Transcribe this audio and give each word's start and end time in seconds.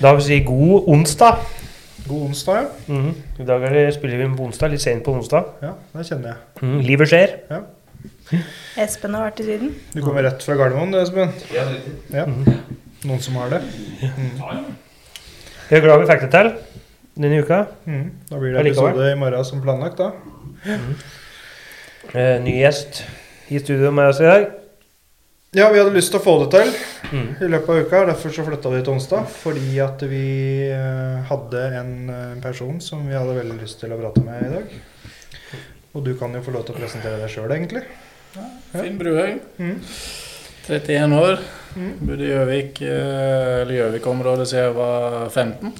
Da 0.00 0.12
vil 0.14 0.20
vi 0.22 0.26
si 0.28 0.38
god 0.46 0.88
onsdag. 0.88 1.42
God 2.08 2.22
onsdag, 2.30 2.56
ja. 2.62 2.94
Mhm. 2.94 3.10
I 3.40 3.44
dag 3.46 3.62
er 3.68 3.74
det, 3.74 3.82
spiller 3.94 4.16
vi 4.22 4.28
på 4.36 4.46
onsdag, 4.48 4.70
litt 4.72 4.80
sent 4.82 5.04
på 5.04 5.12
onsdag. 5.14 5.44
ja. 5.62 5.72
Det 5.92 6.06
kjenner 6.08 6.32
jeg. 6.32 6.36
Mm, 6.62 6.78
Livet 6.86 7.08
skjer. 7.10 7.34
Espen 8.80 9.14
har 9.14 9.26
vært 9.28 9.40
i 9.42 9.44
Syden. 9.44 9.74
Du 9.94 10.00
kommer 10.02 10.22
rett 10.24 10.42
fra 10.42 10.54
Gardermoen, 10.56 10.92
det, 10.94 11.02
Espen? 11.02 11.32
Ja. 12.14 12.24
Noen 13.04 13.20
som 13.20 13.34
har 13.40 13.48
det? 13.50 13.60
Jeg 15.70 15.78
er 15.78 15.84
glad 15.84 16.00
vi 16.00 16.06
fikk 16.10 16.20
det 16.26 16.30
til 16.34 16.50
denne 17.20 17.42
uka. 17.44 17.64
Mm. 17.86 18.06
Da 18.30 18.38
blir 18.40 18.54
det 18.56 18.66
episode 18.70 19.10
i 19.12 19.16
morgen 19.20 19.44
som 19.44 19.60
planlagt, 19.62 19.98
da. 20.00 20.10
Eh, 22.14 22.38
ny 22.42 22.56
gjest 22.62 23.04
i 23.50 23.58
studio 23.58 23.90
med 23.90 24.08
oss 24.14 24.20
i 24.20 24.24
dag. 24.24 24.46
Ja, 25.52 25.70
vi 25.72 25.80
hadde 25.80 25.90
lyst 25.90 26.12
til 26.14 26.20
å 26.20 26.22
få 26.22 26.36
det 26.44 26.52
til 26.52 26.68
mm. 27.10 27.30
i 27.42 27.46
løpet 27.50 27.70
av 27.72 27.80
uka. 27.82 28.02
Derfor 28.12 28.30
så 28.30 28.44
flytta 28.46 28.70
vi 28.70 28.82
til 28.86 28.92
onsdag. 28.92 29.24
Fordi 29.34 29.80
at 29.82 30.04
vi 30.06 30.26
eh, 30.70 31.16
hadde 31.26 31.62
en 31.80 31.90
eh, 32.14 32.36
person 32.44 32.78
som 32.84 33.02
vi 33.08 33.16
hadde 33.18 33.34
veldig 33.34 33.56
lyst 33.58 33.80
til 33.82 33.90
å 33.90 33.98
prate 33.98 34.22
med 34.22 34.44
i 34.46 34.52
dag. 34.52 34.76
Og 35.98 36.06
du 36.06 36.12
kan 36.20 36.38
jo 36.38 36.44
få 36.46 36.54
lov 36.54 36.68
til 36.68 36.76
å 36.76 36.78
presentere 36.78 37.18
deg 37.18 37.34
sjøl, 37.34 37.50
egentlig. 37.50 37.82
Finn 38.76 39.00
Bruhaug. 39.00 39.42
Mm. 39.58 39.80
31 40.70 41.18
år. 41.18 41.42
Mm. 41.74 41.92
Bodde 41.98 42.28
i 42.28 42.30
Gjøvik, 42.30 42.82
eh, 42.86 43.54
eller 43.64 43.78
Gjøvik-området 43.80 44.46
siden 44.52 44.68
jeg 44.68 44.78
var 44.78 45.18
15. 45.34 45.74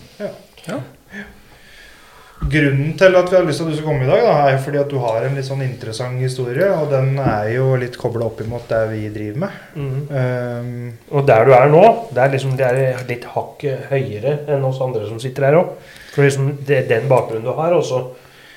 Grunnen 2.51 2.95
til 2.99 3.17
at 3.19 3.29
vi 3.31 3.37
har 3.37 3.45
lyst 3.47 3.61
til 3.61 3.69
at 3.69 3.73
du 3.73 3.77
skal 3.79 3.87
komme 3.87 4.07
i 4.07 4.09
dag, 4.09 4.23
da, 4.27 4.33
er 4.51 4.57
fordi 4.65 4.79
at 4.81 4.91
du 4.91 4.97
har 5.03 5.27
en 5.27 5.37
litt 5.39 5.47
sånn 5.47 5.63
interessant 5.63 6.19
historie. 6.23 6.67
Og 6.75 6.91
den 6.91 7.13
er 7.23 7.51
jo 7.55 7.69
litt 7.79 7.99
kobla 8.01 8.27
opp 8.27 8.41
imot 8.43 8.67
det 8.71 8.81
vi 8.91 9.03
driver 9.15 9.45
med. 9.45 9.61
Mm. 9.77 10.01
Um, 10.11 10.89
Og 11.15 11.29
der 11.29 11.47
du 11.47 11.55
er 11.55 11.71
nå, 11.71 11.85
det 12.11 12.25
er 12.25 12.35
liksom 12.35 12.57
det 12.59 12.67
er 12.67 13.05
litt 13.11 13.29
hakket 13.37 13.87
høyere 13.93 14.35
enn 14.51 14.67
oss 14.67 14.83
andre 14.83 15.07
som 15.09 15.23
sitter 15.23 15.51
her 15.51 15.61
òg. 15.61 15.77
For 16.11 16.27
liksom 16.27 16.51
det 16.67 16.81
er 16.81 16.91
den 16.91 17.09
bakgrunnen 17.11 17.47
du 17.47 17.55
har, 17.55 17.77
og 17.77 17.87
så 17.87 18.03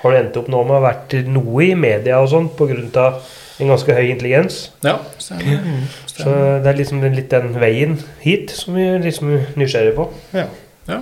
har 0.01 0.11
du 0.11 0.19
endt 0.19 0.41
opp 0.41 0.49
nå 0.51 0.65
med 0.65 0.75
å 0.75 0.81
ha 0.81 0.87
vært 0.89 1.15
noe 1.29 1.63
i 1.63 1.71
media 1.79 2.17
og 2.19 2.31
sånn 2.33 2.49
pga. 2.57 3.07
en 3.61 3.69
ganske 3.69 3.93
høy 3.93 4.09
intelligens. 4.09 4.71
Ja, 4.83 4.97
stemmer. 5.21 5.61
Så 6.09 6.31
det 6.63 6.71
er 6.71 6.77
liksom 6.77 7.03
litt 7.05 7.29
den 7.29 7.53
veien 7.61 7.99
hit 8.23 8.49
som 8.51 8.73
vi 8.75 8.87
liksom 9.05 9.29
er 9.37 9.49
nysgjerrige 9.55 9.95
på. 9.95 10.09
ja. 10.33 10.47
Ja. 10.87 10.99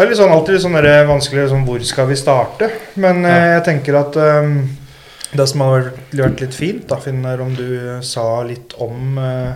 Det 0.00 0.06
er 0.06 0.14
litt 0.14 0.16
sånn, 0.16 0.30
alltid 0.32 0.54
litt 0.54 0.62
sånn 0.64 0.76
vanskelig 1.10 1.42
sånn, 1.50 1.64
Hvor 1.68 1.82
skal 1.84 2.06
vi 2.08 2.14
starte? 2.16 2.70
Men 3.04 3.18
ja. 3.28 3.34
jeg 3.58 3.64
tenker 3.66 3.98
at 3.98 4.14
um, 4.16 4.54
det 5.36 5.44
som 5.50 5.60
har 5.60 5.90
vært, 6.08 6.40
litt 6.40 6.54
fint, 6.56 6.86
da, 6.88 6.96
Finn, 7.04 7.18
er 7.28 7.42
om 7.44 7.50
du 7.52 7.66
eh, 7.76 7.98
sa 8.00 8.24
litt 8.48 8.72
om 8.80 9.18
uh, 9.20 9.50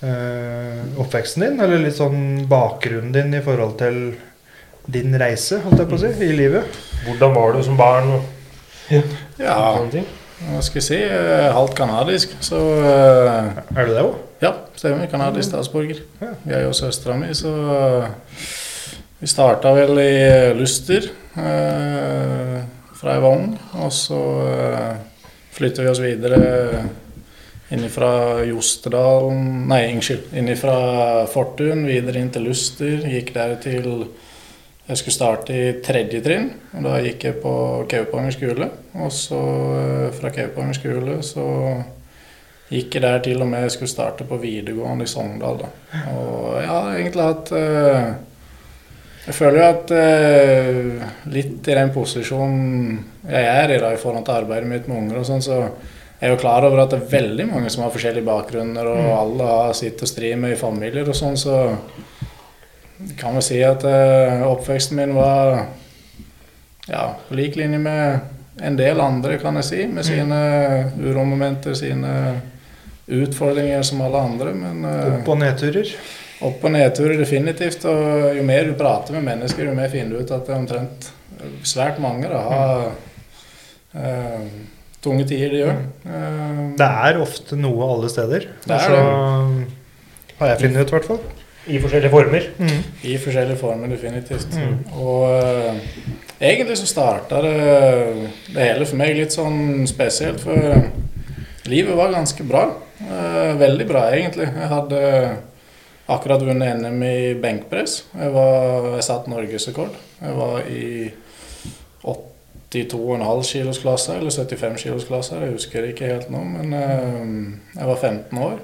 uh, 0.00 1.02
oppveksten 1.04 1.44
din. 1.44 1.60
Eller 1.60 1.82
litt 1.82 1.98
sånn 1.98 2.46
bakgrunnen 2.48 3.12
din 3.12 3.36
i 3.36 3.42
forhold 3.44 3.76
til 3.82 3.98
din 4.88 5.12
reise, 5.20 5.60
holdt 5.66 5.82
jeg 5.82 5.90
på 5.90 5.98
å 5.98 6.00
si, 6.00 6.14
i 6.24 6.38
livet. 6.38 6.78
Hvordan 7.04 7.36
var 7.36 7.52
du 7.52 7.60
som 7.66 7.76
barn? 7.76 8.08
og 8.16 8.96
ja, 9.36 9.58
ting? 9.92 10.08
hva 10.46 10.62
skal 10.64 10.80
jeg 10.80 10.86
si? 10.86 11.02
eh, 11.02 11.50
Halvt 11.52 11.76
kanadisk. 11.76 12.32
Så 12.40 12.56
uh, 12.56 13.52
Er 13.76 13.84
du 13.84 13.92
det 13.92 14.06
òg? 14.06 14.16
ja, 14.40 14.54
stemmer. 14.80 15.12
Kanadisk 15.12 15.50
statsborger. 15.50 16.00
Ja. 16.22 16.32
Jeg 16.54 16.72
og 16.72 16.74
søstera 16.78 17.20
mi, 17.20 17.34
så 17.36 17.52
eh, 17.74 18.08
Vi 19.18 19.26
starta 19.26 19.72
vel 19.74 19.98
i 19.98 20.12
eh, 20.22 20.54
Luster 20.54 21.08
eh, 21.34 22.58
fra 22.94 23.18
var 23.18 23.34
ung. 23.34 23.50
Og 23.82 23.92
så 23.92 24.20
eh, 24.46 24.94
flytta 25.58 25.82
vi 25.82 25.90
oss 25.90 26.02
videre 26.02 26.38
innifra 27.74 28.44
Jostedalen 28.46 29.66
Nei, 29.68 29.88
unnskyld. 29.92 30.30
Innifra 30.38 31.26
Fortun, 31.30 31.82
videre 31.90 32.22
inn 32.22 32.30
til 32.32 32.46
Luster. 32.46 33.02
Gikk 33.10 33.34
der 33.34 33.58
til 33.62 33.90
jeg 34.88 34.96
skulle 35.02 35.12
starte 35.18 35.52
i 35.52 35.72
tredje 35.84 36.22
trinn, 36.24 36.46
og 36.72 36.86
da 36.86 36.94
gikk 37.04 37.26
jeg 37.26 37.36
på 37.42 37.50
Kaupanger 37.90 38.32
skole. 38.32 38.70
Og 38.96 39.10
så 39.12 39.40
eh, 39.82 40.06
fra 40.16 40.30
Kaupanger 40.32 40.78
skole 40.78 41.18
så 41.26 41.44
gikk 42.70 42.96
jeg 42.96 43.04
der 43.04 43.20
til 43.26 43.42
og 43.44 43.50
med 43.50 43.66
jeg 43.66 43.74
skulle 43.74 43.92
starte 43.92 44.24
på 44.28 44.38
videregående 44.40 45.04
i 45.04 45.10
Sogndal. 45.10 45.60
da. 45.60 45.68
Og 46.14 46.56
jeg 46.62 46.70
har 46.70 46.88
egentlig 46.94 47.26
hatt 47.26 47.52
eh, 47.58 48.08
Jeg 49.28 49.36
føler 49.36 49.58
jo 49.60 49.68
at 49.68 49.90
eh, 49.92 51.08
litt 51.28 51.66
i 51.68 51.74
den 51.76 51.90
posisjonen 51.92 52.94
jeg 53.28 53.44
er 53.44 53.74
i 53.74 53.80
da, 53.82 53.90
i 53.92 54.00
forhold 54.00 54.24
til 54.24 54.38
arbeidet 54.38 54.70
mitt 54.70 54.86
med 54.88 55.02
unger 55.02 55.18
og 55.20 55.26
sånn, 55.28 55.44
så 55.44 55.58
jeg 55.58 56.30
er 56.30 56.32
jo 56.32 56.40
klar 56.40 56.64
over 56.64 56.80
at 56.82 56.94
det 56.94 57.02
er 57.02 57.10
veldig 57.12 57.44
mange 57.50 57.68
som 57.70 57.84
har 57.84 57.92
forskjellige 57.92 58.26
bakgrunner, 58.26 58.88
og 58.88 59.10
alle 59.12 59.50
har 59.50 59.76
sitt 59.76 60.00
å 60.02 60.08
stri 60.08 60.32
med 60.40 60.56
i 60.56 60.58
familier 60.58 61.06
og 61.12 61.18
sånn, 61.18 61.36
så 61.38 61.58
kan 63.20 63.36
vi 63.36 63.44
si 63.44 63.60
at 63.62 63.84
eh, 63.86 64.40
oppveksten 64.48 64.96
min 64.98 65.12
var 65.14 65.60
ja, 66.88 67.04
på 67.28 67.36
lik 67.36 67.58
linje 67.60 67.78
med 67.84 68.64
en 68.64 68.78
del 68.80 69.00
andre, 69.04 69.36
kan 69.38 69.60
jeg 69.60 69.68
si, 69.68 69.82
med 69.92 70.08
sine 70.08 70.40
uromomenter, 71.04 71.76
sine 71.78 72.14
utfordringer 73.06 73.84
som 73.86 74.00
alle 74.02 74.24
andre. 74.30 74.54
Men 74.56 74.88
eh, 74.88 75.18
Opp- 75.18 75.30
og 75.30 75.38
nedturer. 75.44 75.92
Opp- 76.44 76.64
og 76.64 76.72
nedturer 76.74 77.18
definitivt. 77.20 77.84
Og 77.88 78.36
jo 78.38 78.46
mer 78.46 78.68
du 78.68 78.74
prater 78.78 79.16
med 79.16 79.26
mennesker, 79.26 79.68
jo 79.68 79.76
mer 79.76 79.90
finner 79.92 80.14
du 80.16 80.22
ut 80.22 80.34
at 80.34 80.46
det 80.46 80.54
er 80.54 80.62
omtrent 80.62 81.10
svært 81.66 82.00
mange 82.02 82.28
da, 82.30 82.38
har 82.42 82.86
uh, 83.94 84.46
tunge 85.04 85.26
tider 85.28 85.52
de 85.54 85.60
gjør. 85.62 85.82
Uh, 86.06 86.62
Det 86.78 86.88
er 87.08 87.20
ofte 87.22 87.58
noe 87.58 87.90
alle 87.94 88.10
steder. 88.10 88.48
Det 88.64 88.78
er 88.78 88.86
Så 88.88 89.02
har 90.38 90.54
jeg 90.54 90.62
funnet 90.64 90.80
ut, 90.82 90.88
i 90.88 90.96
hvert 90.96 91.10
fall. 91.12 91.20
I 91.68 91.78
forskjellige 91.82 92.10
former. 92.10 92.48
Mm. 92.58 92.82
I 93.04 93.18
forskjellige 93.20 93.60
former, 93.60 93.90
definitivt. 93.92 94.56
Mm. 94.56 94.76
Og 94.96 95.22
uh, 95.30 95.76
egentlig 96.40 96.78
så 96.80 96.88
starta 96.88 97.42
det, 97.44 97.54
det 98.54 98.68
hele 98.70 98.86
for 98.88 98.98
meg 99.00 99.16
litt 99.18 99.34
sånn 99.34 99.86
spesielt, 99.90 100.40
for 100.40 101.68
livet 101.68 101.98
var 101.98 102.14
ganske 102.14 102.46
bra. 102.48 102.68
Eh, 102.98 103.52
veldig 103.58 103.86
bra, 103.86 104.08
egentlig. 104.10 104.48
Jeg 104.48 104.68
hadde 104.72 105.00
akkurat 106.08 106.42
vunnet 106.42 106.78
NM 106.80 107.02
i 107.04 107.34
benkpress. 107.42 107.98
Jeg, 108.16 108.30
var, 108.34 108.86
jeg 108.96 109.04
satt 109.06 109.28
norgesrekord. 109.30 109.94
Jeg 110.22 110.36
var 110.38 110.68
i 110.72 111.10
82,5 112.72 113.44
kilos 113.52 113.78
klasse, 113.82 114.16
eller 114.18 114.30
75 114.34 114.82
kilos 114.82 115.06
klasse, 115.08 115.38
jeg 115.40 115.54
husker 115.56 115.86
ikke 115.88 116.10
helt 116.10 116.28
nå, 116.32 116.42
men 116.44 116.74
eh, 116.76 117.22
jeg 117.78 117.88
var 117.88 117.96
15 118.02 118.42
år. 118.44 118.58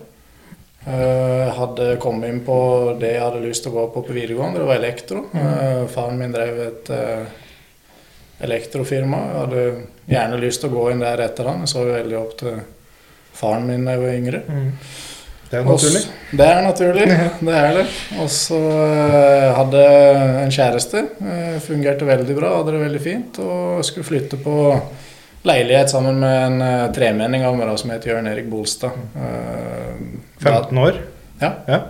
Eh, 0.84 1.22
Jeg 1.44 1.54
hadde 1.56 1.86
kommet 2.02 2.28
inn 2.32 2.42
på 2.44 2.56
det 3.00 3.14
jeg 3.14 3.22
hadde 3.24 3.40
lyst 3.44 3.64
til 3.64 3.72
å 3.72 3.78
gå 3.78 3.86
på 3.94 4.02
på 4.08 4.12
videregående. 4.16 4.60
Det 4.60 4.68
var 4.68 4.80
elektro. 4.80 5.22
Eh, 5.32 5.84
Faren 5.94 6.18
min 6.20 6.34
drev 6.34 6.60
et 6.66 6.90
eh, 6.92 7.24
elektrofirma. 8.44 9.20
Jeg 9.30 9.40
hadde 9.40 9.64
gjerne 10.12 10.40
lyst 10.42 10.60
til 10.64 10.72
å 10.72 10.76
gå 10.76 10.90
inn 10.92 11.00
der 11.04 11.22
etter 11.24 11.48
han. 11.48 11.64
Jeg 11.64 11.72
så 11.72 11.84
veldig 11.88 12.18
opp 12.20 12.36
til 12.42 12.60
faren 13.34 13.64
min 13.70 13.86
da 13.88 13.94
jeg 13.96 14.02
var 14.04 14.18
yngre. 14.18 14.42
Mm. 14.48 14.68
Det 15.54 15.60
er 15.60 15.64
jo 15.64 15.70
naturlig. 15.70 16.02
Også, 16.02 16.36
Det 16.40 16.46
er 16.50 16.60
naturlig, 16.66 17.06
det 17.48 17.54
er 17.60 17.76
det. 17.78 17.86
Og 18.24 18.28
så 18.34 18.58
eh, 18.58 19.48
hadde 19.60 19.86
en 20.44 20.54
kjæreste. 20.58 21.04
eh, 21.22 21.56
Fungerte 21.62 22.08
veldig 22.08 22.36
bra, 22.38 22.52
hadde 22.58 22.74
det 22.74 22.82
veldig 22.88 23.02
fint. 23.04 23.38
Og 23.44 23.84
skulle 23.86 24.08
flytte 24.08 24.40
på 24.42 24.56
leilighet 25.46 25.90
sammen 25.92 26.18
med 26.22 26.38
en 26.48 26.62
eh, 26.64 26.86
tremenning 26.96 27.44
av 27.46 27.54
meg 27.58 27.70
som 27.78 27.92
heter 27.94 28.14
Jørn 28.14 28.30
Erik 28.32 28.46
Bolstad. 28.50 28.96
Eh, 29.14 30.00
15 30.42 30.78
år. 30.88 30.98
Ja. 31.42 31.52
Ja. 31.68 31.80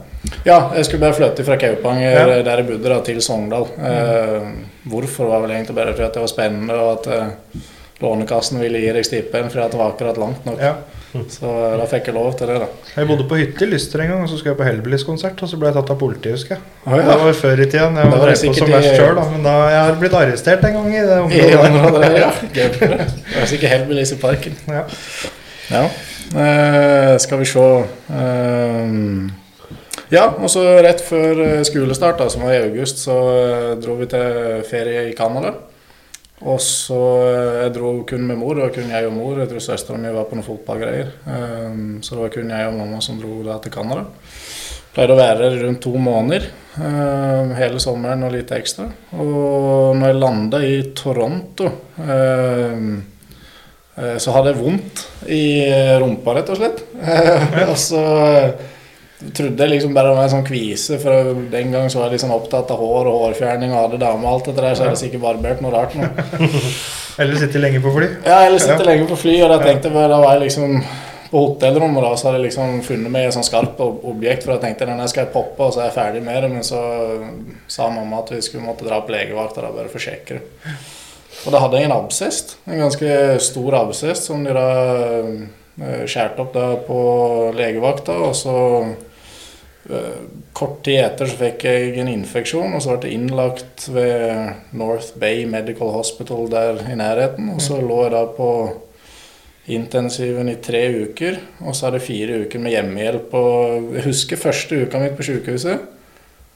Ja, 0.45 0.57
jeg 0.73 0.87
skulle 0.89 1.03
bare 1.05 1.17
flytte 1.19 1.45
fra 1.45 1.57
Kaupanger, 1.61 2.15
Ja. 2.17 2.43
der 2.47 2.61
jeg 2.63 2.67
bodde, 2.71 2.89
da, 2.89 3.01
til 3.05 3.19
Sogndal. 3.23 3.67
Eh, 3.77 4.47
hvorfor 4.89 5.29
var 5.29 5.43
vel 5.45 5.53
egentlig 5.59 5.77
bare 5.77 5.93
fordi 5.93 6.11
det 6.15 6.23
var 6.23 6.31
spennende, 6.33 6.75
og 6.81 6.93
at 6.95 7.63
Lånekassen 8.05 8.61
ville 8.63 8.81
gi 8.85 8.93
deg 8.97 9.07
stipend 9.09 9.51
fordi 9.55 9.71
det 9.73 9.81
var 9.81 9.95
akkurat 9.95 10.21
langt 10.21 10.45
nok. 10.49 10.61
Ja. 10.63 10.75
Så 11.31 11.47
eh, 11.47 11.75
da 11.79 11.85
fikk 11.87 12.09
jeg 12.11 12.15
lov 12.17 12.33
til 12.39 12.49
det, 12.51 12.57
da. 12.65 12.67
Jeg 12.97 13.07
bodde 13.07 13.25
på 13.31 13.37
hytte 13.39 13.63
i 13.63 13.69
Lyster 13.71 14.01
en 14.03 14.09
gang, 14.11 14.23
og 14.25 14.31
så 14.33 14.39
skulle 14.41 14.51
jeg 14.57 14.59
på 14.59 14.67
Hellbillies-konsert, 14.67 15.43
og 15.47 15.51
så 15.53 15.59
ble 15.61 15.69
jeg 15.71 15.77
tatt 15.77 15.93
av 15.95 15.99
politiet, 16.01 16.35
husker 16.35 16.57
jeg. 16.57 16.65
Ah, 16.89 16.97
ja. 16.99 17.05
Det 17.07 17.19
var 17.23 17.37
før 17.39 17.63
i 17.63 17.69
tida, 17.69 17.85
jeg 17.87 18.11
var 18.11 18.25
drevet 18.25 18.43
på 18.49 18.57
som 18.59 18.73
verst 18.73 18.97
sjøl, 18.99 19.13
da. 19.21 19.27
Men 19.31 19.47
da 19.47 19.53
jeg 19.71 19.79
har 19.85 20.01
blitt 20.01 20.17
arrestert 20.19 20.67
en 20.67 20.75
gang 20.81 20.89
i 20.91 21.05
det 21.07 21.15
I 21.15 21.21
området. 21.29 21.61
området 21.69 22.03
der, 22.03 22.19
ja. 22.19 22.33
Gøy. 22.57 22.69
Det 23.31 23.39
var 23.39 23.49
sikkert 23.53 23.75
Hellbillies 23.77 24.13
i 24.17 24.19
parken. 24.25 24.59
Ja. 24.75 24.83
Ja. 25.71 25.85
Eh, 26.35 27.15
skal 27.23 27.39
vi 27.45 27.47
se 27.53 27.69
Ehm, 28.11 29.31
Ja, 30.13 30.27
og 30.37 30.51
så 30.53 30.61
rett 30.85 31.01
før 31.03 31.39
eh, 31.47 31.63
skolestart, 31.67 32.19
da, 32.21 32.27
som 32.31 32.43
var 32.45 32.53
i 32.55 32.61
august, 32.67 33.01
så 33.07 33.15
eh, 33.39 33.71
dro 33.81 33.95
vi 33.99 34.07
til 34.11 34.61
ferie 34.69 35.07
i 35.09 35.15
Canada. 35.17 35.55
Og 36.45 36.61
så 36.61 37.01
eh, 37.25 37.63
Jeg 37.63 37.75
dro 37.79 37.95
kun 38.09 38.27
med 38.29 38.39
mor. 38.41 38.57
Det 38.57 38.67
var 38.67 38.75
kun 38.77 38.93
jeg 38.93 39.09
og 39.09 39.17
mor. 39.17 39.41
Jeg 39.41 39.51
tror 39.51 39.65
søstera 39.65 40.01
mi 40.01 40.13
var 40.13 40.29
på 40.29 40.37
noen 40.37 40.47
fotballgreier. 40.47 41.15
Ehm, 41.31 41.87
så 42.05 42.17
det 42.17 42.27
var 42.27 42.35
kun 42.37 42.53
jeg 42.53 42.69
og 42.69 42.77
mamma 42.81 43.01
som 43.05 43.21
dro 43.21 43.39
da 43.47 43.57
til 43.63 43.73
Canada. 43.75 44.05
Pleide 44.95 45.15
å 45.17 45.19
være 45.19 45.41
der 45.49 45.65
rundt 45.65 45.83
to 45.83 45.95
måneder. 45.99 46.51
ehm, 46.79 47.55
hele 47.59 47.81
sommeren 47.81 48.27
og 48.27 48.35
litt 48.35 48.53
ekstra. 48.53 48.91
Og 49.17 49.97
når 49.97 50.07
jeg 50.11 50.21
landa 50.21 50.61
i 50.63 50.77
Toronto 50.95 51.71
ehm, 52.05 52.93
eh, 53.97 54.17
så 54.19 54.37
hadde 54.37 54.53
jeg 54.53 54.61
vondt 54.61 55.05
i 55.33 55.43
rumpa, 56.03 56.37
rett 56.37 56.53
og 56.53 56.61
slett. 56.61 56.85
og 57.71 57.77
så 57.81 58.05
eh, 58.29 58.74
trodde 59.35 59.69
liksom 59.71 59.95
bare 59.97 60.11
det 60.11 60.19
var 60.19 60.29
en 60.29 60.35
sånn 60.35 60.47
kvise, 60.47 60.99
for 61.03 61.33
den 61.53 61.73
gang 61.75 61.89
så 61.93 62.01
var 62.01 62.11
jeg 62.11 62.19
liksom 62.19 62.35
opptatt 62.35 62.75
av 62.75 62.83
hår 62.83 63.11
og 63.11 63.21
hårfjerning 63.23 63.73
og 63.73 63.81
hadde 63.81 64.03
dame 64.03 64.27
og 64.27 64.33
alt 64.33 64.51
det 64.51 64.57
der, 64.59 64.75
så 64.75 64.85
hadde 64.85 64.97
jeg 64.97 65.03
sikkert 65.07 65.25
barbert 65.25 65.65
noe 65.65 65.73
rart 65.75 65.97
nå. 65.99 66.11
Eller 67.23 67.39
sitte 67.39 67.63
lenge 67.63 67.79
på 67.81 67.93
fly. 67.95 68.07
Ja, 68.27 68.41
eller 68.43 68.59
sitte 68.59 68.83
lenge 68.83 69.05
på 69.07 69.15
fly, 69.15 69.37
og 69.45 69.53
da 69.53 69.61
tenkte 69.63 69.93
jeg 69.93 70.11
da 70.11 70.17
var 70.19 70.33
jeg 70.35 70.49
liksom 70.49 70.81
på 71.35 71.41
hotellrommet 71.43 72.03
da, 72.03 72.11
så 72.15 72.29
hadde 72.29 72.41
jeg 72.41 72.49
liksom 72.49 72.81
funnet 72.87 73.11
meg 73.15 73.29
et 73.29 73.35
sånn 73.35 73.47
skarpt 73.47 73.81
objekt, 73.83 74.45
for 74.45 74.55
jeg 74.55 74.63
tenkte 74.65 74.87
denne 74.87 75.07
skal 75.11 75.25
jeg 75.25 75.33
poppe, 75.35 75.67
og 75.67 75.75
så 75.75 75.83
er 75.83 75.89
jeg 75.89 75.97
ferdig 75.97 76.21
med 76.27 76.43
det, 76.43 76.51
men 76.53 76.67
så 76.67 76.83
sa 77.71 77.89
mamma 77.91 78.21
at 78.23 78.31
vi 78.35 78.43
skulle 78.43 78.67
måtte 78.67 78.87
dra 78.87 79.01
på 79.03 79.15
legevakta 79.15 79.65
bare 79.65 79.91
for 79.91 79.99
å 79.99 80.05
sjekke 80.05 80.39
det. 80.39 80.75
Og 81.45 81.51
da 81.51 81.61
hadde 81.65 81.81
jeg 81.81 81.89
en 81.89 81.97
absest, 81.97 82.55
en 82.71 82.85
ganske 82.85 83.17
stor 83.43 83.79
absest, 83.81 84.29
som 84.31 84.45
de 84.47 84.55
da 84.55 84.69
eh, 85.19 86.05
skjærte 86.07 86.45
opp 86.45 86.55
da 86.55 86.69
på 86.87 87.01
legevakta, 87.59 88.15
og 88.29 88.39
så 88.39 88.55
kort 90.57 90.79
tid 90.87 91.03
etter 91.03 91.29
så 91.29 91.37
fikk 91.37 91.67
jeg 91.69 91.99
en 92.01 92.09
infeksjon, 92.09 92.73
og 92.73 92.81
så 92.81 92.95
ble 92.97 93.11
jeg 93.11 93.19
innlagt 93.19 93.89
ved 93.93 94.55
North 94.73 95.13
Bay 95.21 95.45
Medical 95.51 95.93
Hospital 95.93 96.49
der 96.53 96.81
i 96.89 96.97
nærheten, 96.97 97.51
og 97.53 97.61
så 97.61 97.81
lå 97.83 97.99
jeg 98.07 98.15
da 98.15 98.23
på 98.37 98.51
intensiven 99.75 100.49
i 100.53 100.59
tre 100.61 100.83
uker, 101.07 101.39
og 101.65 101.77
så 101.77 101.89
er 101.89 101.97
det 101.97 102.05
fire 102.05 102.41
uker 102.45 102.61
med 102.61 102.75
hjemmehjelp. 102.75 103.37
Og 103.37 103.95
jeg 103.97 104.07
husker 104.09 104.41
første 104.41 104.83
uka 104.85 105.01
mitt 105.01 105.17
på 105.17 105.27
sykehuset, 105.29 105.87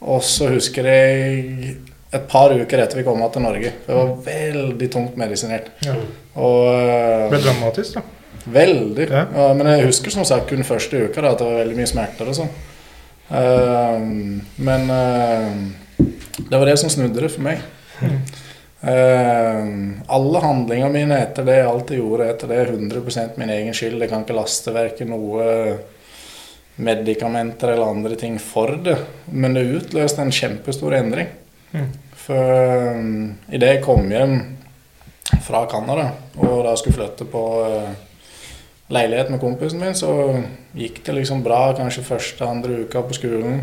og 0.04 0.24
så 0.24 0.50
husker 0.52 0.88
jeg 0.88 1.76
et 2.08 2.28
par 2.28 2.54
uker 2.56 2.80
etter 2.80 3.00
vi 3.00 3.04
kom 3.04 3.20
til 3.32 3.44
Norge. 3.44 3.72
Det 3.86 3.96
var 3.96 4.14
veldig 4.24 4.88
tungt 4.92 5.16
medisinert. 5.20 5.72
Ja. 5.84 5.96
Og 6.40 6.68
eh, 6.70 7.26
Det 7.26 7.34
ble 7.34 7.42
dramatisk, 7.44 7.98
da. 7.98 8.04
Veldig. 8.48 9.08
Ja. 9.10 9.26
Ja, 9.36 9.48
men 9.56 9.68
jeg 9.68 9.88
husker 9.90 10.12
som 10.14 10.24
sagt 10.24 10.48
kun 10.48 10.64
første 10.64 11.04
uka 11.08 11.20
da, 11.20 11.34
at 11.34 11.42
det 11.42 11.48
var 11.48 11.60
veldig 11.60 11.76
mye 11.76 11.90
smerter 11.90 12.30
og 12.30 12.38
sånn. 12.38 12.52
Ehm, 13.28 14.40
men 14.56 14.90
ehm, 14.90 15.74
det 16.38 16.56
var 16.56 16.66
det 16.66 16.76
som 16.80 16.90
snudde 16.90 17.20
det 17.20 17.32
for 17.32 17.44
meg. 17.44 17.60
Uh, 18.78 19.98
alle 20.14 20.40
handlingene 20.42 20.92
mine 20.94 21.16
etter 21.18 21.46
det, 21.48 21.60
alt 21.66 21.90
jeg 21.90 21.98
gjorde 21.98 22.28
etter 22.30 22.50
det, 22.50 22.60
er 22.62 22.74
100 22.76 23.38
min 23.40 23.54
egen 23.56 23.74
skyld. 23.74 23.98
Jeg 24.00 24.12
kan 24.12 24.24
ikke 24.24 24.38
laste 24.38 24.74
verken 24.74 25.10
noe 25.12 25.48
medikamenter 26.78 27.74
eller 27.74 27.90
andre 27.90 28.16
ting 28.16 28.38
for 28.38 28.76
det. 28.84 28.96
Men 29.34 29.58
det 29.58 29.66
utløste 29.80 30.22
en 30.22 30.34
kjempestor 30.34 30.94
endring. 31.00 31.32
Mm. 31.74 31.90
For 32.22 32.94
um, 32.94 33.34
idet 33.50 33.74
jeg 33.74 33.84
kom 33.84 34.06
hjem 34.12 34.38
fra 35.44 35.66
Canada 35.68 36.06
og 36.38 36.62
da 36.64 36.72
skulle 36.78 36.96
flytte 36.96 37.26
på 37.28 37.42
eh, 37.66 37.90
leilighet 38.90 39.30
med 39.30 39.40
kompisen 39.42 39.80
min, 39.82 39.94
så 39.94 40.42
gikk 40.78 41.02
det 41.04 41.14
liksom 41.18 41.42
bra 41.44 41.72
kanskje 41.76 42.06
første, 42.06 42.44
andre 42.46 42.84
uka 42.84 43.02
på 43.04 43.16
skolen. 43.18 43.62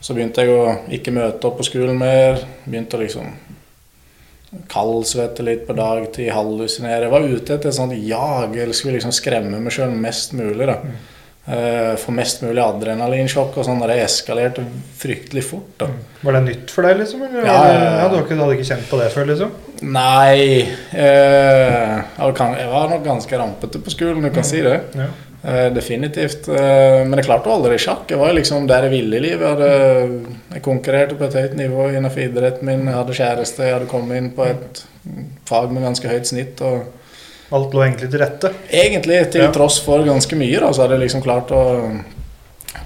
Så 0.00 0.14
begynte 0.14 0.42
jeg 0.44 0.52
å 0.54 0.76
ikke 0.92 1.14
møte 1.14 1.46
opp 1.48 1.58
på 1.60 1.66
skolen 1.66 1.98
mer. 1.98 2.42
Begynte 2.66 2.98
å 2.98 3.02
liksom 3.02 3.30
kaldsvette 4.70 5.44
litt 5.44 5.66
på 5.66 5.74
dagtid, 5.76 6.30
hallusinere. 6.32 7.06
Jeg 7.06 7.12
var 7.12 7.26
ute 7.26 7.56
etter 7.56 7.70
et 7.70 7.76
sånt 7.76 7.96
jag, 7.98 8.56
eller 8.56 8.76
skulle 8.76 8.96
liksom 8.98 9.14
skremme 9.14 9.60
meg 9.60 9.74
sjøl 9.74 9.94
mest 9.98 10.34
mulig. 10.38 10.68
da. 10.70 10.78
Eh, 11.46 11.92
Få 12.00 12.14
mest 12.14 12.42
mulig 12.42 12.62
adrenalinsjokk 12.62 13.58
og 13.58 13.66
sånn. 13.66 13.82
Det 13.86 13.98
eskalerte 14.04 14.64
fryktelig 14.98 15.44
fort. 15.44 15.72
da. 15.78 15.90
Var 16.22 16.38
det 16.38 16.44
nytt 16.46 16.70
for 16.74 16.82
deg, 16.86 16.98
liksom? 17.02 17.22
Eller 17.26 17.44
Ja, 17.46 17.56
ja, 17.66 17.74
ja. 17.74 17.96
ja, 18.02 18.08
du 18.08 18.16
hadde 18.22 18.56
ikke 18.56 18.70
kjent 18.74 18.88
på 18.90 18.98
det 19.02 19.10
før, 19.14 19.26
liksom? 19.32 19.50
Nei 19.84 20.62
eh, 20.92 21.94
jeg, 22.16 22.68
var 22.70 22.90
nok 22.90 23.04
ganske 23.04 23.38
rampete 23.38 23.80
på 23.82 23.92
skolen, 23.92 24.24
du 24.24 24.30
kan 24.34 24.46
si 24.46 24.62
det. 24.64 24.78
Ja. 24.96 25.08
Eh, 25.46 25.66
definitivt. 25.74 26.48
Eh, 26.48 27.02
men 27.06 27.20
jeg 27.20 27.28
klarte 27.28 27.52
aldri 27.52 27.78
sjakk. 27.78 28.08
Jeg 28.10 28.18
var 28.18 28.34
liksom 28.34 28.66
der 28.66 28.88
jeg 28.88 28.94
ville 28.96 29.18
i 29.18 29.24
livet. 29.28 29.62
Jeg, 29.62 30.20
jeg 30.56 30.64
konkurrerte 30.64 31.18
på 31.18 31.28
et 31.28 31.36
høyt 31.38 31.56
nivå 31.58 31.90
innenfor 31.92 32.24
idretten 32.24 32.66
min. 32.66 32.86
Jeg 32.88 32.98
hadde 32.98 33.18
kjæreste. 33.20 33.66
Jeg 33.68 33.76
hadde 33.76 33.90
kommet 33.90 34.18
inn 34.18 34.32
på 34.34 34.48
et 34.48 34.84
fag 35.46 35.70
med 35.74 35.86
ganske 35.86 36.10
høyt 36.10 36.30
snitt. 36.32 36.62
Alt 37.54 37.76
lå 37.76 37.84
egentlig 37.84 38.10
til 38.10 38.22
rette. 38.24 38.50
Egentlig 38.74 39.20
til 39.30 39.44
Ja. 39.46 39.52
tross 39.54 39.78
for 39.84 40.02
ganske 40.02 40.34
mye, 40.36 40.58
da, 40.58 40.72
så 40.72 40.82
hadde 40.82 40.96
jeg 40.98 41.04
liksom 41.06 41.22
klart 41.22 41.52
å 41.54 41.62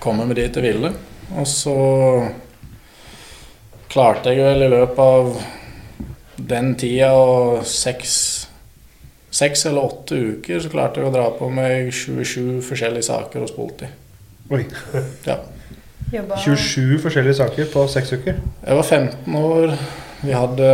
komme 0.00 0.26
med 0.26 0.36
dit 0.36 0.52
jeg 0.52 0.66
ville. 0.66 0.92
Og 1.38 1.46
så 1.46 1.76
klarte 3.88 4.34
jeg 4.34 4.44
vel 4.44 4.66
i 4.66 4.68
løpet 4.68 4.98
av 4.98 5.32
den 6.48 6.74
tida 6.80 7.12
og 7.16 7.64
seks, 7.68 8.14
seks 9.30 9.66
eller 9.70 9.90
åtte 9.90 10.18
uker 10.36 10.60
så 10.62 10.72
klarte 10.72 11.00
jeg 11.00 11.10
å 11.10 11.14
dra 11.14 11.28
på 11.36 11.48
meg 11.52 11.92
27 11.94 12.60
forskjellige 12.66 13.08
saker 13.10 13.44
hos 13.44 13.56
politiet. 13.56 13.96
Oi. 14.50 14.64
Ja. 15.28 15.38
27 16.10 16.98
forskjellige 17.04 17.38
saker 17.38 17.68
på 17.70 17.84
seks 17.90 18.16
uker. 18.18 18.40
Jeg 18.66 18.78
var 18.80 18.86
15 18.86 19.36
år. 19.38 19.74
Vi 20.20 20.32
hadde 20.36 20.66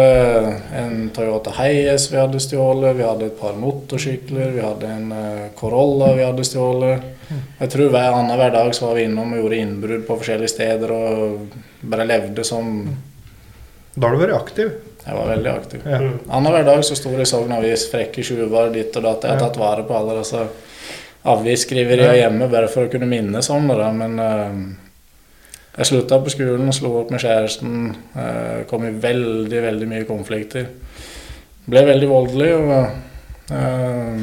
en 0.75 1.11
Toyota 1.15 1.53
Hiace 1.55 2.11
vi 2.11 2.19
hadde 2.19 2.41
stjålet. 2.43 2.97
Vi 2.97 3.05
hadde 3.05 3.29
et 3.29 3.37
par 3.39 3.55
motorsykler. 3.61 4.55
Vi 4.57 4.65
hadde 4.65 4.89
en 4.91 5.13
eh, 5.13 5.45
Corolla 5.59 6.15
vi 6.17 6.25
hadde 6.25 6.47
stjålet. 6.47 7.13
Jeg 7.61 7.71
tror 7.71 7.93
hver 7.93 8.17
annenhver 8.17 8.55
dag 8.55 8.73
så 8.75 8.89
var 8.89 8.99
vi 8.99 9.05
innom 9.07 9.35
og 9.35 9.43
gjorde 9.43 9.61
innbrudd 9.61 10.07
på 10.07 10.17
forskjellige 10.23 10.53
steder 10.55 10.93
og 10.95 11.55
bare 11.83 12.07
levde 12.07 12.45
som 12.47 12.81
Da 13.97 14.09
har 14.09 14.17
du 14.17 14.23
vært 14.25 14.37
aktiv. 14.37 14.73
Jeg 15.07 15.15
var 15.15 15.29
veldig 15.31 15.51
aktiv. 15.53 15.85
Ja. 15.87 15.99
Mm. 16.03 16.15
Annenhver 16.29 16.65
dag 16.67 16.81
så 16.85 16.97
sto 16.99 17.13
det 17.15 17.27
i 17.27 17.31
Sogn 17.31 17.53
Avis 17.55 17.87
'frekke 17.93 18.25
tjuver' 18.27 18.73
ditt 18.75 18.97
og 18.97 19.05
datt. 19.07 19.23
Jeg 19.25 19.37
har 19.37 19.45
tatt 19.45 19.61
vare 19.61 19.85
på 19.87 19.95
alle 19.95 20.19
disse 20.19 20.41
avisskriveriene 21.27 22.17
hjemme 22.19 22.49
bare 22.51 22.71
for 22.71 22.87
å 22.87 22.91
kunne 22.91 23.09
minnes 23.11 23.51
om 23.55 23.69
det. 23.71 23.93
Men 24.01 24.19
uh, 24.19 24.59
jeg 25.79 25.91
slutta 25.91 26.19
på 26.23 26.35
skolen, 26.35 26.73
slo 26.75 26.93
opp 27.03 27.15
med 27.15 27.23
kjæresten. 27.23 27.95
uh, 28.17 28.67
kom 28.67 28.87
i 28.87 28.91
veldig, 28.91 29.63
veldig 29.69 29.91
mye 29.95 30.09
konflikter. 30.09 30.67
Ble 31.67 31.87
veldig 31.87 32.11
voldelig 32.11 32.53
og 32.59 32.71
uh, 33.55 34.21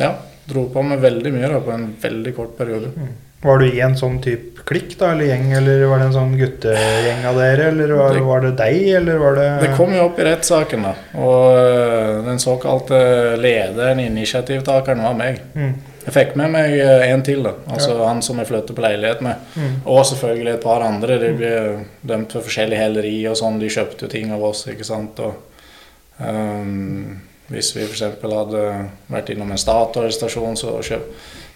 ja, 0.00 0.12
dro 0.48 0.68
på 0.72 0.82
med 0.82 1.00
veldig 1.04 1.32
mye 1.34 1.48
da, 1.48 1.60
på 1.60 1.76
en 1.76 1.90
veldig 2.00 2.36
kort 2.36 2.56
periode. 2.56 2.92
Var 3.40 3.58
du 3.62 3.66
i 3.70 3.80
en 3.86 3.94
sånn 3.96 4.16
type 4.22 4.64
klikk, 4.66 4.96
da, 4.98 5.12
eller 5.14 5.28
gjeng, 5.30 5.52
eller 5.60 5.84
var 5.86 6.00
det 6.02 6.06
en 6.08 6.16
sånn 6.16 6.32
guttegjeng 6.36 7.20
av 7.30 7.36
dere, 7.38 7.68
eller 7.70 7.92
var, 7.94 8.14
Det- 8.16 8.22
var 8.26 8.40
det 8.40 8.50
deg, 8.58 8.88
eller 8.98 9.18
var 9.22 9.34
det 9.36 9.60
Det 9.60 9.76
kom 9.76 9.94
jo 9.94 10.04
opp 10.08 10.18
i 10.18 10.24
rettssaken, 10.26 10.82
da. 10.82 10.94
Og 11.14 11.44
eh, 11.60 12.24
den 12.26 12.38
såkalte 12.42 12.98
lederen, 13.38 14.00
initiativtakeren, 14.00 15.02
var 15.06 15.14
meg. 15.14 15.38
Mm. 15.54 15.72
Jeg 16.08 16.14
fikk 16.14 16.36
med 16.40 16.50
meg 16.50 16.74
eh, 16.80 17.06
en 17.12 17.22
til, 17.22 17.42
da. 17.44 17.52
Altså 17.68 17.96
han 18.04 18.20
som 18.22 18.38
jeg 18.42 18.48
flyttet 18.50 18.74
på 18.76 18.82
leilighet 18.82 19.20
med. 19.22 19.36
Mm. 19.54 19.74
Og 19.86 20.04
selvfølgelig 20.08 20.54
et 20.54 20.62
par 20.64 20.82
andre. 20.82 21.18
De 21.22 21.32
ble 21.38 21.54
dømt 22.02 22.32
for 22.32 22.40
forskjellig 22.42 22.76
heleri 22.80 23.16
og 23.30 23.36
sånn. 23.36 23.58
De 23.60 23.68
kjøpte 23.70 24.06
jo 24.08 24.08
ting 24.08 24.32
av 24.32 24.42
oss, 24.50 24.66
ikke 24.66 24.84
sant. 24.88 25.20
Og, 25.20 25.34
um, 26.20 27.20
hvis 27.48 27.70
vi 27.76 27.84
f.eks. 27.86 28.02
hadde 28.22 28.62
vært 29.08 29.30
innom 29.32 29.50
en 29.54 29.60
Statoil-stasjon, 29.60 30.56
så 30.60 30.78
kjøp, 30.84 31.06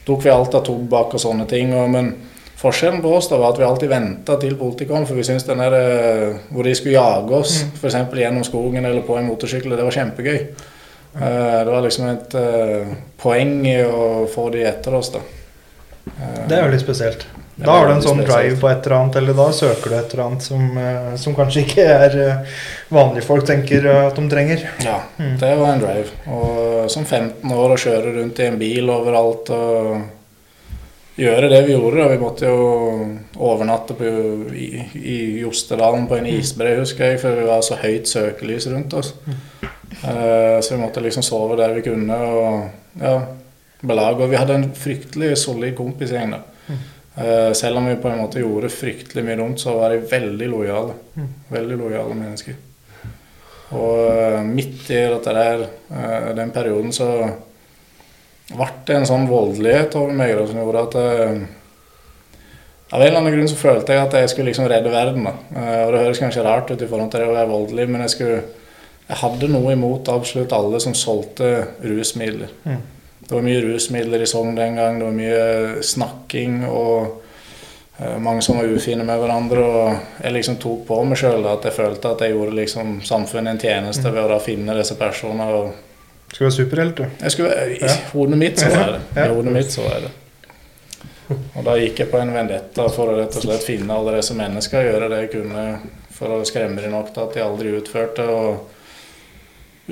tok 0.06 0.24
vi 0.24 0.30
alt 0.34 0.54
av 0.58 0.64
tobakk 0.66 1.14
og 1.14 1.20
sånne 1.22 1.46
ting. 1.50 1.72
Og, 1.76 1.90
men 1.92 2.12
forskjellen 2.62 3.02
på 3.02 3.10
oss 3.16 3.28
da 3.30 3.38
var 3.40 3.52
at 3.54 3.58
vi 3.60 3.66
alltid 3.66 3.90
venta 3.90 4.36
til 4.42 4.56
politiet 4.58 4.90
kom, 4.90 5.06
for 5.06 5.18
vi 5.18 5.24
syntes 5.26 5.46
den 5.48 5.58
der 5.62 5.74
eh, 5.78 6.36
hvor 6.50 6.66
de 6.66 6.74
skulle 6.78 6.94
jage 6.98 7.34
oss, 7.38 7.62
Mm. 7.64 7.72
f.eks. 7.80 7.98
gjennom 8.22 8.44
skogen 8.46 8.84
eller 8.86 9.02
på 9.06 9.16
en 9.18 9.26
motorsykkel, 9.30 9.76
det 9.76 9.84
var 9.86 9.98
kjempegøy. 9.98 10.40
Mm. 11.12 11.20
det 11.66 11.72
var 11.74 11.82
liksom 11.84 12.06
et 12.08 12.34
eh, 12.40 12.92
poeng 13.20 13.66
i 13.68 13.74
å 13.84 14.26
få 14.32 14.46
de 14.54 14.62
etter 14.64 14.94
oss, 14.96 15.10
da. 15.12 15.20
Det 16.48 16.56
er 16.56 16.64
jo 16.64 16.70
litt 16.72 16.80
spesielt. 16.80 17.26
Da 17.56 17.72
har 17.76 17.86
du 17.86 17.92
en 17.92 18.00
sånn 18.02 18.22
drive 18.24 18.56
på 18.60 18.68
et 18.70 18.86
eller 18.86 18.96
annet, 18.96 19.16
eller 19.20 19.34
da 19.36 19.44
søker 19.52 19.90
du 19.92 19.96
et 19.98 20.14
eller 20.14 20.24
annet 20.24 20.42
som, 20.46 20.62
eh, 20.78 21.10
som 21.20 21.34
kanskje 21.36 21.66
ikke 21.66 21.84
er 21.84 22.14
eh, 22.22 22.54
vanlige 22.88 23.26
folk 23.26 23.44
tenker 23.46 23.84
eh, 23.86 24.06
at 24.06 24.16
de 24.16 24.24
trenger. 24.32 24.64
Ja, 24.86 25.02
Mm. 25.18 25.36
det 25.38 25.50
var 25.60 25.72
en 25.74 25.80
drive. 25.84 26.08
Og 26.32 26.90
som 26.90 27.04
15 27.04 27.52
år 27.52 27.74
å 27.74 27.78
kjøre 27.78 28.14
rundt 28.16 28.40
i 28.40 28.46
en 28.48 28.58
bil 28.58 28.88
overalt 28.90 29.50
og 29.52 30.00
gjøre 31.20 31.50
det 31.52 31.60
vi 31.66 31.74
gjorde. 31.76 32.00
da. 32.00 32.08
Vi 32.08 32.18
måtte 32.22 32.48
jo 32.48 33.18
overnatte 33.36 33.94
på, 33.98 34.12
i, 34.56 34.70
i 34.96 35.18
Jostedalen 35.42 36.06
på 36.08 36.16
en 36.16 36.26
isbre, 36.32 36.72
husker 36.80 37.10
jeg, 37.12 37.20
for 37.20 37.36
vi 37.36 37.44
var 37.46 37.60
så 37.62 37.76
høyt 37.82 38.08
søkelys 38.08 38.66
rundt 38.72 38.94
oss. 38.94 39.12
Uh, 40.02 40.56
så 40.64 40.72
vi 40.74 40.80
måtte 40.80 41.02
liksom 41.04 41.22
sove 41.22 41.54
der 41.60 41.74
vi 41.76 41.82
kunne 41.84 42.16
og 42.16 43.02
ja, 43.02 43.18
belage. 43.84 44.24
Og 44.24 44.30
vi 44.32 44.40
hadde 44.40 44.56
en 44.56 44.70
fryktelig 44.74 45.36
solid 45.44 45.76
kompisgjeng. 45.76 46.32
da. 46.32 46.40
Eh, 47.16 47.52
selv 47.52 47.76
om 47.76 47.86
vi 47.86 47.96
på 48.00 48.08
en 48.08 48.20
måte 48.22 48.40
gjorde 48.40 48.72
fryktelig 48.72 49.24
mye 49.26 49.38
dumt, 49.40 49.60
så 49.60 49.74
var 49.76 49.92
de 49.92 50.04
veldig 50.08 50.48
lojale. 50.48 50.94
Veldig 51.52 51.78
lojale 51.80 52.16
mennesker. 52.16 52.60
Og 53.76 53.98
eh, 54.12 54.38
midt 54.48 54.88
i 54.90 55.00
dette 55.12 55.34
der, 55.36 55.66
eh, 55.92 56.30
den 56.38 56.54
perioden, 56.54 56.92
så 56.92 57.08
ble 58.52 58.70
det 58.86 58.96
en 58.96 59.08
sånn 59.08 59.28
voldelighet 59.28 59.94
over 60.00 60.16
meg 60.16 60.34
som 60.48 60.58
gjorde 60.60 60.86
at 60.88 60.96
Av 62.92 63.00
en 63.00 63.06
eller 63.06 63.22
annen 63.22 63.32
grunn 63.32 63.48
så 63.48 63.56
følte 63.56 63.94
jeg 63.94 64.04
at 64.04 64.14
jeg 64.18 64.28
skulle 64.28 64.50
liksom 64.50 64.66
redde 64.68 64.90
verden. 64.92 65.24
da. 65.24 65.30
Og 65.86 65.92
det 65.94 66.00
høres 66.02 66.18
kanskje 66.20 66.42
rart 66.44 66.68
ut 66.68 66.82
i 66.82 66.88
forhold 66.90 67.08
til 67.10 67.22
det 67.22 67.28
å 67.30 67.36
være 67.38 67.48
voldelig, 67.48 67.86
men 67.88 68.02
jeg 68.04 68.12
skulle 68.12 68.42
jeg 69.08 69.20
hadde 69.20 69.48
noe 69.50 69.74
imot 69.74 70.08
absolutt 70.12 70.52
alle 70.56 70.78
som 70.80 70.94
solgte 70.96 71.48
rusmidler. 71.84 72.52
Mm. 72.64 72.82
Det 73.32 73.38
var 73.38 73.44
mye 73.46 73.60
rusmidler 73.64 74.20
i 74.20 74.26
Sogn 74.28 74.54
den 74.58 74.74
gang. 74.76 74.98
Det 75.00 75.04
var 75.06 75.14
mye 75.16 75.82
snakking 75.88 76.58
og 76.68 77.22
eh, 77.96 78.18
mange 78.20 78.42
som 78.44 78.58
var 78.60 78.68
ufine 78.68 79.06
med 79.08 79.22
hverandre. 79.22 79.62
Og 79.64 80.24
jeg 80.26 80.34
liksom 80.36 80.58
tok 80.60 80.82
på 80.90 80.98
meg 81.08 81.16
sjøl 81.16 81.46
at 81.48 81.64
jeg 81.64 81.72
følte 81.78 82.10
at 82.12 82.20
jeg 82.26 82.34
gjorde 82.34 82.58
liksom 82.58 82.98
samfunnet 83.08 83.54
en 83.54 83.62
tjeneste 83.62 84.12
ved 84.12 84.34
å 84.36 84.40
finne 84.44 84.76
disse 84.76 84.98
personene. 85.00 85.46
og 85.48 85.72
skulle 86.32 86.50
være 86.50 86.58
superhelt, 86.58 86.96
du. 87.00 87.06
jeg 87.22 87.30
skulle, 87.32 87.56
I 87.72 87.78
Ja. 87.80 87.94
hodet 88.12 88.38
mitt 88.38 88.58
så 88.60 88.68
var 88.68 88.92
det. 88.98 89.00
I 89.24 89.28
hodet 89.32 89.52
mitt 89.56 89.72
så 89.72 89.82
var 89.88 90.04
det. 90.04 90.12
Og 91.56 91.64
da 91.64 91.78
gikk 91.80 91.98
jeg 92.04 92.10
på 92.12 92.20
en 92.20 92.34
vendetta 92.34 92.88
for 92.92 93.08
å 93.08 93.16
rett 93.16 93.36
og 93.36 93.42
slett 93.48 93.64
finne 93.64 93.96
alle 93.96 94.18
disse 94.18 94.36
menneskene, 94.36 94.84
gjøre 94.92 95.08
det 95.08 95.22
jeg 95.22 95.32
kunne 95.38 95.66
for 96.12 96.36
å 96.36 96.44
skremme 96.44 96.80
dem 96.84 96.92
nok 96.92 97.14
til 97.14 97.22
at 97.24 97.34
de 97.34 97.40
aldri 97.48 97.72
utførte. 97.80 98.28
og 98.28 98.81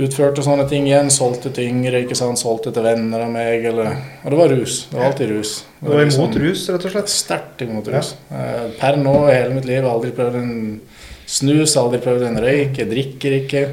Utførte 0.00 0.45
sånne 0.45 0.64
ting 0.71 0.87
igjen. 0.88 1.11
Solgte 1.12 1.52
til 1.52 1.69
yngre, 1.69 2.04
ikke 2.04 2.16
sant? 2.19 2.40
solgte 2.40 2.73
til 2.73 2.87
venner 2.87 3.26
av 3.26 3.33
meg. 3.35 3.66
Eller, 3.71 3.99
og 4.25 4.33
det 4.33 4.38
var 4.40 4.54
rus. 4.54 4.87
Det 4.90 4.99
var 4.99 5.11
alltid 5.11 5.35
rus. 5.35 5.52
Det 5.80 5.88
var 5.90 6.04
liksom- 6.04 6.25
imot 6.25 6.40
rus, 6.45 6.69
rett 6.71 6.85
og 6.85 6.95
slett. 6.95 7.09
Sterkt 7.09 7.62
imot 7.66 7.88
rus. 7.92 8.14
Ja. 8.30 8.69
Per 8.80 8.97
nå 8.97 9.28
i 9.28 9.35
hele 9.35 9.54
mitt 9.54 9.69
liv 9.69 9.83
har 9.83 9.90
jeg 9.90 9.97
aldri 9.99 10.11
prøvd 10.16 10.35
en 10.40 10.80
snus, 11.26 11.76
aldri 11.76 12.00
prøvd 12.00 12.26
en 12.26 12.42
røyk. 12.42 12.76
Jeg 12.78 12.90
drikker 12.90 13.37
ikke. 13.45 13.69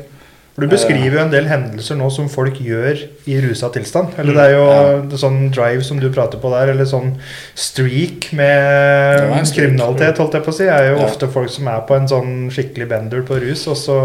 For 0.58 0.66
Du 0.66 0.72
beskriver 0.72 1.14
jo 1.14 1.20
en 1.22 1.30
del 1.30 1.46
hendelser 1.46 2.00
nå 2.00 2.08
som 2.10 2.26
folk 2.34 2.56
gjør 2.58 2.98
i 3.30 3.36
rusa 3.44 3.68
tilstand. 3.70 4.16
Eller 4.18 4.34
det 4.34 4.46
er 4.48 4.54
jo 4.56 4.64
Ja. 4.66 5.18
sånn 5.22 5.52
drive 5.54 5.84
som 5.86 6.00
du 6.02 6.10
prater 6.10 6.40
på 6.42 6.50
der, 6.50 6.72
eller 6.72 6.84
sånn 6.90 7.12
streak 7.54 8.32
med 8.34 9.46
streak. 9.46 9.54
kriminalitet, 9.70 10.18
holdt 10.18 10.34
jeg 10.34 10.44
på 10.48 10.50
å 10.50 10.54
si, 10.58 10.64
er 10.66 10.90
jo 10.90 10.98
Ja. 10.98 11.06
ofte 11.06 11.30
folk 11.30 11.50
som 11.54 11.68
er 11.68 11.82
på 11.82 11.96
en 11.96 12.08
sånn 12.08 12.50
skikkelig 12.50 12.90
bender 12.90 13.22
på 13.22 13.40
rus, 13.40 13.68
og 13.68 13.76
så 13.78 13.98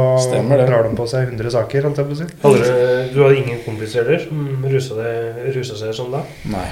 drar 0.69 0.83
de 0.91 0.95
på 0.95 1.09
seg 1.09 1.31
100 1.33 1.51
saker, 1.51 1.83
holdt 1.89 1.97
jeg 1.97 2.07
på 2.07 2.13
å 2.13 2.17
si. 2.17 2.25
Hadde 2.43 3.15
du, 3.15 3.23
hadde 3.23 3.37
ingen 3.47 3.59
kompiser 3.65 4.05
der 4.05 4.19
som 4.19 4.63
rusa, 4.69 4.95
det, 4.95 5.55
rusa 5.57 5.75
seg 5.75 5.95
sånn 5.95 6.11
da? 6.13 6.21
Nei. 6.45 6.69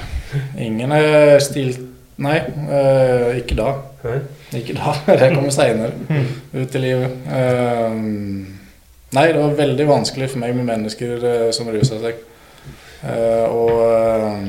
Ingen 0.58 0.92
er 0.92 1.38
stilt 1.40 1.78
Nei, 2.20 2.37
øh, 2.68 3.32
ikke 3.40 3.56
da. 3.56 3.76
Hæ? 4.04 4.20
Ikke 4.52 4.75
da. 4.75 4.92
Det 5.16 5.32
kommer 5.32 5.49
seinere 5.50 5.92
Mm. 6.10 6.26
ut 6.54 6.75
i 6.75 6.78
livet. 6.78 7.10
Eh, 7.32 8.60
nei, 9.17 9.26
det 9.33 9.40
var 9.40 9.57
veldig 9.59 9.87
vanskelig 9.88 10.31
for 10.33 10.43
meg 10.43 10.55
med 10.57 10.69
mennesker 10.69 11.26
eh, 11.31 11.49
som 11.57 11.71
rusa 11.73 11.99
seg. 12.02 12.21
Eh, 13.00 13.47
og 13.49 13.75
eh, 13.87 14.47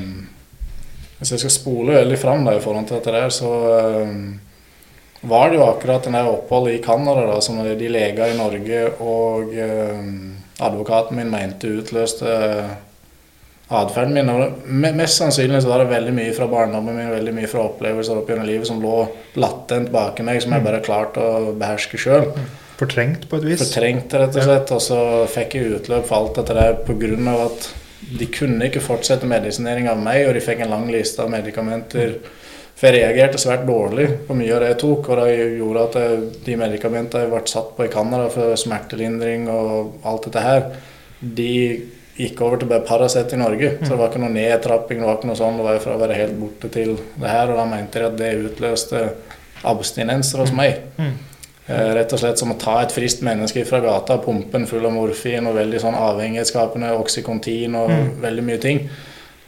hvis 1.20 1.34
jeg 1.36 1.44
skal 1.44 1.56
spole 1.56 1.98
veldig 2.00 2.20
fram 2.22 2.46
da, 2.48 2.56
i 2.58 2.64
forhold 2.64 2.88
til 2.90 3.00
dette 3.00 3.16
der, 3.16 3.34
så 3.34 3.52
var 5.22 5.52
det 5.52 5.60
jo 5.60 5.68
akkurat 5.68 6.08
denne 6.08 6.24
oppholdet 6.26 6.80
i 6.80 6.82
Canada 6.82 7.28
da, 7.30 7.36
som 7.46 7.60
de 7.62 7.90
leger 7.94 8.32
i 8.32 8.38
Norge 8.40 8.80
og 9.06 9.54
advokaten 10.66 11.20
min 11.20 11.30
mente 11.30 11.70
utløste 11.70 12.32
atferden 13.72 14.14
min. 14.18 14.32
Og 14.34 14.66
mest 14.98 15.20
sannsynlig 15.20 15.62
så 15.64 15.72
var 15.72 15.84
det 15.84 15.92
veldig 15.94 16.16
mye 16.16 16.34
fra 16.36 16.50
barndommen 16.52 16.98
min 16.98 17.14
veldig 17.14 17.36
mye 17.38 17.52
fra 17.52 17.68
opplevelser 17.70 18.20
opp 18.20 18.34
gjennom 18.34 18.50
livet 18.50 18.70
som 18.70 18.82
lå 18.84 19.06
latent 19.40 19.92
bak 19.94 20.20
meg, 20.26 20.42
som 20.44 20.58
jeg 20.58 20.66
bare 20.66 20.84
klarte 20.86 21.22
å 21.22 21.54
beherske 21.54 22.02
sjøl. 22.02 22.32
Fortrengt 22.82 23.28
på 23.30 23.38
et 23.38 23.46
vis. 23.46 23.62
Fortrengt, 23.62 24.14
rett 24.18 24.36
og 24.36 24.44
slett. 24.48 24.74
Og 24.74 24.82
så 24.82 25.00
fikk 25.30 25.56
jeg 25.60 25.76
utløp 25.78 26.08
for 26.10 26.18
alt 26.18 26.42
dette 26.42 26.58
der 26.58 26.74
pga. 26.88 27.36
at 27.46 27.70
de 28.18 28.26
kunne 28.34 28.66
ikke 28.66 28.82
fortsette 28.82 29.28
medisinering 29.30 29.88
av 29.88 30.00
meg, 30.02 30.26
og 30.28 30.34
de 30.34 30.42
fikk 30.42 30.64
en 30.66 30.72
lang 30.74 30.88
liste 30.92 31.22
av 31.22 31.30
medikamenter. 31.30 32.16
For 32.76 32.90
jeg 32.90 33.04
reagerte 33.04 33.38
svært 33.38 33.68
dårlig 33.68 34.08
på 34.26 34.34
mye 34.34 34.56
av 34.56 34.64
det 34.64 34.70
jeg 34.72 34.80
tok, 34.82 35.10
og 35.14 35.20
det 35.22 35.58
gjorde 35.60 35.84
at 35.84 35.94
jeg- 36.02 36.44
de 36.46 36.56
medikamentene 36.58 37.22
jeg 37.22 37.30
ble 37.30 37.42
satt 37.46 37.76
på 37.78 37.86
i 37.86 37.94
Canada 37.94 38.28
for 38.30 38.56
smertelindring 38.58 39.48
og 39.48 40.00
alt 40.04 40.24
dette 40.24 40.42
her, 40.42 40.66
de 41.22 41.82
gikk 42.18 42.42
over 42.42 42.58
til 42.58 42.68
bare 42.68 42.82
Paracet 42.86 43.34
i 43.34 43.38
Norge. 43.38 43.78
Så 43.84 43.90
det 43.90 43.98
var 44.00 44.10
ikke 44.10 44.20
noe 44.20 44.34
nedtrapping, 44.34 44.98
det 45.00 45.06
var 45.06 45.18
ikke 45.18 45.28
noe 45.30 45.36
sånn, 45.36 45.58
det 45.58 45.64
var 45.64 45.80
fra 45.80 45.94
å 45.96 46.00
være 46.02 46.16
helt 46.18 46.40
borte 46.40 46.72
til 46.72 46.96
det 47.20 47.30
her, 47.30 47.52
og 47.52 47.58
da 47.58 47.66
mente 47.66 48.00
de 48.00 48.06
at 48.06 48.18
det 48.18 48.34
utløste 48.58 49.12
abstinenser 49.64 50.40
hos 50.40 50.52
meg. 50.52 50.82
Eh, 51.72 51.94
Rett 51.96 52.14
og 52.14 52.20
slett 52.20 52.38
som 52.42 52.52
å 52.52 52.58
ta 52.60 52.82
et 52.84 52.92
friskt 52.92 53.22
menneske 53.24 53.64
fra 53.70 53.80
gata, 53.84 54.18
pumpe 54.18 54.52
den 54.58 54.68
full 54.68 54.86
av 54.86 54.92
morfin 54.96 55.48
og 55.48 55.56
veldig 55.56 55.80
sånn 55.84 55.96
avhengighetsskapende 55.96 56.92
oksykontin 57.00 57.76
og 57.80 57.90
Mm. 57.90 58.12
veldig 58.22 58.44
mye 58.44 58.60
ting. 58.62 58.90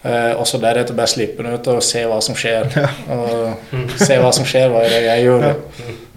Eh, 0.05 0.33
og 0.35 0.45
så 0.45 0.59
deretter 0.59 0.93
bare 0.95 1.07
slippe 1.07 1.43
den 1.43 1.53
ut 1.53 1.67
og 1.67 1.81
se 1.83 2.03
hva 2.03 2.21
som 2.21 2.35
skjer. 2.35 2.65
Og 3.09 3.99
se 3.99 4.17
hva 4.19 4.31
som 4.35 4.45
skjer, 4.45 4.69
var 4.71 4.83
jo 4.83 4.89
det 4.89 5.03
jeg 5.05 5.25
gjorde. 5.25 5.55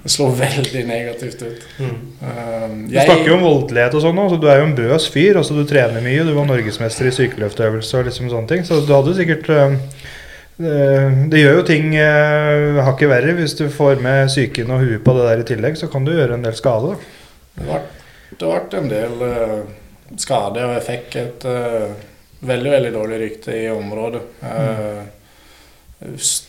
Det 0.07 0.11
slo 0.15 0.27
veldig 0.39 0.83
negativt 0.87 1.43
ut. 1.43 1.63
Mm. 1.79 1.95
Eh, 2.23 2.75
Du 2.91 2.99
snakker 3.01 3.27
jo 3.27 3.35
om 3.39 3.43
voldelighet 3.47 3.95
og 3.95 4.03
sånn 4.03 4.21
så 4.31 4.39
du 4.41 4.47
er 4.49 4.59
jo 4.61 4.67
en 4.69 4.75
bøs 4.77 5.09
fyr. 5.11 5.37
altså 5.37 5.55
Du 5.55 5.65
trener 5.67 6.01
mye, 6.03 6.25
du 6.25 6.33
var 6.35 6.47
norgesmester 6.47 7.07
i 7.07 7.15
sykeløftøvelse 7.15 7.99
og 7.99 8.05
liksom 8.07 8.31
sånne 8.31 8.49
ting. 8.49 8.63
Så 8.67 8.85
du 8.87 8.93
hadde 8.95 9.15
sikkert 9.19 9.49
eh, 9.51 9.79
Det 10.57 11.41
gjør 11.43 11.59
jo 11.59 11.65
ting 11.69 11.91
eh, 12.01 12.79
hakket 12.87 13.11
verre. 13.11 13.35
Hvis 13.37 13.55
du 13.59 13.67
får 13.73 14.01
med 14.05 14.31
psyken 14.31 14.71
og 14.73 14.81
huet 14.87 15.03
på 15.05 15.13
det 15.19 15.27
der 15.29 15.43
i 15.43 15.49
tillegg, 15.51 15.77
så 15.77 15.89
kan 15.93 16.07
du 16.07 16.15
gjøre 16.15 16.39
en 16.39 16.47
del 16.47 16.57
skade. 16.57 16.95
Det 17.57 17.67
ble, 17.67 17.81
det 18.41 18.49
ble 18.71 18.81
en 18.81 18.89
del 18.93 19.21
uh, 19.21 19.61
skade, 20.17 20.65
og 20.65 20.75
jeg 20.79 20.85
fikk 20.87 21.17
et 21.21 21.47
eh, 21.51 21.87
veldig, 22.47 22.73
veldig 22.79 22.93
dårlig 22.95 23.21
rykte 23.27 23.57
i 23.59 23.69
området. 23.73 24.23
Eh, 24.49 25.01
s- 26.17 26.45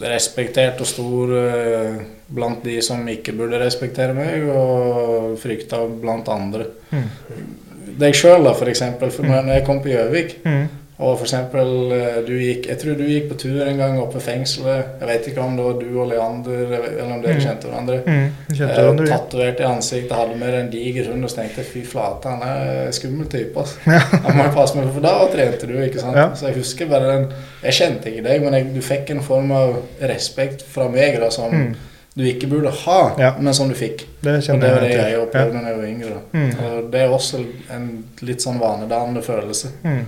respektert 0.00 0.78
og 0.80 0.86
stor 0.86 1.32
eh, 1.34 1.96
blant 2.32 2.60
de 2.64 2.76
som 2.86 3.00
ikke 3.10 3.32
burde 3.36 3.58
respektere 3.60 4.14
meg, 4.16 4.44
og 4.48 5.32
frykta 5.42 5.80
blant 6.00 6.28
andre. 6.32 6.68
Mm. 6.92 7.08
Deg 8.00 8.14
sjøl, 8.16 8.44
da, 8.46 8.52
for 8.56 8.70
eksempel. 8.70 9.10
For 9.12 9.26
når 9.28 9.50
jeg 9.58 9.66
kom 9.68 9.82
på 9.84 9.90
Gjøvik, 9.92 10.38
Mm. 10.46 10.68
Og 11.02 11.16
for 11.18 11.26
eksempel 11.26 11.92
eh, 11.96 12.18
du 12.26 12.32
gikk 12.38 12.68
Jeg 12.70 12.78
tror 12.78 12.94
du 12.98 13.02
gikk 13.08 13.28
på 13.32 13.36
tur 13.42 13.60
en 13.66 13.76
gang 13.80 13.98
oppe 14.00 14.20
i 14.20 14.24
fengselet. 14.24 14.92
Jeg 15.00 15.08
vet 15.10 15.26
ikke 15.32 15.42
om 15.44 15.56
det 15.58 15.64
var 15.66 15.76
du 15.80 15.88
og 16.00 16.08
Leander, 16.12 16.62
eller 16.78 17.12
om 17.16 17.22
dere 17.24 17.34
Mm. 17.34 17.40
kjente 17.44 17.68
hverandre. 17.68 17.98
Mm. 18.06 18.32
Eh, 18.52 19.06
Tatovert 19.10 19.60
i 19.60 19.68
ansiktet, 19.68 20.16
hadde 20.16 20.36
med 20.38 20.54
en 20.60 20.70
diger 20.70 21.10
hund 21.10 21.24
og 21.24 21.30
så 21.30 21.40
tenkte 21.42 21.64
fy 21.66 21.84
flate, 21.86 22.28
han 22.28 22.42
er 22.46 22.90
skummel 22.94 23.26
type. 23.32 23.58
Altså. 23.58 23.78
Han 24.26 24.36
må 24.38 24.48
passe 24.54 24.76
meg 24.78 24.90
for 24.94 25.00
da 25.04 25.14
trente 25.32 25.66
du, 25.66 25.76
ikke 25.82 26.00
sant. 26.00 26.16
Ja. 26.16 26.28
Så 26.34 26.46
jeg 26.50 26.56
husker 26.62 26.86
bare 26.88 27.12
den 27.16 27.26
Jeg 27.64 27.72
kjente 27.78 28.10
ikke 28.12 28.24
deg, 28.28 28.42
men 28.42 28.54
jeg, 28.54 28.70
du 28.74 28.80
fikk 28.82 29.10
en 29.10 29.22
form 29.22 29.50
av 29.52 29.76
respekt 30.00 30.62
fra 30.68 30.88
meg 30.88 31.18
da, 31.20 31.30
som 31.30 31.50
Mm. 31.52 31.72
Du 32.14 32.24
ikke 32.28 32.48
burde 32.50 32.70
ha, 32.70 33.14
Ja. 33.18 33.30
men 33.40 33.54
som 33.54 33.68
du 33.70 33.74
fikk. 33.74 34.04
Det 34.22 34.34
Og 34.50 34.60
det 34.60 34.70
var 34.70 34.80
det 34.84 34.90
jeg 34.92 35.18
opplevde 35.18 35.62
da 35.62 35.68
jeg 35.70 35.76
var 35.78 35.86
yngre. 35.88 36.18
Mm. 36.32 36.50
Og 36.66 36.90
det 36.92 37.00
er 37.00 37.08
også 37.08 37.40
en 37.72 38.04
litt 38.20 38.42
sånn 38.44 38.58
vanedannende 38.60 39.22
følelse. 39.24 39.70
Mm. 39.84 40.04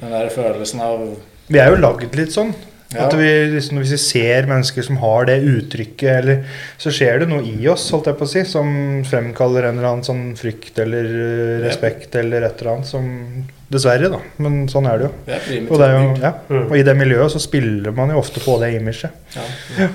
Den 0.00 0.10
der 0.10 0.28
følelsen 0.30 0.80
av 0.80 1.16
Vi 1.48 1.58
er 1.58 1.70
jo 1.70 1.80
lagd 1.82 2.14
litt 2.14 2.30
sånn. 2.30 2.54
ja, 2.94 3.08
vi, 3.10 3.26
liksom, 3.52 3.78
Hvis 3.82 3.90
vi 3.90 3.96
ser 3.98 4.46
mennesker 4.46 4.82
som 4.86 4.96
har 5.02 5.24
det 5.26 5.42
uttrykket, 5.44 6.08
eller, 6.22 6.44
så 6.78 6.90
skjer 6.94 7.18
det 7.20 7.28
noe 7.28 7.42
i 7.42 7.66
oss 7.68 7.90
holdt 7.90 8.06
jeg 8.06 8.16
på 8.16 8.24
å 8.24 8.28
si, 8.28 8.44
som 8.44 9.02
fremkaller 9.04 9.64
en 9.68 9.78
eller 9.78 9.88
annen 9.90 10.04
sånn 10.06 10.36
frykt 10.38 10.78
eller 10.78 11.04
Ja. 11.04 11.66
respekt 11.66 12.14
eller 12.14 12.42
et 12.46 12.62
eller 12.62 12.76
annet. 12.76 12.86
som 12.86 13.44
Dessverre, 13.70 14.08
da. 14.08 14.18
Men 14.38 14.66
sånn 14.68 14.86
er 14.88 14.98
det 14.98 15.04
jo. 15.10 15.12
det 15.26 15.34
er. 15.34 15.66
Og, 15.70 15.78
det 15.78 15.88
er 15.88 15.92
jo 15.92 16.14
ja. 16.22 16.32
Og 16.70 16.76
i 16.78 16.82
det 16.82 16.96
miljøet 16.96 17.30
så 17.34 17.38
spiller 17.40 17.90
man 17.92 18.08
jo 18.08 18.16
ofte 18.22 18.40
på 18.40 18.58
det 18.60 18.72
imaget. 18.80 19.10
Ja. 19.36 19.88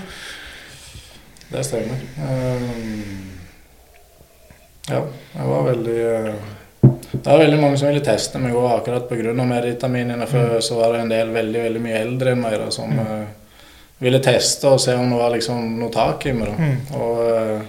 Det 1.53 1.63
stemmer. 1.63 2.00
Um, 2.17 3.29
ja, 4.89 5.01
jeg 5.36 5.48
var 5.48 5.63
veldig 5.67 5.98
uh, 6.05 6.33
Det 7.12 7.27
var 7.27 7.38
veldig 7.43 7.60
mange 7.62 7.77
som 7.77 7.91
ville 7.91 8.01
teste 8.03 8.41
meg 8.41 8.55
òg, 8.57 8.72
akkurat 8.79 9.05
pga. 9.10 9.36
meditaminene. 9.45 10.25
For 10.27 10.57
så 10.65 10.79
var 10.79 10.95
det 10.95 11.03
en 11.03 11.13
del 11.13 11.29
veldig 11.36 11.62
veldig 11.67 11.83
mye 11.83 12.00
eldre 12.00 12.33
enn 12.33 12.41
meg 12.41 12.57
da, 12.57 12.72
som 12.74 12.89
mm. 12.89 13.27
ville 14.01 14.22
teste 14.25 14.72
og 14.72 14.81
se 14.81 14.95
om 14.98 15.13
det 15.13 15.19
var 15.19 15.36
liksom 15.36 15.77
noe 15.77 15.93
tak 15.93 16.25
i 16.25 16.33
meg. 16.33 16.50
da. 16.50 16.55
Mm. 16.57 16.77
Og 16.98 17.22
eh, 17.29 17.62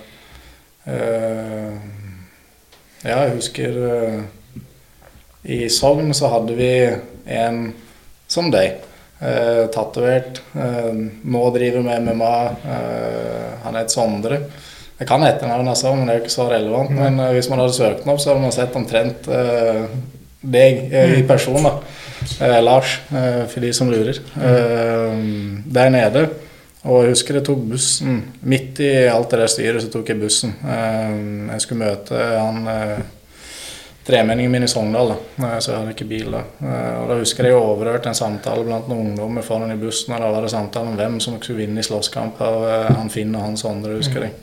eh, 0.95 1.77
Ja, 3.05 3.19
jeg 3.27 3.37
husker 3.37 3.79
eh, 3.91 4.19
I 5.45 5.69
Sogn 5.69 6.15
så 6.17 6.33
hadde 6.33 6.57
vi 6.57 6.73
en 7.37 7.67
som 8.33 8.49
deg. 8.49 8.81
Uh, 9.23 9.67
Tatovert. 9.73 10.41
eh, 10.59 10.93
nå 11.25 11.43
driver 11.55 11.83
med 11.87 12.03
MMA. 12.09 12.35
eh, 12.67 13.51
han 13.65 13.75
heter 13.79 13.95
Sondre. 13.95 14.41
Jeg 14.99 15.09
kan 15.09 15.23
etternavnet 15.27 15.81
òg, 15.87 15.97
men 15.97 16.07
det 16.07 16.15
er 16.15 16.19
jo 16.19 16.25
ikke 16.25 16.35
så 16.35 16.49
relevant. 16.51 16.91
Men 16.95 17.19
eh, 17.21 17.33
hvis 17.35 17.49
man 17.51 17.63
hadde 17.63 17.75
søkt 17.77 18.05
den 18.05 18.13
opp, 18.13 18.21
så 18.21 18.31
hadde 18.33 18.43
man 18.45 18.53
sett 18.55 18.77
omtrent 18.77 19.29
eh, 19.31 19.87
deg 20.45 20.93
eh, 20.93 21.15
i 21.21 21.23
person. 21.27 21.63
da. 21.65 21.73
Eh, 22.41 22.59
Lars, 22.63 22.99
eh, 23.15 23.45
for 23.51 23.65
de 23.65 23.73
som 23.73 23.91
lurer. 23.91 24.21
Eh, 24.37 25.25
der 25.79 25.91
nede. 25.95 26.27
Og 26.85 27.05
jeg 27.07 27.15
husker 27.15 27.39
jeg 27.39 27.47
tok 27.47 27.63
bussen. 27.71 28.19
Midt 28.45 28.81
i 28.85 28.93
alt 29.09 29.31
det 29.33 29.41
der 29.41 29.49
styret 29.49 29.83
så 29.87 29.89
tok 29.95 30.11
jeg 30.13 30.21
bussen. 30.21 30.53
Eh, 30.69 31.15
jeg 31.55 31.65
skulle 31.65 31.87
møte 31.87 32.19
han 32.35 32.67
eh, 32.69 32.99
tremenningen 34.05 34.53
min 34.53 34.67
i 34.67 34.69
Sogndal, 34.69 35.15
da. 35.15 35.49
Så 35.61 35.71
jeg 35.73 35.79
hadde 35.81 35.93
ikke 35.95 36.07
bil 36.11 36.31
da. 36.35 36.43
Eh, 36.61 36.97
og 37.03 37.09
da 37.09 37.19
husker 37.23 37.47
jeg 37.49 37.55
jeg 37.55 37.61
overhørte 37.63 38.11
en 38.13 38.19
samtale 38.19 38.65
blant 38.67 38.89
noen 38.91 39.11
ungdommer 39.13 39.43
foran 39.47 39.73
i 39.73 39.79
bussen. 39.81 40.13
Og 40.17 40.21
da 40.21 40.29
var 40.35 40.45
det 40.45 40.51
samtale 40.53 40.91
om 40.93 40.99
hvem 40.99 41.21
som 41.25 41.39
skulle 41.41 41.63
vinne 41.65 41.81
i 41.81 41.87
slåsskamp 41.87 42.41
av 42.45 42.67
eh, 42.69 42.91
han 42.99 43.09
Finn 43.13 43.33
og 43.39 43.47
han 43.47 43.57
Sondre, 43.61 43.97
husker 44.01 44.27
jeg. 44.29 44.35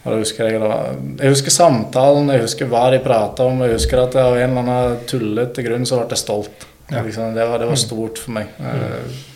Og 0.00 0.06
da 0.14 0.18
husker 0.22 0.48
jeg, 0.48 0.60
da, 0.62 0.76
jeg 1.20 1.34
husker 1.34 1.52
samtalen, 1.52 2.30
jeg 2.32 2.46
husker 2.46 2.70
hva 2.72 2.86
de 2.94 3.02
prata 3.04 3.44
om. 3.44 3.60
Jeg 3.66 3.74
husker 3.76 4.00
at 4.00 4.16
jeg 4.16 4.24
av 4.24 4.38
en 4.40 4.54
eller 4.54 4.62
annen 4.64 5.02
tullete 5.10 5.64
grunn 5.66 5.84
så 5.84 5.98
ble 6.00 6.08
jeg 6.16 6.22
stolt. 6.22 6.64
Ja. 6.90 7.02
Liksom, 7.04 7.34
det, 7.36 7.44
var, 7.46 7.60
det 7.60 7.68
var 7.68 7.76
stort 7.78 8.18
for 8.22 8.38
meg. 8.38 8.48
Eh, 8.60 9.26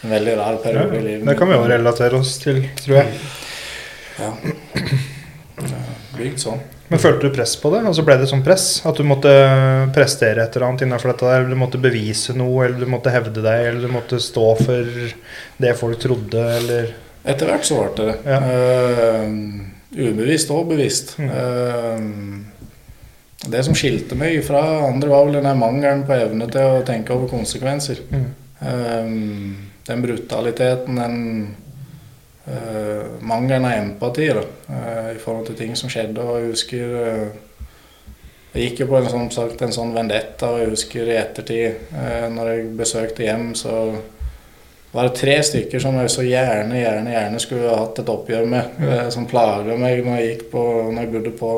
En 0.00 0.14
veldig 0.14 0.32
rar 0.38 0.54
Ja, 0.56 0.60
periode 0.64 0.96
i 0.96 1.00
livet. 1.04 1.26
det 1.28 1.34
kan 1.36 1.48
vi 1.50 1.58
jo 1.58 1.64
relatere 1.68 2.16
oss 2.16 2.38
til, 2.40 2.62
tror 2.80 3.02
jeg. 3.02 3.18
Ja. 4.16 4.30
Bygd 6.16 6.40
sånn. 6.40 6.62
Men 6.90 6.98
følte 6.98 7.28
du 7.28 7.34
press 7.34 7.52
på 7.60 7.70
det? 7.70 7.84
Altså 7.86 8.02
Ble 8.06 8.16
det 8.18 8.26
sånn 8.30 8.42
press? 8.42 8.64
At 8.88 8.98
du 8.98 9.04
måtte 9.06 9.30
prestere 9.94 10.42
et 10.42 10.56
eller 10.56 10.66
annet 10.68 10.82
innenfor 10.86 11.12
dette 11.12 11.28
der? 11.28 11.44
Eller 11.44 11.54
du 11.54 11.60
måtte 11.60 11.78
bevise 11.82 12.34
noe, 12.34 12.64
eller 12.66 12.82
du 12.82 12.90
måtte 12.90 13.12
hevde 13.14 13.44
deg, 13.44 13.68
eller 13.68 13.86
du 13.86 13.94
måtte 13.94 14.18
stå 14.22 14.48
for 14.58 14.98
det 15.62 15.76
folk 15.78 16.02
trodde, 16.02 16.42
eller 16.56 16.90
Etter 17.28 17.50
hvert 17.50 17.66
så 17.68 17.76
ble 17.76 17.90
det 17.98 18.04
det. 18.08 18.16
Ja. 18.32 18.38
Uh, 19.20 19.28
ubevisst 20.08 20.52
og 20.54 20.70
bevisst. 20.70 21.18
Mm. 21.20 21.30
Uh, 21.30 21.98
det 23.50 23.62
som 23.64 23.76
skilte 23.76 24.16
meg 24.18 24.38
fra 24.44 24.62
andre, 24.86 25.10
var 25.12 25.26
vel 25.26 25.36
denne 25.38 25.52
mangelen 25.56 26.04
på 26.08 26.16
evne 26.16 26.48
til 26.52 26.78
å 26.78 26.84
tenke 26.86 27.12
over 27.16 27.28
konsekvenser. 27.32 28.00
Mm. 28.08 28.28
Uh, 28.60 29.06
den 29.90 30.06
brutaliteten, 30.06 31.00
den 31.00 31.18
mangelen 33.22 33.66
av 33.68 33.72
empati 33.76 34.24
da, 34.34 34.40
i 35.20 35.24
forhold 35.24 35.50
til 35.50 35.58
ting 35.60 35.76
som 35.76 35.92
skjedde. 35.92 36.24
Og 36.24 36.40
jeg 36.40 36.52
husker 36.54 36.98
eh, 37.04 37.28
Jeg 38.50 38.64
gikk 38.64 38.80
jo 38.80 38.86
på 38.90 38.96
en 38.98 39.04
sånn, 39.06 39.28
sagt, 39.30 39.60
en 39.62 39.70
sånn 39.70 39.92
vendetta, 39.94 40.48
og 40.50 40.58
jeg 40.58 40.70
husker 40.72 41.06
i 41.06 41.20
ettertid, 41.20 41.84
eh, 41.94 42.24
når 42.34 42.48
jeg 42.50 42.64
besøkte 42.80 43.22
hjem, 43.22 43.52
så 43.54 43.74
var 44.90 45.06
det 45.06 45.20
tre 45.20 45.36
stykker 45.46 45.78
som 45.78 45.94
jeg 46.00 46.10
så 46.10 46.24
gjerne, 46.26 46.80
gjerne, 46.80 47.12
gjerne 47.14 47.38
skulle 47.44 47.68
ha 47.70 47.76
hatt 47.84 48.00
et 48.02 48.10
oppgjør 48.10 48.50
med. 48.50 48.80
eh, 48.82 49.04
Som 49.14 49.28
plaga 49.30 49.76
meg 49.78 50.02
når 50.02 50.18
jeg, 50.18 50.32
gikk 50.32 50.48
på, 50.50 50.64
når 50.90 51.04
jeg 51.04 51.12
bodde 51.12 51.36
på 51.38 51.52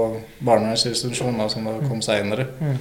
barnevernsinstitusjon, 0.44 1.40
som 1.48 1.70
da 1.70 1.78
kom 1.88 2.04
seinere. 2.04 2.50
Mm. 2.60 2.76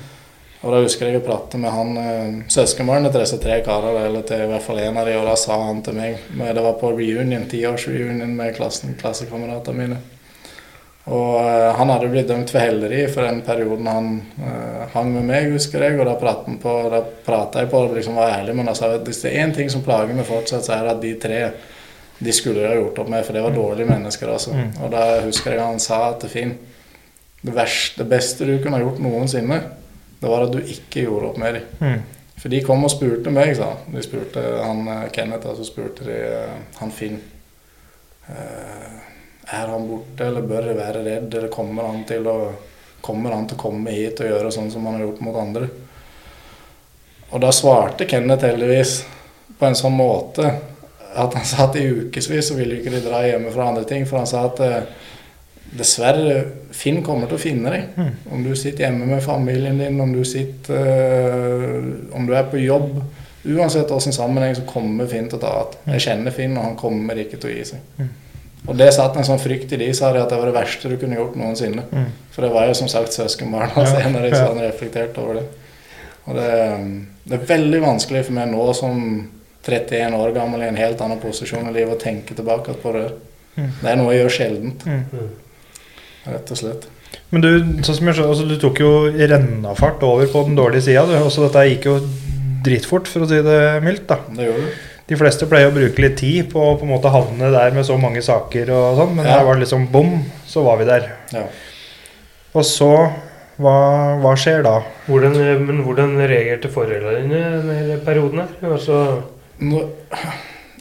Og 0.62 0.74
da 0.76 0.84
husker 0.84 1.08
jeg 1.08 1.18
å 1.22 1.26
prate 1.26 1.58
med 1.58 1.72
han 1.74 2.44
søskenbarnet 2.52 3.16
til 3.16 3.24
disse 3.24 3.40
tre 3.42 3.62
karene, 3.66 4.04
eller 4.10 4.28
til 4.28 4.44
i 4.44 4.50
hvert 4.52 4.62
fall 4.68 4.84
en 4.84 5.00
av 5.02 5.08
de, 5.08 5.16
og 5.18 5.26
da 5.32 5.40
sa 5.40 5.56
han 5.64 5.80
til 5.82 5.96
meg 5.98 6.20
men 6.36 6.52
Det 6.54 6.66
var 6.68 6.76
på 6.84 6.92
reunion, 7.00 7.48
tiårsreunion 7.50 8.36
med 8.36 8.54
klassen, 8.60 8.94
klassekameratene 9.00 9.88
mine. 9.88 9.98
Og 11.10 11.40
eh, 11.42 11.72
han 11.78 11.90
hadde 11.90 12.10
blitt 12.12 12.30
dømt 12.30 12.52
for 12.54 12.62
helleri 12.62 13.08
for 13.10 13.26
den 13.26 13.42
perioden 13.46 13.88
han 13.90 14.10
eh, 14.38 14.84
hang 14.94 15.10
med 15.16 15.26
meg, 15.32 15.50
husker 15.56 15.82
jeg. 15.88 15.98
Og 15.98 16.06
da 16.06 16.14
pratet 16.22 16.60
på, 16.62 16.76
da 16.94 17.02
prata 17.26 17.64
jeg 17.64 17.72
på 17.72 17.84
det, 17.88 17.98
liksom 17.98 18.20
var 18.22 18.36
ærlig, 18.38 18.56
men 18.60 18.70
altså, 18.70 18.92
hvis 19.02 19.24
det 19.26 19.32
er 19.34 19.48
én 19.48 19.56
ting 19.56 19.72
som 19.74 19.82
plager 19.86 20.14
meg 20.14 20.30
fortsatt, 20.30 20.68
så 20.68 20.78
er 20.78 20.86
det 20.86 20.94
at 20.96 21.06
de 21.06 21.14
tre 21.26 21.44
de 22.22 22.34
skulle 22.38 22.68
ha 22.70 22.76
gjort 22.78 23.00
opp 23.02 23.10
med, 23.10 23.26
for 23.26 23.34
det 23.34 23.42
var 23.42 23.56
dårlige 23.56 23.90
mennesker. 23.90 24.30
altså. 24.30 24.54
Mm. 24.54 24.72
Og 24.84 24.92
da 24.94 25.06
husker 25.26 25.56
jeg 25.56 25.66
han 25.66 25.82
sa 25.82 26.04
til 26.22 26.30
Finn 26.30 26.52
det, 27.42 27.54
verste, 27.56 28.04
det 28.04 28.10
beste 28.12 28.46
du 28.46 28.60
kunne 28.62 28.78
ha 28.78 28.84
gjort 28.84 29.02
noensinne, 29.02 29.58
det 30.22 30.30
var 30.30 30.46
at 30.46 30.54
du 30.54 30.60
ikke 30.62 31.08
gjorde 31.08 31.32
opp 31.32 31.40
med 31.42 31.58
dem. 31.58 31.72
Mm. 31.82 32.04
For 32.42 32.54
de 32.54 32.62
kom 32.66 32.86
og 32.86 32.94
spurte 32.94 33.34
meg, 33.34 33.56
sa 33.58 33.72
han. 33.74 33.96
De 33.96 34.02
spurte 34.06 34.42
han 34.42 34.86
eh, 34.86 35.08
Kenneth, 35.14 35.50
og 35.50 35.58
så 35.58 35.66
spurte 35.66 36.06
de 36.06 36.20
eh, 36.30 36.60
han 36.78 36.94
Finn. 36.94 37.18
eh, 38.30 39.11
er 39.52 39.72
han 39.72 39.88
borte, 39.88 40.26
eller 40.28 40.46
bør 40.48 40.70
jeg 40.72 40.80
være 40.80 41.06
redd, 41.06 41.34
eller 41.34 41.54
kommer 41.54 41.90
han 41.92 42.06
til 42.10 42.30
å 42.32 42.42
Kommer 43.02 43.34
han 43.34 43.48
til 43.50 43.58
å 43.58 43.62
komme 43.64 43.90
hit 43.96 44.20
og 44.22 44.28
gjøre 44.30 44.52
sånn 44.54 44.68
som 44.70 44.84
han 44.86 45.00
har 45.00 45.08
gjort 45.08 45.22
mot 45.26 45.38
andre? 45.42 45.66
Og 47.32 47.42
da 47.42 47.50
svarte 47.50 48.06
Kenneth 48.06 48.46
heldigvis 48.46 48.92
på 49.58 49.66
en 49.66 49.78
sånn 49.80 49.96
måte 49.98 50.46
at 51.18 51.34
han 51.34 51.48
sa 51.48 51.66
at 51.66 51.80
i 51.80 51.88
ukevis 51.88 52.52
så 52.52 52.58
ville 52.60 52.78
ikke 52.80 52.94
de 52.94 53.02
dra 53.04 53.24
hjemmefra 53.26 53.72
andre 53.72 53.88
ting. 53.90 54.06
For 54.08 54.22
han 54.22 54.30
sa 54.30 54.46
at 54.48 54.62
eh, 54.64 55.10
dessverre, 55.82 56.44
Finn 56.72 57.02
kommer 57.04 57.28
til 57.28 57.40
å 57.40 57.42
finne 57.42 57.74
deg. 57.74 57.98
Mm. 57.98 58.12
Om 58.38 58.46
du 58.46 58.54
sitter 58.56 58.86
hjemme 58.86 59.10
med 59.10 59.24
familien 59.26 59.82
din, 59.82 60.00
om 60.00 60.14
du 60.16 60.22
sitter 60.28 60.78
eh, 60.78 61.92
Om 62.16 62.30
du 62.30 62.36
er 62.38 62.48
på 62.52 62.62
jobb. 62.62 63.02
Uansett 63.42 63.90
hvilken 63.90 64.14
sammenheng 64.16 64.56
så 64.56 64.68
kommer 64.70 65.10
Finn 65.12 65.28
til 65.30 65.40
å 65.40 65.44
ta 65.44 65.54
igjen. 65.58 65.96
Jeg 65.96 66.06
kjenner 66.08 66.36
Finn, 66.36 66.58
og 66.58 66.70
han 66.70 66.78
kommer 66.80 67.20
ikke 67.20 67.42
til 67.42 67.52
å 67.52 67.56
gi 67.56 67.72
seg. 67.74 68.04
Og 68.70 68.78
det 68.78 68.92
satt 68.94 69.16
en 69.18 69.26
sånn 69.26 69.40
frykt 69.42 69.72
i 69.74 69.78
de, 69.82 69.88
sa 69.98 70.12
de, 70.14 70.22
at 70.22 70.30
det 70.30 70.38
var 70.38 70.46
det 70.52 70.54
verste 70.60 70.90
du 70.92 70.98
kunne 71.02 71.18
gjort 71.18 71.34
noensinne. 71.40 71.82
Mm. 71.90 72.06
For 72.32 72.46
det 72.46 72.52
var 72.54 72.68
jo 72.70 72.76
som 72.78 72.88
sagt 72.92 73.16
søskenbarn 73.16 73.72
altså, 73.74 73.98
Ja, 73.98 74.06
en 74.06 74.14
de 74.20 74.30
ja. 74.30 74.36
som 74.38 74.52
hadde 74.54 74.68
reflektert 74.70 75.18
over 75.18 75.40
det. 75.40 75.46
Og 76.30 76.38
det, 76.38 76.50
det 77.26 77.40
er 77.40 77.48
veldig 77.50 77.82
vanskelig 77.82 78.26
for 78.28 78.38
meg 78.38 78.52
nå 78.52 78.68
som 78.78 79.02
31 79.66 80.14
år 80.18 80.34
gammel 80.36 80.62
i 80.62 80.70
en 80.70 80.78
helt 80.78 81.02
annen 81.02 81.20
posisjon 81.22 81.68
i 81.70 81.74
livet 81.74 81.96
å 81.98 82.02
tenke 82.02 82.38
tilbake 82.38 82.78
på 82.82 82.94
det. 82.94 83.08
Mm. 83.58 83.70
Det 83.82 83.90
er 83.92 83.98
noe 84.00 84.14
jeg 84.14 84.22
gjør 84.24 84.36
sjeldent, 84.38 84.86
Mm. 84.86 85.30
rett 86.32 86.52
og 86.54 86.58
slett. 86.62 86.86
Men 87.32 87.42
du, 87.44 87.50
sånn 87.84 87.98
som 87.98 88.08
jeg 88.08 88.16
skjønner, 88.18 88.32
altså, 88.36 88.46
du 88.48 88.58
tok 88.62 88.80
jo 88.84 88.92
rennafart 89.18 90.04
over 90.06 90.30
på 90.32 90.46
den 90.48 90.56
dårlige 90.60 90.86
sida. 90.90 91.04
Dette 91.10 91.66
gikk 91.70 91.88
jo 91.90 91.98
dritfort, 92.64 93.08
for 93.10 93.26
å 93.26 93.30
si 93.30 93.42
det 93.42 93.60
mildt. 93.84 94.06
da. 94.08 94.20
Det 94.38 94.48
gjør 94.48 94.62
du. 94.62 94.72
De 95.10 95.18
fleste 95.20 95.48
pleier 95.50 95.72
å 95.72 95.76
bruke 95.76 96.04
litt 96.04 96.18
tid 96.22 96.52
på 96.52 96.62
å 96.62 96.78
på 96.80 96.86
en 96.88 96.94
måte 96.94 97.12
havne 97.12 97.50
der 97.52 97.74
med 97.76 97.86
så 97.88 97.98
mange 98.00 98.22
saker 98.24 98.70
og 98.72 98.98
sånn, 99.00 99.16
men 99.16 99.26
Ja. 99.26 99.40
her 99.40 99.46
var 99.46 99.56
det 99.56 99.66
liksom 99.66 99.88
bom, 99.92 100.24
så 100.48 100.64
var 100.64 100.78
vi 100.78 100.86
der. 100.86 101.10
Ja. 101.34 101.44
Og 102.54 102.64
så 102.68 102.92
hva, 103.62 103.76
hva 104.22 104.32
skjer 104.40 104.64
da? 104.66 104.78
Hvordan, 105.08 105.36
eh, 105.42 105.60
men 105.60 105.84
hvordan 105.86 106.16
reagerte 106.18 106.72
foreldrene 106.72 107.28
dine 107.28 107.76
i 107.76 107.78
hele 107.82 107.98
perioden 108.06 108.40
her? 108.46 108.72
Altså, 108.72 109.24
Nå, 109.62 109.78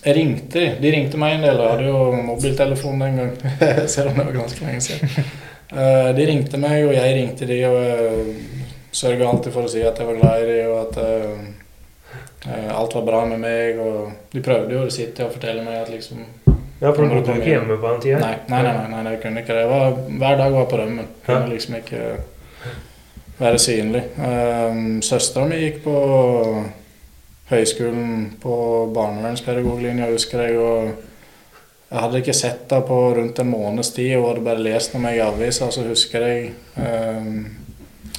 jeg 0.05 0.15
ringte 0.17 0.61
de. 0.81 0.91
Ringte 0.95 1.19
meg 1.21 1.35
en 1.35 1.43
del. 1.45 1.59
Jeg 1.61 1.71
hadde 1.75 1.89
jo 1.91 2.05
mobiltelefon 2.25 3.03
den 3.03 3.19
gang. 3.21 3.35
Selv 3.93 4.15
om 4.15 4.17
det 4.17 4.25
var 4.31 4.39
ganske 4.39 4.65
lenge 4.65 4.81
siden. 4.87 5.27
Eh, 5.71 6.13
de 6.17 6.27
ringte 6.31 6.59
meg, 6.63 6.87
og 6.87 6.95
jeg 6.97 7.17
ringte 7.19 7.47
de, 7.51 7.59
og 7.69 7.77
jeg 7.85 8.37
sørga 8.97 9.29
alltid 9.29 9.53
for 9.53 9.69
å 9.69 9.71
si 9.71 9.83
at 9.85 10.01
jeg 10.01 10.09
var 10.09 10.17
glad 10.23 10.41
i 10.41 10.47
de, 10.49 10.57
og 10.71 10.79
at 10.87 10.97
eh, 11.05 11.27
eh, 11.29 11.60
alt 12.49 12.95
var 12.97 13.03
bra 13.05 13.25
med 13.29 13.43
meg. 13.43 13.81
Og 13.81 14.33
de 14.33 14.45
prøvde 14.45 14.77
jo 14.77 14.87
å 14.87 14.93
sitte 14.93 15.27
og 15.27 15.35
fortelle 15.35 15.65
meg 15.67 15.83
at 15.83 15.93
liksom 15.93 16.25
ja, 16.81 16.95
for 16.95 17.05
du 17.05 17.13
bodde 17.13 17.35
ikke 17.37 17.51
hjemme 17.51 17.77
på 17.77 17.89
den 17.93 17.99
tida? 18.01 18.19
Nei, 18.23 18.37
nei, 18.49 18.61
nei, 18.65 18.87
nei, 18.89 19.01
nei 19.05 19.11
jeg 19.13 19.21
kunne 19.21 19.43
ikke 19.43 19.57
det. 19.57 19.65
Var, 19.69 19.99
hver 20.23 20.39
dag 20.41 20.55
var 20.55 20.69
på 20.71 20.79
rømmen. 20.81 21.11
Kunne 21.27 21.51
liksom 21.51 21.77
ikke 21.77 22.05
være 23.41 23.59
synlig. 23.61 24.03
Um, 24.17 25.03
Søstera 25.05 25.45
mi 25.49 25.59
gikk 25.61 25.83
på 25.85 25.97
høyskolen 27.51 28.31
på 28.41 28.57
barnevernspedagoglinja, 28.97 30.09
husker 30.09 30.47
jeg. 30.47 30.57
og 30.57 31.91
jeg 31.91 31.99
hadde 32.05 32.21
ikke 32.23 32.37
sett 32.39 32.71
henne 32.71 32.87
på 32.87 32.99
rundt 33.19 33.39
en 33.43 33.51
måneds 33.51 33.93
tid, 33.97 34.15
og 34.17 34.29
hadde 34.31 34.47
bare 34.47 34.65
lest 34.65 34.97
om 34.97 35.05
meg 35.05 35.19
i 35.19 35.25
avisa. 35.25 35.69
Så 35.75 35.85
husker 35.85 36.27
jeg 36.31 36.53
um, 36.81 37.45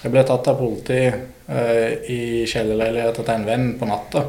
Jeg 0.04 0.12
ble 0.14 0.24
tatt 0.28 0.54
av 0.54 0.62
politi 0.62 1.02
uh, 1.10 1.41
i 1.52 2.46
kjellerleiligheten 2.48 3.26
til 3.26 3.34
en 3.34 3.48
venn 3.48 3.74
på 3.80 3.90
natta. 3.90 4.24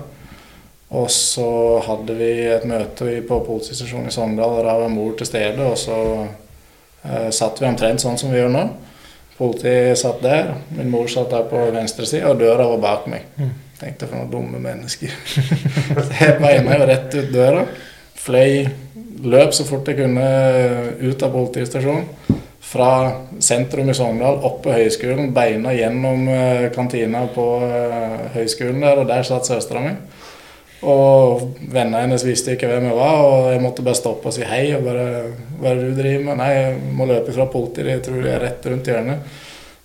Og 0.93 1.09
så 1.11 1.49
hadde 1.87 2.15
vi 2.19 2.31
et 2.53 2.65
møte 2.69 3.15
på 3.25 3.39
politistasjonen 3.47 4.11
i 4.11 4.13
Sogndal, 4.13 4.59
og 4.59 4.67
da 4.67 4.77
var 4.83 4.93
mor 4.93 5.15
til 5.17 5.29
stede. 5.29 5.65
Og 5.65 5.79
så 5.81 5.99
eh, 6.21 7.31
satt 7.33 7.63
vi 7.63 7.69
omtrent 7.69 8.03
sånn 8.03 8.21
som 8.21 8.33
vi 8.33 8.43
gjør 8.43 8.53
nå. 8.53 8.67
Politiet 9.39 9.97
satt 9.99 10.21
der, 10.23 10.53
min 10.77 10.93
mor 10.93 11.09
satt 11.11 11.33
der 11.33 11.47
på 11.49 11.63
venstre 11.73 12.05
side, 12.07 12.29
og 12.29 12.43
døra 12.43 12.69
var 12.75 12.83
bak 12.83 13.09
meg. 13.09 13.25
Mm. 13.41 13.55
Tenkte 13.81 14.07
for 14.11 14.21
noen 14.21 14.31
dumme 14.31 14.61
mennesker. 14.63 15.17
Så 15.33 16.05
jeg 16.21 16.37
var 16.43 16.59
jo 16.59 16.67
og 16.77 16.87
rett 16.93 17.17
ut 17.17 17.33
døra. 17.33 17.65
Fløy, 18.23 18.69
løp 19.33 19.57
så 19.57 19.65
fort 19.67 19.89
jeg 19.89 20.03
kunne 20.03 20.29
ut 21.01 21.25
av 21.25 21.33
politistasjonen. 21.33 22.05
Fra 22.63 22.89
sentrum 23.43 23.91
i 23.91 23.95
Sogndal, 23.95 24.39
opp 24.47 24.61
på 24.65 24.73
høyskolen, 24.73 25.33
beina 25.35 25.73
gjennom 25.75 26.23
eh, 26.31 26.69
kantina 26.75 27.25
på 27.35 27.45
eh, 27.67 28.21
høyskolen 28.37 28.81
der, 28.85 29.01
og 29.03 29.09
der 29.11 29.27
satt 29.27 29.49
søstera 29.51 29.83
mi. 29.83 29.93
Og 30.83 31.43
vennene 31.71 32.01
hennes 32.05 32.25
visste 32.27 32.55
ikke 32.57 32.67
hvem 32.71 32.87
jeg 32.89 32.97
var, 32.97 33.19
og 33.27 33.51
jeg 33.53 33.61
måtte 33.63 33.85
bare 33.87 33.99
stoppe 33.99 34.31
og 34.31 34.35
si 34.35 34.43
hei. 34.47 34.65
og 34.75 34.83
bare, 34.87 35.05
Hva 35.61 35.71
er 35.73 35.79
det 35.83 35.91
du 35.93 36.01
driver 36.01 36.25
med? 36.31 36.41
Nei, 36.41 36.49
jeg 36.57 36.81
må 36.99 37.07
løpe 37.11 37.35
fra 37.37 37.47
politiet, 37.53 37.91
jeg 37.93 38.03
tror 38.07 38.23
de 38.25 38.33
er 38.33 38.43
rett 38.47 38.67
rundt 38.71 38.91
hjørnet. 38.91 39.37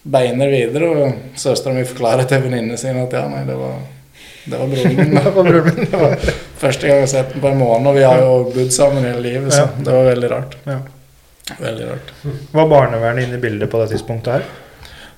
Beiner 0.08 0.50
videre, 0.54 0.90
og 1.04 1.38
søstera 1.38 1.76
mi 1.76 1.84
forklarer 1.86 2.30
til 2.30 2.46
venninnene 2.46 2.78
sine 2.82 3.04
at 3.06 3.14
ja, 3.18 3.26
nei, 3.30 3.44
det 3.50 3.58
var, 3.60 3.78
det 4.48 4.62
var 4.62 4.70
broren 4.72 4.96
min. 5.02 5.14
Det 5.18 5.26
var 5.26 5.50
broren 5.50 5.74
min. 5.74 5.90
Det 5.92 6.02
var- 6.06 6.30
Første 6.58 6.88
gang 6.88 6.96
jeg 7.02 7.06
har 7.06 7.12
sett 7.12 7.34
den 7.36 7.42
på 7.44 7.50
en 7.52 7.60
måned, 7.62 7.90
og 7.92 7.98
vi 8.00 8.06
har 8.08 8.22
jo 8.24 8.38
bodd 8.56 8.72
sammen 8.74 9.04
hele 9.06 9.22
livet, 9.22 9.52
så 9.54 9.68
det 9.78 9.92
var 9.94 10.08
veldig 10.14 10.30
rart. 10.32 10.56
Ja. 10.66 10.80
Veldig 11.58 11.90
rart. 11.90 12.14
Var 12.52 12.72
barnevernet 12.72 13.28
inne 13.28 13.38
i 13.38 13.44
bildet 13.44 13.72
på 13.72 13.82
det 13.82 13.92
tidspunktet 13.94 14.34
her? 14.38 14.48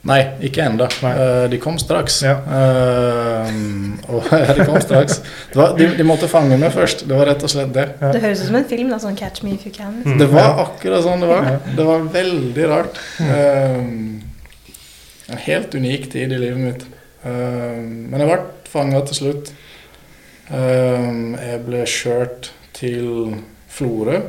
Nei, 0.10 0.20
ikke 0.48 0.64
ennå. 0.64 0.86
Nei. 1.04 1.14
de 1.52 1.58
kom 1.60 1.76
straks. 1.82 2.22
Ja. 2.24 2.38
Uh, 2.48 3.50
og 4.08 4.30
de 4.56 4.64
kom 4.64 4.78
straks. 4.80 5.20
Det 5.52 5.60
var, 5.60 5.74
de, 5.76 5.90
de 5.98 6.06
måtte 6.08 6.30
fange 6.32 6.56
meg 6.62 6.72
først. 6.72 7.04
Det 7.10 7.18
var 7.18 7.28
rett 7.28 7.44
og 7.44 7.52
slett 7.52 7.74
det. 7.76 7.86
Ja. 8.00 8.14
Det 8.16 8.22
høres 8.24 8.46
ut 8.46 8.48
som 8.52 8.60
en 8.62 8.70
film, 8.70 8.94
da, 8.94 9.02
sånn 9.04 9.18
'Catch 9.20 9.44
me 9.44 9.58
if 9.58 9.66
you 9.68 9.74
can'. 9.76 10.00
Mm. 10.06 10.16
Det 10.22 10.30
var 10.32 10.64
akkurat 10.64 11.04
sånn 11.04 11.26
det 11.26 11.32
var. 11.34 11.50
Ja. 11.52 11.58
Det 11.82 11.90
var 11.90 12.08
veldig 12.16 12.70
rart. 12.72 13.02
Uh, 13.20 13.82
en 15.30 15.44
helt 15.50 15.76
unik 15.76 16.12
tid 16.16 16.32
i 16.32 16.40
livet 16.46 16.64
mitt. 16.64 16.88
Uh, 17.26 17.82
men 17.84 18.24
jeg 18.24 18.32
ble 18.32 18.40
fanga 18.72 19.04
til 19.10 19.20
slutt. 19.20 19.52
Eh, 20.50 21.10
jeg 21.38 21.62
ble 21.68 21.86
kjørt 21.86 22.52
til 22.78 23.36
Florø. 23.70 24.22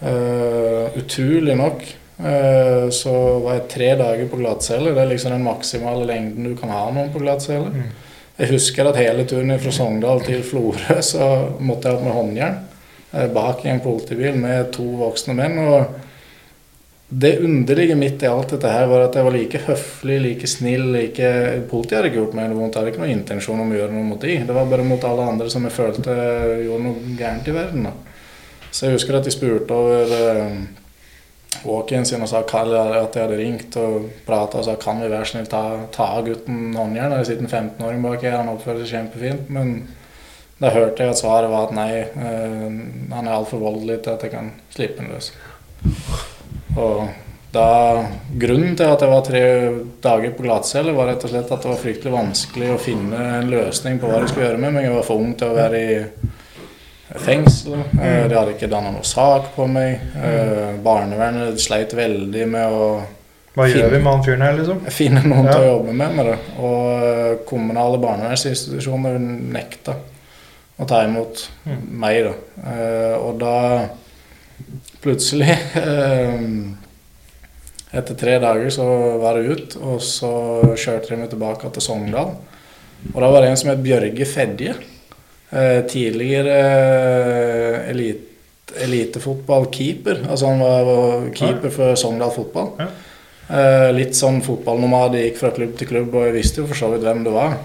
Eh, 0.00 0.98
utrolig 0.98 1.56
nok 1.56 1.82
uh, 2.20 2.90
så 2.92 3.12
var 3.40 3.54
jeg 3.54 3.68
tre 3.72 3.90
dager 3.96 4.28
på 4.28 4.40
glattcelle. 4.42 4.92
Det 4.92 5.02
er 5.02 5.12
liksom 5.12 5.32
den 5.32 5.46
maksimale 5.46 6.04
lengden 6.08 6.50
du 6.50 6.56
kan 6.58 6.72
ha 6.72 6.86
noen 6.92 7.12
på 7.14 7.22
glattcelle. 7.22 7.70
Mm. 7.72 7.92
Jeg 8.36 8.52
husker 8.52 8.88
at 8.90 8.98
hele 9.00 9.24
turen 9.24 9.54
fra 9.56 9.72
Sogndal 9.72 10.20
til 10.26 10.42
Florø 10.44 10.98
så 11.00 11.30
måtte 11.64 11.88
jeg 11.88 11.96
opp 11.96 12.04
med 12.04 12.16
håndjern 12.16 12.58
uh, 13.14 13.28
bak 13.32 13.64
i 13.64 13.72
en 13.72 13.80
politibil 13.84 14.36
med 14.40 14.68
to 14.76 14.84
voksne 15.00 15.36
menn. 15.38 15.62
og 15.64 16.02
det 17.08 17.36
underlige 17.38 17.94
midt 17.94 18.24
i 18.24 18.26
alt 18.26 18.50
dette 18.50 18.66
her 18.66 18.88
var 18.90 19.04
at 19.04 19.14
jeg 19.14 19.24
var 19.24 19.30
like 19.36 19.60
høflig, 19.62 20.16
like 20.24 20.48
snill. 20.50 20.88
like... 20.90 21.28
Politiet 21.70 22.00
hadde 22.00 22.10
ikke 22.10 22.18
gjort 22.18 22.34
meg 22.34 22.50
noe 22.50 22.58
vondt. 22.58 22.74
Jeg 22.74 22.82
hadde 22.82 22.92
ikke 22.92 23.02
noen 23.04 23.12
intensjon 23.14 23.62
om 23.62 23.70
å 23.70 23.76
gjøre 23.78 23.94
noe 23.94 24.08
mot 24.08 24.26
de. 24.26 24.34
Det 24.48 24.56
var 24.56 24.66
bare 24.72 24.84
mot 24.84 25.06
alle 25.06 25.28
andre 25.30 25.46
som 25.54 25.64
jeg 25.68 25.76
følte 25.76 26.16
gjorde 26.64 26.82
noe 26.82 27.14
gærent 27.14 27.46
i 27.46 27.54
verden. 27.54 27.86
da. 27.86 27.94
Så 28.76 28.84
jeg 28.84 28.98
husker 28.98 29.16
at 29.16 29.24
de 29.24 29.32
spurte 29.32 29.72
over 29.72 30.10
uh, 30.12 30.56
walk-in 31.64 32.04
sin 32.04 32.20
og 32.20 32.28
sa 32.28 32.42
at 32.44 33.14
jeg 33.16 33.22
hadde 33.24 33.38
ringt 33.38 33.76
og 33.80 34.10
prata 34.26 34.60
og 34.60 34.66
sa 34.66 34.74
kan 34.80 35.00
vi 35.00 35.08
være 35.08 35.28
snill 35.30 35.48
ta, 35.48 35.62
ta 35.94 36.10
av 36.18 36.26
gutten 36.26 36.74
håndjern. 36.76 37.14
Det 37.16 37.30
sitter 37.30 37.46
en 37.46 37.70
15-åring 37.70 38.04
bak 38.04 38.26
her, 38.26 38.36
han 38.42 38.52
oppfører 38.52 38.84
seg 38.84 38.98
kjempefint. 38.98 39.48
Men 39.56 39.78
da 40.60 40.74
hørte 40.76 41.04
jeg 41.04 41.14
at 41.14 41.22
svaret 41.22 41.52
var 41.52 41.70
at 41.70 41.76
nei, 41.78 41.90
uh, 42.20 42.68
han 43.16 43.22
er 43.24 43.38
altfor 43.38 43.64
voldelig 43.64 44.02
til 44.04 44.12
at 44.12 44.28
jeg 44.28 44.36
kan 44.36 44.52
slippe 44.76 45.00
ham 45.00 45.14
løs. 45.14 45.32
Og 46.76 47.06
da, 47.56 47.66
grunnen 48.36 48.76
til 48.76 48.92
at 48.92 49.00
jeg 49.00 49.08
var 49.08 49.24
tre 49.24 49.44
dager 50.04 50.36
på 50.36 50.44
glattcelle, 50.44 50.92
var 50.92 51.14
rett 51.14 51.24
og 51.24 51.32
slett 51.32 51.48
at 51.48 51.62
det 51.64 51.72
var 51.72 51.80
fryktelig 51.80 52.12
vanskelig 52.12 52.74
å 52.74 52.80
finne 52.82 53.28
en 53.38 53.48
løsning 53.48 53.96
på 54.02 54.10
hva 54.10 54.20
jeg 54.20 54.34
skulle 54.34 54.50
gjøre 54.50 54.66
med 54.66 54.76
meg. 54.76 54.90
Jeg 54.90 54.98
var 54.98 55.06
for 55.08 55.24
ung 55.24 55.32
til 55.40 55.48
å 55.48 55.56
være 55.56 55.80
i 55.80 56.02
fengsel. 57.22 57.76
Mm. 57.92 58.28
De 58.30 58.36
hadde 58.38 58.54
ikke 58.56 58.68
danna 58.70 58.90
noe 58.94 59.06
sak 59.06 59.52
på 59.56 59.66
meg. 59.70 60.00
Mm. 60.16 60.80
Barnevernet 60.84 61.60
sleit 61.62 61.94
veldig 61.96 62.46
med 62.52 62.72
å 62.72 62.88
Hva 63.56 63.66
finne, 63.66 63.82
gjør 63.86 63.92
vi 63.94 64.00
med 64.02 64.10
han 64.12 64.24
fyren 64.26 64.44
her, 64.44 64.56
liksom? 64.58 64.80
finne 65.00 65.22
noen 65.24 65.46
til 65.48 65.62
å 65.62 65.70
jobbe 65.70 65.94
med 65.96 66.16
med 66.18 66.30
det. 66.30 66.36
Og 66.60 67.06
eh, 67.06 67.36
kommunale 67.48 68.00
barnevernsinstitusjoner 68.02 69.16
nekta 69.20 69.96
å 70.76 70.84
ta 70.88 71.04
imot 71.06 71.46
Mm. 71.66 71.78
meg, 71.98 72.20
da. 72.28 72.32
Eh, 72.70 73.14
og 73.18 73.38
da 73.40 73.54
plutselig 75.02 75.48
eh, 75.80 76.42
Etter 77.96 78.16
tre 78.18 78.34
dager 78.42 78.68
så 78.74 78.84
var 79.22 79.38
det 79.38 79.54
ut, 79.56 79.74
og 79.80 80.02
så 80.04 80.30
kjørte 80.76 81.14
de 81.14 81.16
meg 81.22 81.30
tilbake 81.32 81.70
til 81.72 81.84
Sogndal. 81.84 82.34
Og 83.14 83.18
da 83.22 83.28
var 83.30 83.40
det 83.44 83.52
en 83.52 83.56
som 83.60 83.70
het 83.70 83.80
Bjørge 83.84 84.26
Fedje. 84.28 84.74
Eh, 85.56 85.82
tidligere 85.88 86.56
elite 87.90 88.26
elitefotballkeeper. 88.76 90.26
Altså 90.28 90.50
han 90.50 90.60
var, 90.60 91.28
keeper 91.32 91.72
for 91.72 91.94
Sogndal 91.96 92.32
fotball. 92.34 92.72
Ja. 92.80 92.88
Eh, 93.46 93.88
litt 93.94 94.18
sånn 94.18 94.42
fotballnomade, 94.44 95.22
gikk 95.22 95.40
fra 95.40 95.52
klubb 95.54 95.76
til 95.78 95.88
klubb, 95.88 96.14
og 96.14 96.26
jeg 96.26 96.34
visste 96.34 96.60
jo 96.60 96.66
for 96.68 96.78
så 96.78 96.90
vidt 96.92 97.06
hvem 97.06 97.22
det 97.24 97.32
var. 97.32 97.56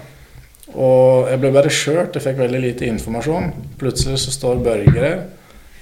Og 0.72 1.28
jeg 1.28 1.42
ble 1.42 1.50
bare 1.52 1.72
skjørt, 1.74 2.16
jeg 2.16 2.24
fikk 2.24 2.38
veldig 2.38 2.60
lite 2.62 2.88
informasjon. 2.88 3.50
Plutselig 3.80 4.22
så 4.22 4.32
står 4.32 4.62
Børge 4.64 5.12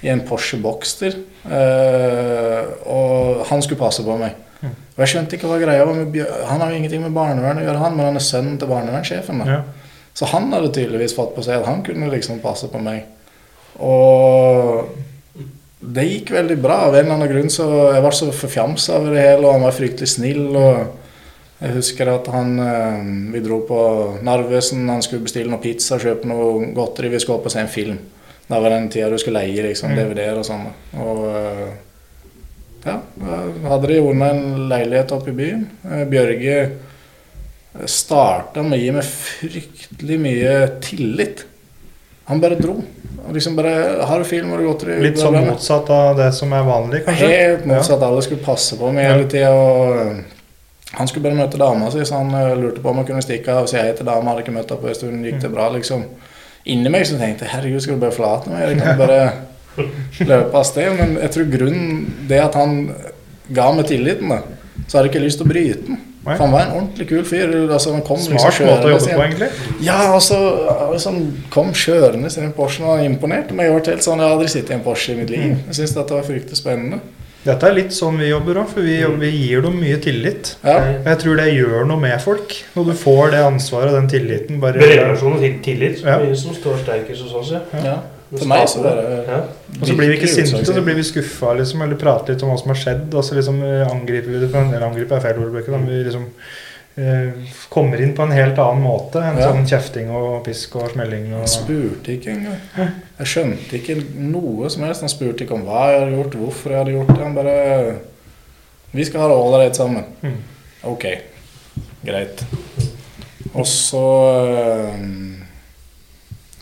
i 0.01 0.11
en 0.11 0.25
Porsche 0.27 0.59
Boxster, 0.62 1.18
eh, 1.44 2.70
og 2.88 3.44
han 3.53 3.62
skulle 3.62 3.83
passe 3.85 4.03
på 4.07 4.16
meg. 4.18 4.35
Og 4.64 5.05
jeg 5.05 5.12
skjønte 5.14 5.37
ikke 5.37 5.49
hva 5.49 5.57
greia 5.61 5.85
var 5.88 5.96
med 5.96 6.16
Han 6.20 6.61
har 6.61 6.73
jo 6.73 6.77
ingenting 6.77 7.01
med 7.01 7.14
barnevern 7.16 7.62
å 7.62 7.62
gjøre, 7.64 7.81
han, 7.81 7.94
men 7.96 8.11
han 8.11 8.18
er 8.18 8.25
sønnen 8.25 8.59
til 8.61 8.68
barnevernssjefen. 8.68 9.44
da. 9.44 9.46
Ja. 9.55 9.61
Så 10.14 10.27
han 10.33 10.51
hadde 10.53 10.73
tydeligvis 10.75 11.14
fått 11.16 11.35
på 11.37 11.42
seg 11.46 11.61
at 11.61 11.68
han 11.70 11.83
kunne 11.87 12.11
liksom 12.12 12.40
passe 12.42 12.68
på 12.68 12.81
meg. 12.83 13.05
Og 13.81 14.88
det 15.81 16.05
gikk 16.09 16.33
veldig 16.35 16.57
bra. 16.61 16.77
Av 16.88 16.94
en 16.96 17.05
eller 17.07 17.16
annen 17.16 17.31
grunn 17.31 17.53
så 17.53 17.66
Jeg 17.94 18.03
var 18.05 18.16
så 18.16 18.31
forfjamsa 18.37 18.99
over 18.99 19.14
det 19.16 19.23
hele, 19.25 19.46
og 19.46 19.55
han 19.57 19.64
var 19.64 19.77
fryktelig 19.77 20.09
snill. 20.12 20.51
og 20.57 20.96
Jeg 21.61 21.77
husker 21.79 22.09
at 22.12 22.27
han 22.33 22.59
eh, 22.61 23.03
Vi 23.35 23.40
dro 23.44 23.61
på 23.68 23.81
Narvesen, 24.27 24.88
han 24.88 25.03
skulle 25.03 25.25
bestille 25.25 25.51
noe 25.53 25.62
pizza, 25.62 25.99
kjøpe 26.01 26.29
noe 26.29 26.73
godteri. 26.77 27.09
Vi 27.14 27.20
skulle 27.23 27.38
opp 27.40 27.49
og 27.49 27.55
se 27.55 27.62
en 27.64 27.73
film. 27.73 27.99
Da 28.51 28.59
var 28.61 28.75
den 28.75 28.88
tida 28.90 29.09
du 29.11 29.18
skulle 29.18 29.40
leie 29.44 29.62
liksom, 29.68 29.92
Mm. 29.94 29.96
DVD-er 30.01 30.38
og 30.40 30.44
sånn. 30.44 30.66
Og 30.99 31.25
eh, 31.31 31.66
ja, 32.85 32.96
hadde 33.70 33.87
de 33.90 33.99
ordna 34.01 34.31
en 34.35 34.68
leilighet 34.68 35.12
oppe 35.12 35.31
i 35.31 35.37
byen. 35.37 35.66
Eh, 35.87 36.05
Bjørge 36.11 36.57
starta 37.87 38.62
med 38.66 38.80
gi 38.83 38.90
meg 38.94 39.06
fryktelig 39.06 40.18
mye 40.20 40.54
tillit. 40.83 41.44
Han 42.30 42.40
bare 42.42 42.59
dro. 42.59 42.76
Og 43.26 43.35
liksom 43.35 43.56
bare 43.56 44.06
'Har 44.06 44.18
du 44.18 44.24
film, 44.24 44.50
har 44.50 44.59
du 44.59 44.64
godteri?' 44.64 45.00
Litt 45.02 45.18
sånn 45.18 45.46
motsatt 45.46 45.90
av 45.90 46.16
det 46.16 46.33
som 46.35 46.52
er 46.52 46.62
vanlig, 46.62 47.04
kanskje? 47.04 47.28
Helt 47.28 47.66
motsatt. 47.66 48.02
Alle 48.02 48.22
skulle 48.22 48.42
passe 48.44 48.76
på 48.76 48.92
meg 48.92 49.06
hele 49.06 49.28
tida. 49.28 49.50
Øh, 49.50 50.22
han 50.92 51.09
skulle 51.09 51.22
bare 51.22 51.38
møte 51.38 51.59
dama 51.59 51.90
si, 51.90 52.04
så 52.04 52.14
han 52.14 52.35
øh, 52.35 52.62
lurte 52.62 52.80
på 52.80 52.88
om 52.90 52.96
han 52.96 53.06
kunne 53.06 53.22
stikke 53.22 53.48
av 53.48 53.62
og 53.62 53.68
si 53.68 53.76
hei 53.76 53.92
til 53.92 54.06
dama. 54.06 54.30
Hadde 54.30 54.42
ikke 54.42 54.52
møtt 54.52 54.70
henne 54.70 54.80
på 54.80 54.88
en 54.88 54.94
stund. 54.94 55.24
Gikk 55.24 55.40
det 55.40 55.52
bra, 55.52 55.68
liksom? 55.68 56.04
Inni 56.66 56.88
meg 56.88 57.06
så 57.06 57.18
tenkte 57.18 57.44
jeg 57.44 57.54
herregud, 57.54 57.80
skal 57.80 57.94
du 57.94 58.00
bare 58.00 58.12
forlate 58.12 58.50
meg? 58.50 58.68
Jeg 58.68 58.83
kan 58.83 58.98
bare 58.98 59.33
løpe 60.30 60.56
av 60.56 60.64
sted. 60.64 60.92
Men 60.98 61.16
jeg 61.22 61.30
tror 61.30 61.50
grunnen 61.50 62.06
det 62.28 62.40
at 62.40 62.54
han 62.54 62.94
ga 63.48 63.72
meg 63.72 63.87
tilliten, 63.87 64.28
da, 64.28 64.42
så 64.87 64.98
hadde 64.98 65.09
jeg 65.09 65.14
ikke 65.14 65.26
lyst 65.26 65.38
til 65.38 65.46
å 65.46 65.52
bryte 65.52 65.87
den. 65.87 66.00
For 66.24 66.37
han 66.37 66.52
var 66.52 66.66
en 66.66 66.72
ordentlig 66.76 67.06
kul 67.09 67.22
fyr. 67.24 67.52
Altså, 67.72 67.92
han 67.94 68.02
kom 68.02 68.16
liksom 68.18 68.38
Smart 68.38 68.61
måte 68.61 68.85
å 68.85 68.90
jobbe 68.90 69.00
sin- 69.06 69.14
på, 69.16 69.22
egentlig. 69.24 69.48
ja, 69.80 69.96
altså, 70.14 70.37
liksom 70.92 71.16
kom 71.50 71.72
kjørende 71.72 72.26
i 72.28 72.40
den 72.40 72.52
Porschen 72.52 72.85
og 72.85 73.00
imponerte 73.04 73.52
meg. 73.56 73.66
Jeg 73.66 73.72
helt 73.94 74.04
sånn, 74.04 74.18
jeg 74.20 74.28
har 74.28 74.37
aldri 74.37 74.48
sittet 74.52 74.70
i 74.70 74.74
en 74.74 74.85
Porsche 74.85 75.12
i 75.14 75.16
mitt 75.16 75.30
liv. 75.30 75.56
Jeg 75.66 75.74
synes 75.78 75.94
dette 75.94 76.11
var 76.18 76.22
fryktelig 76.22 76.56
spennende. 76.61 77.00
Dette 77.42 77.64
er 77.64 77.72
litt 77.72 77.88
sånn 77.96 78.18
vi 78.20 78.28
jobber 78.28 78.59
òg, 78.61 78.68
for 78.68 78.83
vi, 78.85 78.98
vi 79.16 79.30
gir 79.33 79.62
dem 79.62 79.80
mye 79.80 79.96
tillit. 79.96 80.56
Ja, 80.62 80.76
Og 80.76 81.06
Jeg 81.06 81.18
tror 81.22 81.37
det 81.40 81.54
gjør 81.54 81.87
noe 81.88 81.96
med 81.98 82.20
folk, 82.20 82.52
når 82.76 82.85
du 82.85 82.92
får 82.92 83.30
det 83.30 83.40
ansvaret 83.40 83.88
og 83.94 83.96
den 84.02 84.09
tilliten. 84.12 84.61
Bare, 84.61 84.74
Relasjonen 84.76 85.40
til- 85.40 85.61
tillit 85.64 86.04
Ja. 86.04 86.18
som 86.35 86.52
står 86.54 86.83
sterkest 86.85 87.22
hos 87.22 87.33
oss. 87.33 87.50
Ja. 87.52 87.61
ja. 87.83 87.96
For 88.31 88.47
meg 88.47 88.69
så 88.71 88.83
bare 88.85 89.05
ja. 89.27 89.38
og 89.75 89.87
så 89.88 89.95
blir 89.99 90.12
vi 90.12 90.21
ikke 90.21 90.29
sinte, 90.31 90.62
så 90.62 90.83
blir 90.87 90.95
vi 90.95 91.03
skuffa 91.03 91.55
liksom, 91.59 91.83
eller 91.83 91.99
prater 91.99 92.37
litt 92.37 92.45
om 92.47 92.53
hva 92.53 92.59
som 92.61 92.71
har 92.71 92.79
skjedd. 92.79 93.09
Og 93.14 93.25
så 93.27 93.35
liksom 93.35 93.62
eh, 93.66 93.87
angriper 93.90 94.31
vi 94.31 94.43
det 94.45 94.51
på 94.53 94.61
en, 94.61 94.71
eller 94.71 94.87
angriper 94.87 95.16
er 95.19 95.25
feil 95.25 95.40
ordbøker. 95.43 95.75
Men 95.75 95.88
vi 95.90 96.05
liksom 96.07 96.29
eh, 96.95 97.57
kommer 97.73 98.03
inn 98.05 98.14
på 98.14 98.23
en 98.23 98.35
helt 98.37 98.61
annen 98.62 98.85
måte 98.87 99.25
enn 99.25 99.40
Ja. 99.40 99.51
sånn 99.51 99.66
kjefting 99.66 100.12
og 100.14 100.45
pisk 100.47 100.77
og 100.79 100.93
smelling. 100.95 101.27
Og, 101.35 101.43
Jeg 101.43 101.55
spurte 101.57 102.14
ikke 102.14 102.37
engang. 102.37 102.95
Jeg 103.19 103.33
skjønte 103.35 103.81
ikke 103.81 103.99
noe 104.31 104.71
som 104.71 104.87
helst. 104.87 105.03
Han 105.03 105.11
spurte 105.12 105.45
ikke 105.45 105.59
om 105.59 105.66
hva 105.66 105.88
jeg 105.90 106.05
hadde 106.05 106.16
gjort, 106.21 106.38
hvorfor 106.45 106.71
jeg 106.77 106.85
hadde 106.85 106.97
gjort 107.01 107.12
det. 107.14 107.21
Han 107.25 107.35
bare 107.40 107.59
Vi 108.93 109.05
skal 109.11 109.21
ha 109.23 109.29
det 109.31 109.43
ålreit 109.43 109.77
sammen. 109.79 110.07
Mm. 110.23 110.38
Ok, 110.90 111.05
greit. 112.07 112.47
Og 113.55 113.66
så 113.66 114.07
øhm, 114.38 115.39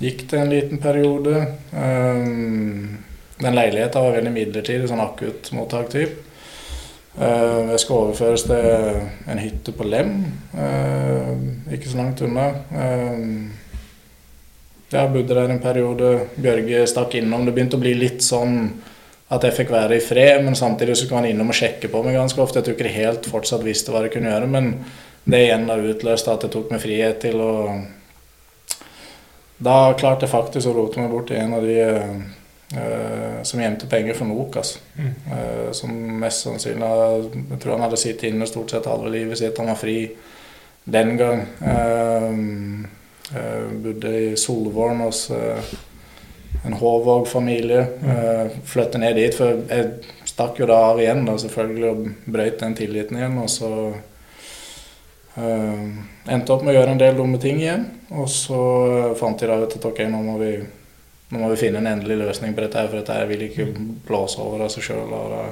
gikk 0.03 0.25
det 0.31 0.39
en 0.39 0.51
liten 0.51 0.79
periode. 0.83 1.45
Øhm, 1.75 2.99
den 3.39 3.55
leiligheta 3.55 4.03
var 4.03 4.17
veldig 4.19 4.33
midlertidig, 4.35 4.89
sånn 4.91 5.05
akuttmottak-typ. 5.05 6.25
Uh, 7.19 7.73
jeg 7.73 7.81
skal 7.83 7.97
overføres 7.97 8.45
til 8.47 8.99
en 9.27 9.41
hytte 9.43 9.73
på 9.75 9.87
Lem, 9.91 10.13
øh, 10.55 11.73
ikke 11.75 11.91
så 11.91 11.99
langt 11.99 12.21
unna. 12.23 12.45
Jeg 14.93 15.13
bodde 15.13 15.35
der 15.35 15.51
en 15.51 15.61
periode. 15.61 16.13
Bjørge 16.41 16.87
stakk 16.87 17.19
innom. 17.19 17.43
Det 17.45 17.57
begynte 17.57 17.77
å 17.77 17.83
bli 17.83 17.97
litt 17.99 18.23
sånn 18.25 18.71
at 19.29 19.45
jeg 19.45 19.57
fikk 19.59 19.73
være 19.75 19.99
i 19.99 20.05
fred, 20.05 20.45
men 20.47 20.57
samtidig 20.57 20.95
så 20.97 21.09
kom 21.09 21.21
han 21.21 21.29
innom 21.29 21.51
og 21.53 21.59
sjekke 21.59 21.91
på 21.93 22.01
meg 22.07 22.17
ganske 22.17 22.41
ofte. 22.41 22.63
Jeg 22.63 22.69
tror 22.69 22.79
ikke 22.79 22.95
helt 22.95 23.29
fortsatt 23.29 23.67
visste 23.67 23.93
hva 23.93 24.07
jeg 24.07 24.15
kunne 24.15 24.31
gjøre, 24.31 24.49
men 24.49 24.71
det 25.29 25.43
igjen 25.45 25.67
da 25.69 25.77
utløste 25.77 26.33
at 26.33 26.47
jeg 26.47 26.55
tok 26.55 26.73
meg 26.73 26.81
frihet 26.81 27.21
til 27.27 27.43
å 27.45 27.53
da 29.59 29.95
klarte 29.99 30.27
jeg 30.27 30.33
faktisk 30.33 30.71
å 30.71 30.75
rote 30.77 31.01
meg 31.03 31.11
bort 31.13 31.31
til 31.31 31.41
en 31.41 31.55
av 31.57 31.67
de 31.67 31.79
uh, 31.85 33.41
som 33.47 33.63
gjemte 33.63 33.89
penger 33.91 34.15
for 34.19 34.31
Nokas. 34.31 34.77
Mm. 34.99 35.13
Uh, 35.31 35.69
som 35.77 35.95
mest 36.23 36.47
sannsynlig 36.47 36.91
Jeg 37.55 37.61
tror 37.63 37.75
han 37.75 37.85
hadde 37.87 38.01
sittet 38.01 38.31
inne 38.31 38.47
stort 38.49 38.71
sett 38.75 38.87
halve 38.91 39.11
livet 39.13 39.41
sitt. 39.41 39.59
Han 39.59 39.73
var 39.73 39.81
fri 39.81 39.99
den 40.89 41.17
gang. 41.21 41.45
Uh, 41.59 42.33
bodde 43.83 44.15
i 44.17 44.37
Solvorn 44.41 45.03
hos 45.05 45.27
en 46.65 46.73
Håvåg-familie. 46.73 47.81
Uh, 48.03 48.59
flyttet 48.65 49.01
ned 49.01 49.17
dit, 49.19 49.35
for 49.35 49.63
jeg 49.69 50.29
stakk 50.29 50.61
jo 50.61 50.69
da 50.69 50.79
av 50.91 51.03
igjen, 51.03 51.25
da, 51.27 51.37
selvfølgelig, 51.41 51.91
og 51.91 52.33
brøt 52.33 52.63
den 52.63 52.77
tilliten 52.79 53.19
igjen. 53.21 53.39
Og 53.43 53.51
så 53.53 53.71
endte 55.39 56.53
opp 56.53 56.65
med 56.65 56.75
å 56.75 56.79
gjøre 56.79 56.95
en 56.95 57.01
del 57.01 57.17
dumme 57.19 57.41
ting 57.43 57.61
igjen. 57.63 57.87
Og 58.17 58.29
så 58.33 58.59
eh, 58.89 59.15
fant 59.19 59.41
jeg 59.41 59.51
da 59.51 59.59
ut 59.61 59.79
at 59.79 59.89
ok, 59.91 60.03
nå 60.11 60.21
må 60.25 60.37
vi, 60.41 60.53
nå 61.33 61.41
må 61.41 61.51
vi 61.53 61.61
finne 61.61 61.83
en 61.83 61.91
endelig 61.93 62.21
løsning 62.23 62.55
på 62.57 62.65
dette, 62.65 62.81
her, 62.81 62.91
for 62.91 63.01
dette 63.01 63.17
her 63.17 63.29
vil 63.31 63.45
ikke 63.49 63.69
blåse 64.09 64.41
over 64.43 64.65
av 64.67 64.73
seg 64.73 64.89
sjøl. 64.89 65.13
Og 65.13 65.35
da 65.35 65.45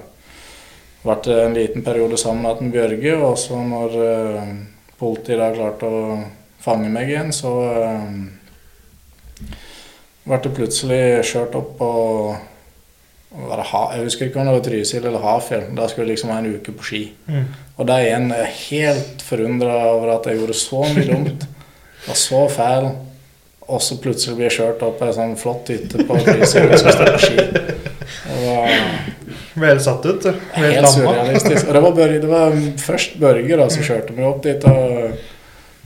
ble 1.06 1.36
en 1.42 1.54
liten 1.56 1.84
periode 1.86 2.18
sammen 2.18 2.48
med 2.48 2.72
Bjørge, 2.74 3.14
og 3.22 3.36
så 3.38 3.60
når 3.62 3.92
uh, 4.00 4.48
politiet 4.98 5.38
da 5.38 5.52
klarte 5.54 5.86
å 5.86 6.00
fange 6.64 6.90
meg 6.90 7.12
igjen, 7.12 7.30
så 7.36 7.52
uh, 7.62 8.08
ble 10.26 10.40
det 10.42 10.54
plutselig 10.56 11.02
kjørt 11.30 11.54
opp 11.60 11.76
på 11.78 11.90
det 13.36 13.64
Jeg 13.68 14.02
husker 14.06 14.26
ikke 14.26 14.40
om 14.40 14.48
det 14.48 14.54
var 14.56 14.64
Trysil 14.64 15.04
eller 15.04 15.22
Hafjell. 15.22 15.64
Da 15.76 15.86
skulle 15.90 16.06
jeg 16.06 16.16
liksom 16.16 16.30
ha 16.32 16.38
en 16.40 16.54
uke 16.56 16.72
på 16.72 16.86
ski. 16.88 17.00
Mm. 17.28 17.44
Og 17.76 17.88
da 17.88 17.98
igjen 18.00 18.30
er 18.32 18.48
helt 18.70 19.20
forundra 19.26 19.74
over 19.92 20.14
at 20.14 20.26
jeg 20.30 20.40
gjorde 20.40 20.56
så 20.56 20.80
mye 20.94 21.08
dumt. 21.10 21.44
og 22.08 22.16
så 22.16 22.46
fæl. 22.48 22.88
Og 23.66 23.82
så 23.82 23.96
plutselig 23.98 24.36
blir 24.38 24.46
jeg 24.48 24.58
kjørt 24.60 24.84
opp 24.86 25.00
ei 25.02 25.12
sånn 25.16 25.34
flott 25.40 25.68
hytte 25.72 26.04
på 26.06 26.18
Trysil 26.22 26.68
og 26.70 26.78
skal 26.78 26.94
stå 26.94 27.06
på 27.10 27.22
ski. 27.24 27.36
Helt 29.56 29.82
satt 29.82 30.06
ut. 30.06 30.28
Ble 30.54 30.68
helt 30.76 30.92
surrealistisk. 30.92 31.66
Og 31.66 31.74
det 31.74 31.82
var, 31.82 31.96
Børge, 31.96 32.20
det 32.22 32.30
var 32.30 32.54
først 32.78 33.16
Børge 33.20 33.58
da, 33.58 33.66
som 33.72 33.86
kjørte 33.88 34.14
meg 34.16 34.28
opp 34.30 34.44
dit. 34.46 34.68
og 34.70 35.24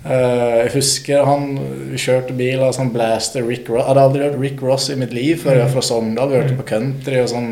Uh, 0.01 0.63
Jeg 0.65 0.71
husker 0.79 1.27
han 1.29 1.59
kjørte 2.01 2.33
bil 2.33 2.63
av 2.65 2.71
sånn 2.73 2.89
blaster 2.95 3.45
Rick 3.45 3.67
Ross. 3.69 3.83
Jeg 3.83 3.89
hadde 3.91 4.05
aldri 4.07 4.23
hørt 4.25 4.39
Rick 4.41 4.63
Ross 4.65 4.87
i 4.89 4.97
mitt 4.97 5.13
liv 5.13 5.43
før 5.43 5.59
jeg 5.59 5.67
var 5.67 5.75
fra 5.75 5.83
Sogndal. 5.85 6.31
Vi 6.31 6.39
hørte 6.39 6.57
på 6.57 6.65
country 6.71 7.19
og 7.21 7.29
sånn 7.29 7.51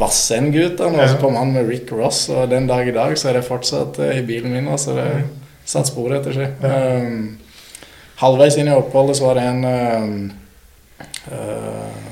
Vassendgutene. 0.00 0.96
Og 0.96 1.12
så 1.12 1.20
kom 1.20 1.36
han 1.38 1.52
med 1.54 1.68
Rick 1.68 1.92
Ross, 1.92 2.26
og 2.32 2.50
den 2.52 2.68
dag 2.70 2.88
i 2.88 2.96
dag 2.96 3.16
så 3.18 3.30
er 3.30 3.40
det 3.40 3.46
fortsatt 3.48 4.00
eh, 4.02 4.20
i 4.20 4.26
bilen 4.26 4.54
min. 4.54 4.70
Altså 4.72 4.96
det 4.96 5.08
satt 5.68 5.90
spor 5.90 6.14
etter 6.16 6.34
seg. 6.34 6.62
Um, 6.64 7.38
halvveis 8.20 8.58
inn 8.58 8.70
i 8.70 8.76
oppholdet 8.76 9.18
så 9.18 9.28
var 9.28 9.38
det 9.38 9.48
en 9.48 9.66
um, 9.66 10.14
uh, 11.30 12.08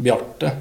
Bjarte 0.00 0.52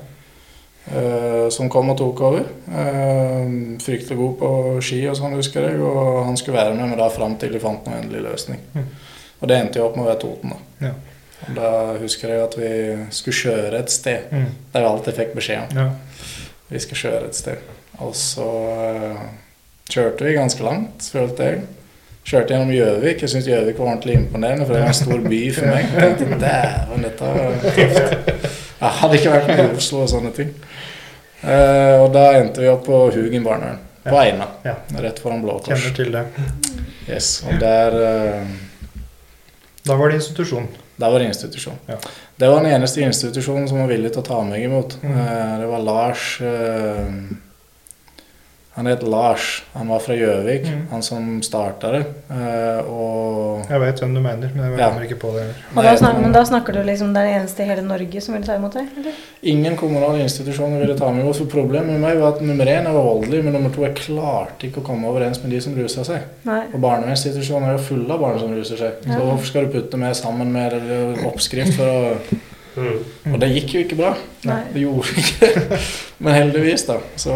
uh, 0.89 1.45
som 1.53 1.69
kom 1.71 1.91
og 1.93 1.99
tok 1.99 2.23
over. 2.27 2.47
Eh, 2.69 3.53
fryktelig 3.83 4.17
god 4.19 4.33
på 4.39 4.49
ski 4.83 5.03
og 5.11 5.17
sånn, 5.19 5.37
husker 5.39 5.69
jeg. 5.69 5.79
Og 5.83 6.25
han 6.27 6.39
skulle 6.39 6.59
være 6.59 6.75
med 6.77 6.91
meg 6.91 6.99
da 7.01 7.11
fram 7.13 7.37
til 7.41 7.53
de 7.55 7.61
fant 7.63 7.85
noen 7.87 8.03
endelig 8.03 8.25
løsning. 8.25 8.63
Mm. 8.73 8.89
Og 9.39 9.51
det 9.51 9.59
endte 9.59 9.79
jo 9.79 9.87
opp 9.87 9.95
med 9.95 10.05
å 10.05 10.09
være 10.09 10.21
Toten, 10.23 10.55
da. 10.55 10.89
Ja. 10.89 10.95
Da 11.55 11.69
husker 12.01 12.33
jeg 12.33 12.43
at 12.43 12.55
vi 12.59 12.71
skulle 13.15 13.37
kjøre 13.39 13.79
et 13.79 13.91
sted. 13.93 14.29
Mm. 14.31 14.47
Det 14.73 14.85
alt 14.85 15.07
jeg 15.07 15.15
fikk 15.17 15.35
beskjed 15.37 15.59
om. 15.65 15.77
Ja. 15.77 15.89
Vi 16.69 16.79
skal 16.83 16.97
kjøre 17.03 17.29
et 17.29 17.35
sted. 17.39 17.75
Og 17.99 18.13
så 18.15 18.47
eh, 18.85 19.21
kjørte 19.89 20.27
vi 20.27 20.35
ganske 20.37 20.63
langt, 20.63 21.07
følte 21.11 21.47
jeg. 21.47 21.61
Kjørte 22.29 22.53
gjennom 22.53 22.71
Gjøvik. 22.75 23.23
Jeg 23.23 23.31
syntes 23.31 23.47
Gjøvik 23.49 23.79
var 23.79 23.87
ordentlig 23.95 24.17
imponerende, 24.19 24.65
for 24.67 24.75
det 24.75 24.83
var 24.83 24.91
en 24.91 24.99
stor 24.99 25.23
by 25.25 25.39
for 25.55 25.71
meg. 25.71 25.87
Jeg 25.95 26.17
tenkte, 26.19 26.37
Dæven, 26.43 27.05
dette 27.07 27.29
var 27.33 27.55
tøft. 27.63 28.49
Jeg 28.79 28.91
hadde 28.99 29.17
ikke 29.17 29.31
vært 29.33 29.47
med 29.49 29.61
i 29.63 29.77
Oslo 29.79 30.03
og 30.03 30.11
sånne 30.11 30.31
ting. 30.35 30.51
Uh, 31.39 32.03
og 32.03 32.09
da 32.13 32.25
endte 32.37 32.61
vi 32.61 32.69
opp 32.69 32.83
på 32.85 32.99
Hugen 33.15 33.47
barnevern. 33.47 33.79
På 34.03 34.13
Ja. 34.15 34.25
Eina. 34.27 34.45
Ja. 34.67 34.75
Rett 35.03 35.19
foran 35.23 35.41
Blå 35.43 35.57
Kors. 35.63 35.71
Kjenner 35.73 35.95
til 35.95 36.13
det. 36.13 36.23
Yes, 37.09 37.31
og 37.47 37.57
der 37.63 37.97
uh, 37.97 38.53
Da 39.87 39.97
var 39.99 40.11
det 40.13 40.19
institusjon. 40.21 40.69
Der 40.99 41.11
var 41.13 41.19
det 41.21 41.29
institusjon. 41.31 41.77
Ja. 41.87 41.95
Det 42.39 42.47
var 42.51 42.63
den 42.63 42.73
eneste 42.75 43.01
institusjonen 43.05 43.67
som 43.71 43.79
var 43.79 43.87
villig 43.91 44.11
til 44.13 44.21
å 44.23 44.27
ta 44.27 44.39
meg 44.43 44.65
imot. 44.67 44.97
Mm. 45.03 45.13
Eh, 45.15 45.53
Det 45.61 45.69
var 45.71 45.85
Lars 45.85 46.25
eh, 46.41 47.05
Han 48.79 48.87
het 48.87 49.01
Lars. 49.03 49.45
Han 49.75 49.89
var 49.91 49.99
fra 49.99 50.15
Gjøvik, 50.15 50.63
Mm. 50.69 50.83
han 50.89 51.01
som 51.03 51.41
starta 51.43 51.89
det. 51.91 52.05
Eh, 52.31 52.79
Og 52.89 53.65
Jeg 53.69 53.79
vet 53.81 53.99
hvem 53.99 54.13
du 54.15 54.21
mener, 54.21 54.49
men 54.55 54.69
jeg 54.71 54.79
Ja. 54.79 54.87
kommer 54.89 55.03
ikke 55.03 55.19
på 55.19 55.33
det. 55.35 55.47
Da 55.75 55.95
snak, 55.97 56.21
men 56.21 56.31
da 56.31 56.43
snakker 56.45 56.73
du 56.73 56.79
liksom 56.83 57.13
det 57.13 57.17
er 57.23 57.27
den 57.27 57.41
eneste 57.41 57.59
i 57.63 57.65
hele 57.67 57.81
Norge 57.81 58.21
som 58.21 58.33
vil 58.35 58.43
ta 58.43 58.55
imot 58.55 58.73
deg? 58.73 58.87
Eller? 58.97 59.11
ingen 59.43 59.75
kommunale 59.75 60.19
institusjoner 60.23 60.79
ville 60.79 60.95
ta 60.97 61.11
med 61.11 61.25
oss. 61.25 61.37
For 61.39 61.45
problemet 61.45 61.87
med 61.87 61.99
meg 61.99 62.17
var 62.19 62.35
at 62.35 62.41
nummer 62.41 62.65
én 62.65 62.83
jeg 62.85 62.93
var 62.93 63.03
voldelig, 63.03 63.43
men 63.43 63.53
nummer 63.53 63.69
to 63.75 63.81
jeg 63.81 63.95
klarte 63.95 64.63
ikke 64.69 64.79
å 64.81 64.83
komme 64.85 65.07
overens 65.07 65.43
med 65.43 65.51
de 65.51 65.59
som 65.61 65.75
rusa 65.75 66.03
seg. 66.05 66.21
Nei. 66.45 66.63
Og 66.73 66.79
barnevernsinstitusjoner 66.81 67.67
er 67.67 67.71
jo 67.77 67.83
fulle 67.83 68.11
av 68.11 68.19
barn 68.21 68.39
som 68.39 68.55
ruser 68.55 68.77
seg. 68.77 68.91
Så 69.03 69.09
Ja. 69.09 69.19
hvorfor 69.19 69.45
skal 69.45 69.65
du 69.65 69.71
putte 69.81 69.97
meg 69.97 70.15
sammen 70.15 70.51
med 70.53 70.71
en 70.73 71.25
oppskrift 71.25 71.73
for 71.73 71.83
å 71.83 72.17
Mm. 72.77 73.33
Og 73.33 73.39
det 73.39 73.49
gikk 73.49 73.73
jo 73.73 73.79
ikke 73.83 73.97
bra. 73.97 74.15
Nei. 74.45 74.63
Det 74.73 74.81
gjorde 74.83 75.03
ikke 75.17 75.69
det. 75.69 75.79
Men 76.19 76.33
heldigvis, 76.33 76.85
da. 76.87 76.97
Så 77.17 77.31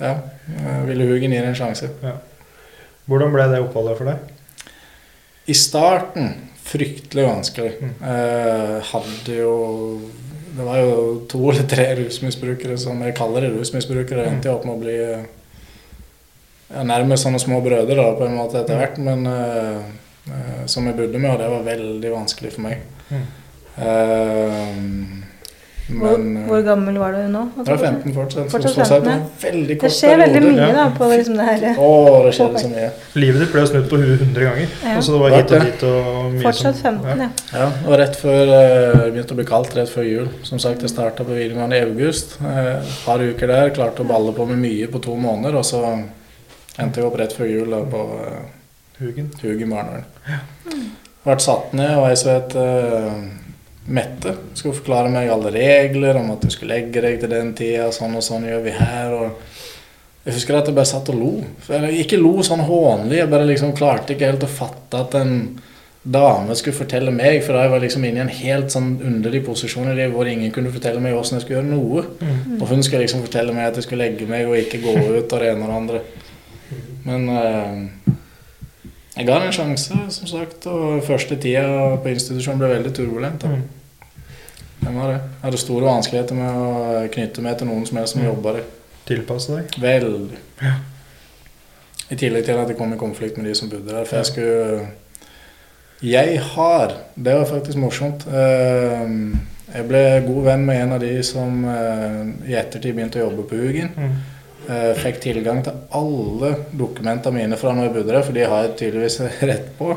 ja, 0.00 0.14
jeg 0.54 0.88
ville 0.88 1.06
Hugen 1.08 1.34
gi 1.34 1.40
det 1.40 1.52
en 1.52 1.58
sjanse. 1.58 1.90
Hvordan 3.08 3.32
ble 3.32 3.46
det 3.52 3.62
oppholdet 3.64 3.98
for 3.98 4.10
deg? 4.10 4.34
I 5.48 5.56
starten 5.56 6.34
fryktelig 6.68 7.24
vanskelig. 7.24 7.72
Mm. 7.80 7.92
Eh, 8.12 8.74
hadde 8.92 9.36
jo 9.40 9.54
Det 10.58 10.64
var 10.66 10.78
jo 10.82 11.26
to 11.30 11.38
eller 11.52 11.66
tre 11.70 11.84
rusmisbrukere 11.94 12.74
som 12.82 12.98
jeg 13.04 13.14
kaller 13.14 13.44
det 13.46 13.52
rusmisbrukere. 13.54 14.24
Endte 14.26 14.48
jeg 14.48 14.56
opp 14.56 14.64
med 14.66 14.74
å 14.74 14.80
bli 14.80 14.96
eh, 15.04 15.26
ja, 16.72 16.82
nærmest 16.82 17.22
sånne 17.22 17.38
små 17.38 17.60
brødre 17.62 17.94
da, 17.94 18.08
på 18.18 18.26
en 18.26 18.34
måte 18.34 18.58
etter 18.58 18.80
hvert. 18.80 18.98
Men 18.98 19.22
eh, 19.30 19.84
eh, 20.32 20.64
som 20.66 20.88
jeg 20.88 20.98
bodde 20.98 21.20
med, 21.20 21.30
og 21.30 21.38
det 21.38 21.50
var 21.52 21.68
veldig 21.68 22.10
vanskelig 22.16 22.50
for 22.56 22.66
meg. 22.66 22.82
Mm. 23.12 23.22
Eh, 23.86 24.82
men 25.88 26.36
eh, 26.36 26.46
hvor 26.48 26.60
gammel 26.66 26.98
var 27.00 27.14
du 27.16 27.22
nå? 27.32 27.42
Jeg 27.56 27.66
var 27.68 27.78
15 27.88 28.14
fortsatt. 28.16 28.50
Fortsatt 28.52 28.90
15, 28.90 29.08
en 29.12 29.22
veldig 29.42 29.76
Det 29.80 29.90
skjer 29.94 30.18
veldig 30.20 30.42
mye 30.44 30.58
ja. 30.60 30.68
da 30.76 30.84
på 30.96 31.08
liksom 31.12 31.38
det 31.38 31.46
her. 31.48 31.64
Å, 31.80 31.88
det 32.26 32.32
skjer 32.36 32.58
så 32.60 32.72
mye. 32.72 32.90
Livet 33.16 33.44
ditt 33.44 33.54
ble 33.54 33.64
snudd 33.70 33.88
på 33.88 34.00
huet 34.02 34.24
100 34.26 34.44
ganger. 34.44 34.74
Ja. 34.82 34.96
Altså 34.98 35.14
det 35.14 35.22
var 35.22 35.36
hit 35.36 35.54
og 35.56 35.64
dit 35.64 35.86
og 35.88 36.10
mye 36.34 36.44
Fortsatt 36.44 36.82
som 36.82 37.00
15, 37.00 37.24
ja. 37.24 37.30
Ja, 37.54 37.70
og 37.86 37.98
rett 38.02 38.20
før 38.20 38.54
eh, 38.58 38.68
det 38.98 39.08
begynte 39.16 39.36
å 39.36 39.40
bli 39.40 39.48
kaldt 39.48 39.78
rett 39.80 39.92
før 39.94 40.06
jul. 40.10 40.28
Som 40.48 40.60
sagt, 40.62 40.84
jeg 40.84 40.92
starta 40.92 41.24
på 41.24 41.32
videregående 41.32 41.80
i 41.80 41.86
august. 41.88 42.36
Eh, 42.44 42.62
Et 42.82 42.94
par 43.06 43.24
uker 43.24 43.54
der. 43.54 43.74
Klarte 43.80 44.04
å 44.04 44.12
balle 44.12 44.36
på 44.36 44.46
med 44.50 44.60
mye 44.60 44.92
på 44.92 45.00
to 45.08 45.16
måneder. 45.16 45.56
Og 45.62 45.66
så 45.66 45.82
endte 45.88 47.00
jeg 47.00 47.08
opp 47.08 47.18
rett 47.18 47.34
før 47.34 47.48
jul 47.48 47.72
da, 47.72 47.82
på 47.88 48.04
eh, 48.20 48.38
Hugen. 48.98 49.32
Hugen 49.40 49.70
barnevern. 49.70 50.04
Ble 51.24 51.34
satt 51.42 51.74
ned, 51.76 51.92
og 51.98 52.08
jeg 52.10 52.18
så 52.18 52.32
het 52.34 52.54
uh, 52.58 53.20
Mette. 53.88 54.34
Skulle 54.54 54.76
forklare 54.76 55.12
meg 55.12 55.30
alle 55.32 55.52
regler 55.54 56.18
om 56.20 56.34
at 56.34 56.44
du 56.44 56.52
skulle 56.52 56.76
legge 56.76 57.00
deg 57.04 57.20
til 57.22 57.32
den 57.32 57.54
tida. 57.56 57.88
Sånn 57.94 58.16
og 58.18 58.24
sånn 58.24 58.44
gjør 58.48 58.66
vi 58.66 58.74
her. 58.76 59.14
og 59.16 59.56
jeg 60.28 60.34
husker 60.36 60.58
at 60.58 60.66
jeg 60.68 60.76
bare 60.76 60.88
satt 60.90 61.08
og 61.08 61.16
lo. 61.16 61.30
Eller 61.72 61.94
ikke 62.02 62.18
lo 62.20 62.34
sånn 62.44 62.60
hånlig, 62.68 63.16
jeg 63.22 63.30
bare 63.32 63.48
liksom 63.48 63.72
klarte 63.76 64.12
ikke 64.12 64.28
helt 64.28 64.44
å 64.44 64.50
fatte 64.50 65.00
at 65.00 65.14
en 65.16 65.38
dame 66.04 66.54
skulle 66.56 66.76
fortelle 66.76 67.12
meg, 67.12 67.40
for 67.44 67.56
da 67.56 67.64
jeg 67.64 67.72
var 67.72 67.82
liksom 67.82 68.04
inne 68.04 68.20
i 68.20 68.24
en 68.26 68.34
helt 68.42 68.72
sånn 68.72 68.90
underlig 69.08 69.40
posisjon 69.46 69.88
i 69.88 69.96
livet 69.96 70.12
hvor 70.12 70.28
ingen 70.28 70.52
kunne 70.52 70.72
fortelle 70.72 71.00
meg 71.00 71.16
hvordan 71.16 71.38
jeg 71.38 71.46
skulle 71.46 71.62
gjøre 71.62 71.70
noe. 71.70 72.04
Mm. 72.20 72.58
Og 72.58 72.66
hun 72.68 72.84
skulle 72.84 73.06
liksom 73.06 73.24
fortelle 73.24 73.56
meg 73.56 73.70
at 73.70 73.80
jeg 73.80 73.88
skulle 73.88 74.04
legge 74.04 74.28
meg 74.28 74.48
og 74.48 74.60
ikke 74.60 74.82
gå 74.84 74.94
ut 75.16 75.32
og 75.32 75.40
det 75.40 75.50
ene 75.54 75.64
og 75.64 75.72
det 75.72 75.80
andre. 75.80 76.04
Men 77.08 77.28
eh, 77.32 78.14
jeg 79.16 79.26
ga 79.26 79.40
det 79.40 79.48
en 79.48 79.58
sjanse, 79.62 80.04
som 80.14 80.30
sagt, 80.30 80.68
og 80.68 81.00
første 81.08 81.40
tida 81.40 81.96
på 82.04 82.12
institusjonen 82.12 82.60
ble 82.60 82.74
veldig 82.76 82.96
turbulent. 83.00 83.42
da. 83.42 83.56
Mm. 83.56 83.77
Den 84.84 84.94
var 84.96 85.08
det. 85.12 85.18
Jeg 85.20 85.42
hadde 85.42 85.58
store 85.58 85.84
vanskeligheter 85.88 86.34
med 86.38 86.60
å 86.62 87.08
knytte 87.14 87.42
meg 87.42 87.58
til 87.58 87.66
noen 87.70 87.86
som 87.86 87.96
helst 87.98 88.12
som 88.14 88.22
Mm. 88.22 88.28
jobba 88.30 88.52
der. 88.52 88.62
Tilpasse 89.06 89.56
deg. 89.56 89.80
Veldig. 89.82 90.38
Ja. 90.62 90.74
I 92.10 92.16
tillegg 92.16 92.44
til 92.46 92.56
at 92.56 92.68
jeg 92.68 92.76
kom 92.78 92.92
i 92.94 92.96
konflikt 92.96 93.36
med 93.36 93.46
de 93.46 93.54
som 93.54 93.68
bodde 93.68 93.88
der. 93.90 94.04
For 94.04 94.16
jeg 94.16 94.26
skulle 94.26 94.86
Jeg 96.02 96.38
har 96.54 96.92
Det 97.16 97.34
var 97.34 97.44
faktisk 97.44 97.76
morsomt. 97.78 98.26
eh, 98.26 99.08
Jeg 99.74 99.88
ble 99.88 100.24
god 100.26 100.44
venn 100.44 100.64
med 100.66 100.80
en 100.82 100.92
av 100.92 101.00
de 101.00 101.22
som 101.22 101.64
eh, 101.64 102.50
i 102.50 102.54
ettertid 102.54 102.94
begynte 102.94 103.18
å 103.20 103.28
jobbe 103.30 103.42
på 103.50 103.56
Hugen. 103.56 103.90
Mm. 103.96 104.14
Eh, 104.70 104.94
Fikk 104.94 105.20
tilgang 105.20 105.62
til 105.64 105.72
alle 105.92 106.54
dokumentene 106.78 107.34
mine 107.34 107.56
fra 107.56 107.72
når 107.74 107.82
jeg 107.88 107.92
bodde 107.94 108.12
der, 108.12 108.22
for 108.22 108.32
de 108.32 108.44
har 108.46 108.62
jeg 108.62 108.76
tydeligvis 108.76 109.20
rett 109.50 109.78
på. 109.78 109.96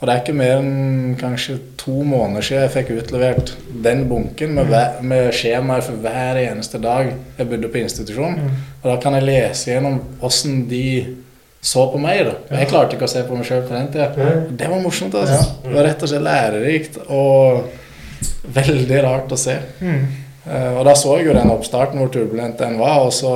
Og 0.00 0.08
det 0.08 0.12
er 0.14 0.20
ikke 0.22 0.36
mer 0.36 0.54
enn 0.62 1.16
kanskje 1.20 1.58
to 1.80 1.98
måneder 2.08 2.44
siden 2.46 2.62
jeg 2.64 2.72
fikk 2.72 2.92
utlevert 3.02 3.50
den 3.84 4.06
bunken 4.08 4.54
med, 4.56 4.70
hver, 4.72 5.02
med 5.04 5.28
skjemaer 5.36 5.84
for 5.84 6.00
hver 6.00 6.40
eneste 6.40 6.80
dag 6.80 7.10
jeg 7.36 7.48
bodde 7.50 7.68
på 7.68 7.82
institusjon. 7.82 8.38
Mm. 8.40 8.54
Og 8.80 8.86
da 8.88 8.94
kan 9.02 9.18
jeg 9.18 9.26
lese 9.28 9.74
gjennom 9.74 9.98
åssen 10.24 10.62
de 10.70 10.86
så 11.60 11.84
på 11.92 12.00
meg. 12.00 12.24
da. 12.24 12.56
Jeg 12.56 12.70
klarte 12.70 12.96
ikke 12.96 13.04
å 13.04 13.12
se 13.12 13.26
på 13.28 13.36
meg 13.36 13.44
sjøl 13.44 13.66
på 13.68 13.76
den 13.76 13.90
tida. 13.92 14.08
Det 14.48 14.70
var 14.72 14.80
morsomt. 14.80 15.14
altså. 15.20 15.60
Det 15.66 15.74
var 15.76 15.88
rett 15.90 16.06
og 16.06 16.12
slett 16.14 16.24
lærerikt 16.24 16.96
og 17.04 18.48
veldig 18.56 19.02
rart 19.04 19.36
å 19.36 19.38
se. 19.40 19.58
Mm. 19.84 20.06
Eh, 20.46 20.78
og 20.78 20.86
da 20.88 20.94
så 20.96 21.18
jeg 21.18 21.28
jo 21.28 21.34
den 21.36 21.52
oppstarten 21.52 22.00
hvor 22.00 22.08
turbulent 22.12 22.56
den 22.58 22.78
var, 22.80 23.04
og 23.04 23.12
så 23.12 23.34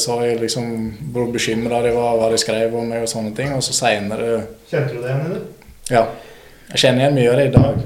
så 0.00 0.22
jeg 0.24 0.40
liksom 0.40 0.72
hvor 1.12 1.28
bekymra 1.34 1.82
de 1.84 1.92
var, 1.92 2.16
hva 2.16 2.32
de 2.32 2.40
skrev 2.40 2.72
om 2.80 2.88
meg 2.88 3.04
og 3.04 3.12
sånne 3.12 3.34
ting. 3.36 3.52
Og 3.52 3.60
så 3.64 3.76
seinere 3.76 4.46
Kjente 4.70 4.96
du 4.96 5.02
det 5.02 5.12
igjen, 5.12 5.28
eller? 5.28 5.44
Ja. 5.86 6.02
Jeg 6.72 6.80
kjenner 6.82 7.04
igjen 7.04 7.14
mye 7.14 7.30
av 7.30 7.36
det 7.38 7.44
i 7.46 7.54
dag. 7.54 7.82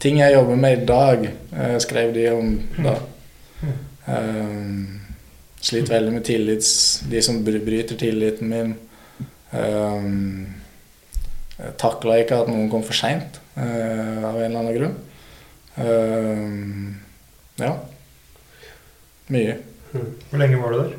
Ting 0.00 0.20
jeg 0.20 0.32
jobber 0.32 0.60
med 0.60 0.78
i 0.78 0.86
dag, 0.88 1.26
eh, 1.52 1.76
skrev 1.84 2.14
de 2.16 2.24
om 2.32 2.54
da. 2.78 2.94
Um, 4.04 5.00
sliter 5.60 5.94
veldig 5.94 6.12
med 6.12 6.24
tillits... 6.24 6.70
De 7.08 7.22
som 7.24 7.42
bryter 7.44 7.96
tilliten 8.00 8.48
min. 8.48 8.74
Um, 9.52 10.54
Takla 11.80 12.18
ikke 12.20 12.40
at 12.42 12.50
noen 12.50 12.68
kom 12.72 12.82
for 12.84 12.96
seint 12.98 13.38
av 13.56 13.62
en 14.34 14.48
eller 14.48 14.58
annen 14.58 14.76
grunn. 14.76 14.96
Um, 15.76 16.96
ja. 17.60 17.70
Mye. 19.32 19.60
Hvor 19.92 20.40
lenge 20.40 20.60
var 20.60 20.74
du 20.74 20.80
der? 20.82 20.98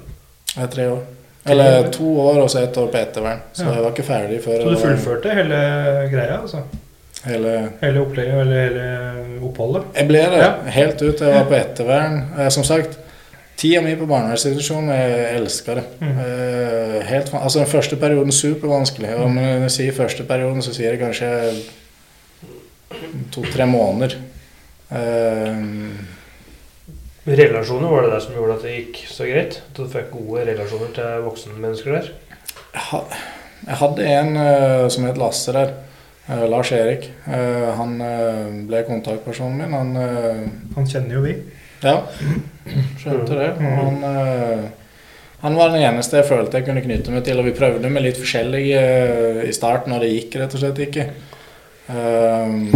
Jeg 0.56 0.64
er 0.64 0.74
tre 0.78 0.90
år. 0.94 1.04
Eller 1.46 1.90
to 1.94 2.08
år 2.20 2.40
og 2.42 2.50
så 2.50 2.64
ett 2.64 2.78
år 2.78 2.88
på 2.92 2.98
ettervern. 2.98 3.40
Så 3.54 3.64
Ja. 3.66 3.74
jeg 3.76 3.84
var 3.84 3.92
ikke 3.92 4.04
ferdig 4.08 4.42
før 4.44 4.62
Så 4.64 4.70
du 4.70 4.78
fullførte 4.82 5.34
hele 5.36 6.10
greia? 6.12 6.40
altså? 6.42 6.58
hele 7.26 7.70
Hele 7.82 8.00
opplegget, 8.02 8.34
eller 8.42 8.70
hele 8.70 9.40
oppholdet? 9.46 9.84
Jeg 9.96 10.08
ble 10.08 10.18
det 10.18 10.40
Ja. 10.42 10.54
helt 10.66 11.02
ut 11.02 11.20
jeg 11.22 11.34
var 11.34 11.46
på 11.46 11.54
ettervern. 11.56 12.24
Eh, 12.40 12.50
som 12.50 12.64
sagt, 12.64 12.98
tida 13.58 13.82
mi 13.82 13.96
på 13.96 14.06
barnevernsinstitusjon, 14.08 14.90
jeg 14.90 15.36
elska 15.36 15.76
det. 15.76 15.84
Mm. 16.02 16.20
Eh, 16.20 17.02
helt, 17.06 17.34
altså 17.34 17.60
Den 17.60 17.68
første 17.68 17.96
perioden 17.96 18.32
supervanskelig. 18.32 19.16
Og 19.16 19.32
når 19.32 19.42
jeg 19.62 19.72
sier 19.72 19.92
første 19.92 20.24
perioden, 20.24 20.62
så 20.62 20.74
sier 20.74 20.90
jeg 20.92 21.00
kanskje 21.00 21.54
to-tre 23.32 23.66
måneder. 23.66 24.16
Relasjoner, 27.26 27.90
var 27.90 28.04
det 28.06 28.12
det 28.14 28.22
som 28.22 28.36
gjorde 28.38 28.54
at 28.60 28.64
det 28.68 28.74
gikk 28.76 28.98
så 29.10 29.26
greit? 29.26 29.56
At 29.66 29.80
du 29.80 29.88
fikk 29.90 30.12
gode 30.14 30.44
relasjoner 30.46 30.92
til 30.94 31.24
voksne 31.26 31.56
mennesker 31.58 31.96
der? 31.98 32.10
jeg 33.66 33.78
hadde 33.80 34.10
en 34.14 34.36
eh, 34.38 34.84
som 34.94 35.08
het 35.08 35.18
Lasse 35.18 35.54
der. 35.56 35.72
eh, 36.30 36.44
Lars 36.52 36.70
Erik. 36.72 37.08
Eh, 37.26 37.70
han 37.80 37.96
ble 38.68 38.84
kontaktpersonen 38.86 39.58
min. 39.58 39.74
Han 39.74 39.96
Han 40.76 40.86
kjenner 40.92 41.16
jo 41.18 41.24
vi. 41.26 41.34
Ja, 41.82 42.04
skjønte 43.02 43.40
det. 43.40 43.50
Og 43.58 43.74
han, 43.80 44.70
han 45.42 45.58
var 45.58 45.74
den 45.74 45.82
eneste 45.82 46.18
jeg 46.22 46.30
følte 46.30 46.62
jeg 46.62 46.68
kunne 46.70 46.82
knytte 46.86 47.14
meg 47.14 47.26
til, 47.26 47.40
og 47.42 47.46
vi 47.46 47.58
prøvde 47.58 47.90
med 47.90 48.06
litt 48.06 48.18
forskjellig 48.22 48.64
i 49.50 49.54
starten, 49.54 49.94
og 49.94 50.02
det 50.02 50.14
gikk 50.14 50.38
rett 50.42 50.56
og 50.56 50.62
slett 50.62 50.82
ikke. 50.86 51.10
Men 51.90 52.72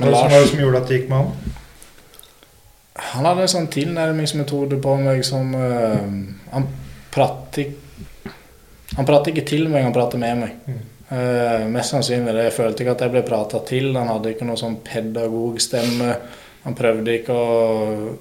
Hva 0.00 0.10
var 0.26 0.34
det 0.34 0.42
som 0.50 0.60
gjorde 0.60 0.82
at 0.82 0.90
det 0.90 0.98
gikk 1.00 1.08
med 1.12 1.22
han? 1.22 1.55
Han 2.96 3.28
hadde 3.28 3.44
en 3.44 3.52
sånn 3.52 3.70
tilnærmingsmetode 3.72 4.78
på 4.80 4.96
meg 5.02 5.22
som 5.26 5.50
uh, 5.52 6.00
Han 6.52 6.68
pratet 7.12 7.74
Han 8.96 9.08
pratet 9.08 9.34
ikke 9.34 9.48
til 9.50 9.66
meg, 9.68 9.84
han 9.84 9.92
pratet 9.92 10.20
med 10.22 10.40
meg. 10.40 10.54
Mm. 10.64 10.80
Uh, 11.06 11.66
mest 11.70 11.92
sannsynlig 11.92 12.32
det. 12.32 12.48
Jeg 12.48 12.56
følte 12.56 12.82
ikke 12.82 12.94
at 12.96 13.04
jeg 13.04 13.12
ble 13.12 13.22
prata 13.26 13.60
til. 13.68 13.90
Han 13.98 14.08
hadde 14.10 14.32
ikke 14.32 14.48
noe 14.48 14.58
sånn 14.58 14.78
pedagogstemme. 14.86 16.16
Han 16.66 16.74
prøvde 16.74 17.12
ikke 17.20 17.34
å 17.36 17.50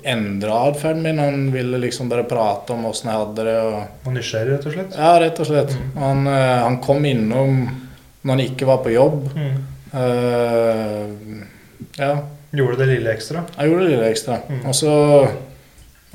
endre 0.06 0.58
atferden 0.68 1.02
min. 1.02 1.22
Han 1.22 1.48
ville 1.54 1.80
liksom 1.82 2.12
bare 2.12 2.28
prate 2.30 2.76
om 2.76 2.84
åssen 2.92 3.10
jeg 3.10 3.22
hadde 3.24 3.46
det. 3.48 3.56
Og, 3.58 4.04
Og 4.06 4.14
nysgjerrig, 4.14 4.52
rett 4.52 4.68
og 4.70 4.76
slett? 4.76 5.00
ja, 5.00 5.14
rett 5.24 5.42
og 5.42 5.50
slett. 5.50 5.74
Mm. 5.74 5.88
Han, 6.04 6.22
eh, 6.30 6.60
han 6.62 6.78
kom 6.84 7.08
innom 7.10 7.56
når 8.22 8.32
han 8.36 8.44
ikke 8.44 8.68
var 8.70 8.84
på 8.86 8.94
jobb. 8.94 9.26
Mm. 9.34 9.56
Uh, 9.96 11.42
ja, 11.98 12.12
Gjorde 12.56 12.78
det 12.84 12.88
lille 12.94 13.12
ekstra? 13.14 13.44
jeg 13.58 13.70
gjorde 13.72 13.84
det 13.86 13.92
lille 13.96 14.10
ekstra. 14.12 14.38
Mm. 14.50 14.62
Og 14.70 14.76
så 14.76 14.94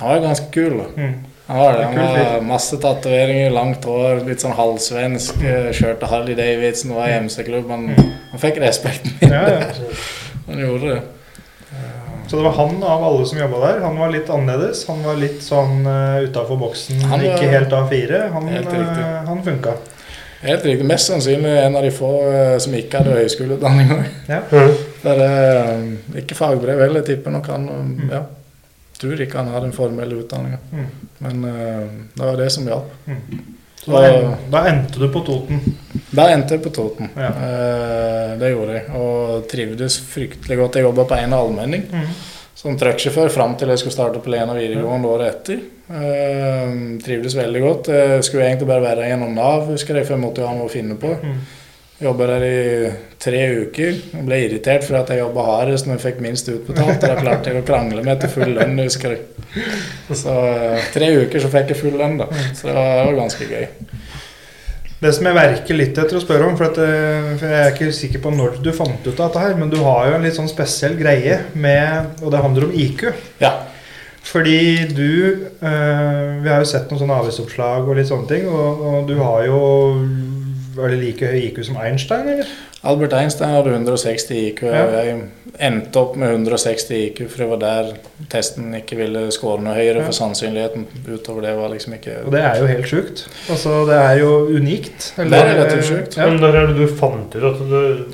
Han 0.00 0.08
var 0.08 0.20
ganske 0.24 0.46
kul, 0.54 0.78
da. 0.78 0.84
Mm. 0.96 1.14
Han 1.50 1.58
var 1.58 1.72
det. 1.76 1.84
Han 1.84 1.96
var 1.98 2.40
masse 2.46 2.76
tatoveringer, 2.80 3.50
langt 3.52 3.84
hår, 3.84 4.22
litt 4.28 4.40
sånn 4.40 4.54
halvsvensk. 4.56 5.40
Mm. 5.42 5.70
Kjørte 5.76 6.08
Harley 6.08 6.34
Davidson, 6.38 6.94
var 6.96 7.08
i 7.10 7.16
MC-klubb. 7.26 7.68
Han, 7.70 7.88
Mm. 7.90 8.12
han 8.30 8.40
fikk 8.40 8.60
respekten 8.62 9.12
min. 9.20 9.32
Ja, 9.34 9.42
ja. 9.58 9.60
Han 10.46 10.58
gjorde 10.62 10.94
det. 10.94 11.00
Så 12.30 12.36
det 12.38 12.44
var 12.44 12.52
han 12.54 12.76
av 12.82 13.04
alle 13.04 13.26
som 13.26 13.38
jobba 13.38 13.58
der. 13.66 13.80
Han 13.82 13.96
var 13.98 14.10
litt 14.14 14.28
annerledes. 14.30 14.84
Han 14.86 15.02
var 15.02 15.16
litt 15.18 15.42
sånn 15.42 15.80
uh, 15.86 16.22
utafor 16.22 16.56
boksen, 16.60 17.00
Han 17.10 17.24
ikke 17.26 17.48
helt 17.50 17.72
A4. 17.74 18.20
Han, 18.32 18.46
Helt 18.48 18.70
eh, 18.70 19.24
han 19.26 19.42
funka. 19.42 19.72
Helt 20.44 20.64
riktig. 20.64 20.86
Mest 20.86 21.10
sannsynlig 21.10 21.56
en 21.64 21.76
av 21.76 21.82
de 21.82 21.90
få 21.90 22.10
uh, 22.30 22.54
som 22.62 22.74
ikke 22.78 23.02
hadde 23.02 23.18
høyskoleutdanning. 23.18 23.90
Ja. 24.30 24.40
Er 25.04 25.22
eh, 25.24 26.20
ikke 26.20 26.36
fagbrev 26.36 26.80
heller, 26.84 27.02
tipper 27.06 27.32
nok 27.32 27.46
han 27.52 27.68
eh, 27.72 28.10
ja. 28.16 28.22
Tror 29.00 29.20
ikke 29.24 29.38
han 29.40 29.48
hadde 29.54 29.70
en 29.70 29.72
formell 29.72 30.10
utdanning. 30.18 30.58
Mm. 30.72 30.88
Men 31.24 31.44
eh, 31.48 31.86
det 32.18 32.26
var 32.26 32.36
det 32.36 32.50
som 32.52 32.66
hjalp. 32.68 32.90
Så 33.80 33.94
da, 33.96 34.34
da 34.52 34.60
endte 34.68 35.00
du 35.00 35.06
på 35.08 35.22
Toten. 35.24 35.62
Da 36.12 36.26
endte 36.34 36.58
jeg 36.58 36.64
på 36.66 36.72
Toten. 36.76 37.08
Ja. 37.16 37.30
Eh, 37.32 38.34
det 38.42 38.50
gjorde 38.52 38.74
jeg. 38.76 38.90
Og 39.00 39.46
trivdes 39.48 39.96
fryktelig 40.04 40.58
godt. 40.60 40.76
Jeg 40.76 40.84
jobba 40.84 41.06
på 41.08 41.16
en 41.16 41.32
allmenning 41.38 41.86
Mm. 41.88 42.10
som 42.60 42.76
trucksjåfør 42.76 43.30
fram 43.32 43.54
til 43.56 43.68
jeg 43.72 43.80
skulle 43.80 43.94
starte 43.96 44.20
på 44.20 44.28
Lena 44.34 44.52
videregående 44.52 45.08
året 45.08 45.30
etter. 45.32 45.62
Eh, 45.88 46.74
trivdes 47.06 47.34
veldig 47.40 47.62
godt. 47.64 47.88
Jeg 47.88 48.24
skulle 48.28 48.44
egentlig 48.50 48.68
bare 48.68 48.84
være 48.84 49.08
gjennom 49.08 49.32
Nav, 49.34 49.64
husker 49.72 49.96
jeg, 49.96 50.04
for 50.10 50.18
jeg 50.18 50.24
måtte 50.26 50.44
jo 50.44 50.50
ha 50.50 50.58
noe 50.58 50.68
å 50.68 50.74
finne 50.76 50.98
på. 51.00 51.14
Jobba 52.00 52.26
der 52.30 52.44
i 52.46 52.90
tre 53.20 53.40
uker. 53.66 53.90
Jeg 53.92 54.24
ble 54.24 54.38
irritert 54.46 54.86
for 54.86 54.96
at 54.96 55.10
jeg 55.12 55.20
jobba 55.20 55.42
hardest 55.44 55.84
når 55.84 55.98
jeg 55.98 56.04
fikk 56.06 56.22
minst 56.24 56.46
utbetalt. 56.48 56.96
Og 56.96 57.04
da 57.04 57.18
klarte 57.18 57.52
jeg 57.52 57.60
å 57.60 57.66
krangle 57.68 58.04
meg 58.06 58.22
til 58.22 58.32
full 58.32 58.54
lønn, 58.56 58.78
husker 58.80 59.18
jeg. 59.18 59.66
Så 60.16 60.32
eh, 60.32 60.86
tre 60.94 61.10
uker 61.20 61.44
så 61.44 61.50
fikk 61.52 61.74
jeg 61.74 61.80
full 61.82 61.98
lønn, 62.00 62.16
da. 62.22 62.30
Så 62.56 62.70
det 62.70 62.76
var, 62.78 63.12
ganske 63.18 63.50
gøy. 63.50 63.68
Det 65.00 65.12
som 65.16 65.28
jeg 65.28 65.36
verker 65.36 65.76
litt 65.76 66.00
etter 66.00 66.16
å 66.16 66.24
spørre 66.24 66.48
om, 66.48 66.56
for, 66.56 66.72
at, 66.72 66.80
eh, 66.80 67.30
for 67.36 67.52
jeg 67.52 67.66
er 67.66 67.76
ikke 67.76 67.92
sikker 68.00 68.24
på 68.24 68.32
når 68.32 68.62
du 68.64 68.72
fant 68.76 69.04
ut 69.04 69.12
av 69.12 69.26
dette 69.26 69.44
her, 69.44 69.60
men 69.60 69.72
du 69.72 69.76
har 69.84 70.08
jo 70.08 70.16
en 70.16 70.24
litt 70.24 70.40
sånn 70.40 70.48
spesiell 70.48 70.96
greie 70.96 71.42
med 71.52 72.24
Og 72.24 72.32
det 72.32 72.40
handler 72.40 72.70
om 72.70 72.76
IQ. 72.80 73.10
Ja. 73.44 73.58
Fordi 74.24 74.88
du 74.88 75.48
øh, 75.64 76.44
Vi 76.44 76.48
har 76.48 76.60
jo 76.60 76.68
sett 76.68 76.88
noen 76.88 77.00
sånne 77.00 77.20
avisoppslag 77.22 77.88
og 77.88 77.96
litt 77.98 78.08
sånne 78.08 78.28
ting, 78.28 78.48
og, 78.48 78.84
og 78.88 79.08
du 79.08 79.18
har 79.20 79.44
jo 79.48 79.60
Er 80.84 80.88
det 80.94 80.98
like 81.02 81.26
høy 81.26 81.40
IQ 81.48 81.64
som 81.66 81.76
Einstein, 81.76 82.28
eller? 82.28 82.44
Albert 82.82 83.12
Einstein 83.12 83.50
hadde 83.52 83.74
160 83.74 84.30
IQ, 84.48 84.62
Ja. 84.62 84.84
og 84.86 84.92
jeg 84.94 85.20
endte 85.60 85.96
opp 86.00 86.14
med 86.16 86.30
160 86.32 86.90
IQ, 86.96 87.18
for 87.28 87.38
det 87.42 87.48
var 87.50 87.58
der 87.58 87.90
testen 88.32 88.72
ikke 88.74 88.96
ville 88.96 89.26
skåre 89.30 89.60
noe 89.62 89.74
høyere, 89.74 89.98
Ja. 90.00 90.04
for 90.06 90.12
sannsynligheten 90.16 90.86
utover 91.12 91.42
det 91.42 91.56
var 91.58 91.68
liksom 91.68 91.92
ikke 91.98 92.24
Og 92.24 92.32
det 92.32 92.40
er 92.40 92.56
jo 92.60 92.66
helt 92.66 92.86
sjukt. 92.88 93.26
Altså, 93.50 93.84
det 93.86 93.96
er 94.00 94.14
jo 94.22 94.46
unikt. 94.56 95.12
Det 95.16 95.32
er 95.32 95.54
relativt 95.54 95.84
sjukt. 95.84 96.16
Ja. 96.16 96.26
Men 96.30 96.40
der 96.40 96.56
er 96.62 96.66
det 96.68 96.76
du 96.76 96.86
fant 96.96 97.34
ut 97.36 97.44
at 97.44 97.58
du 97.58 98.04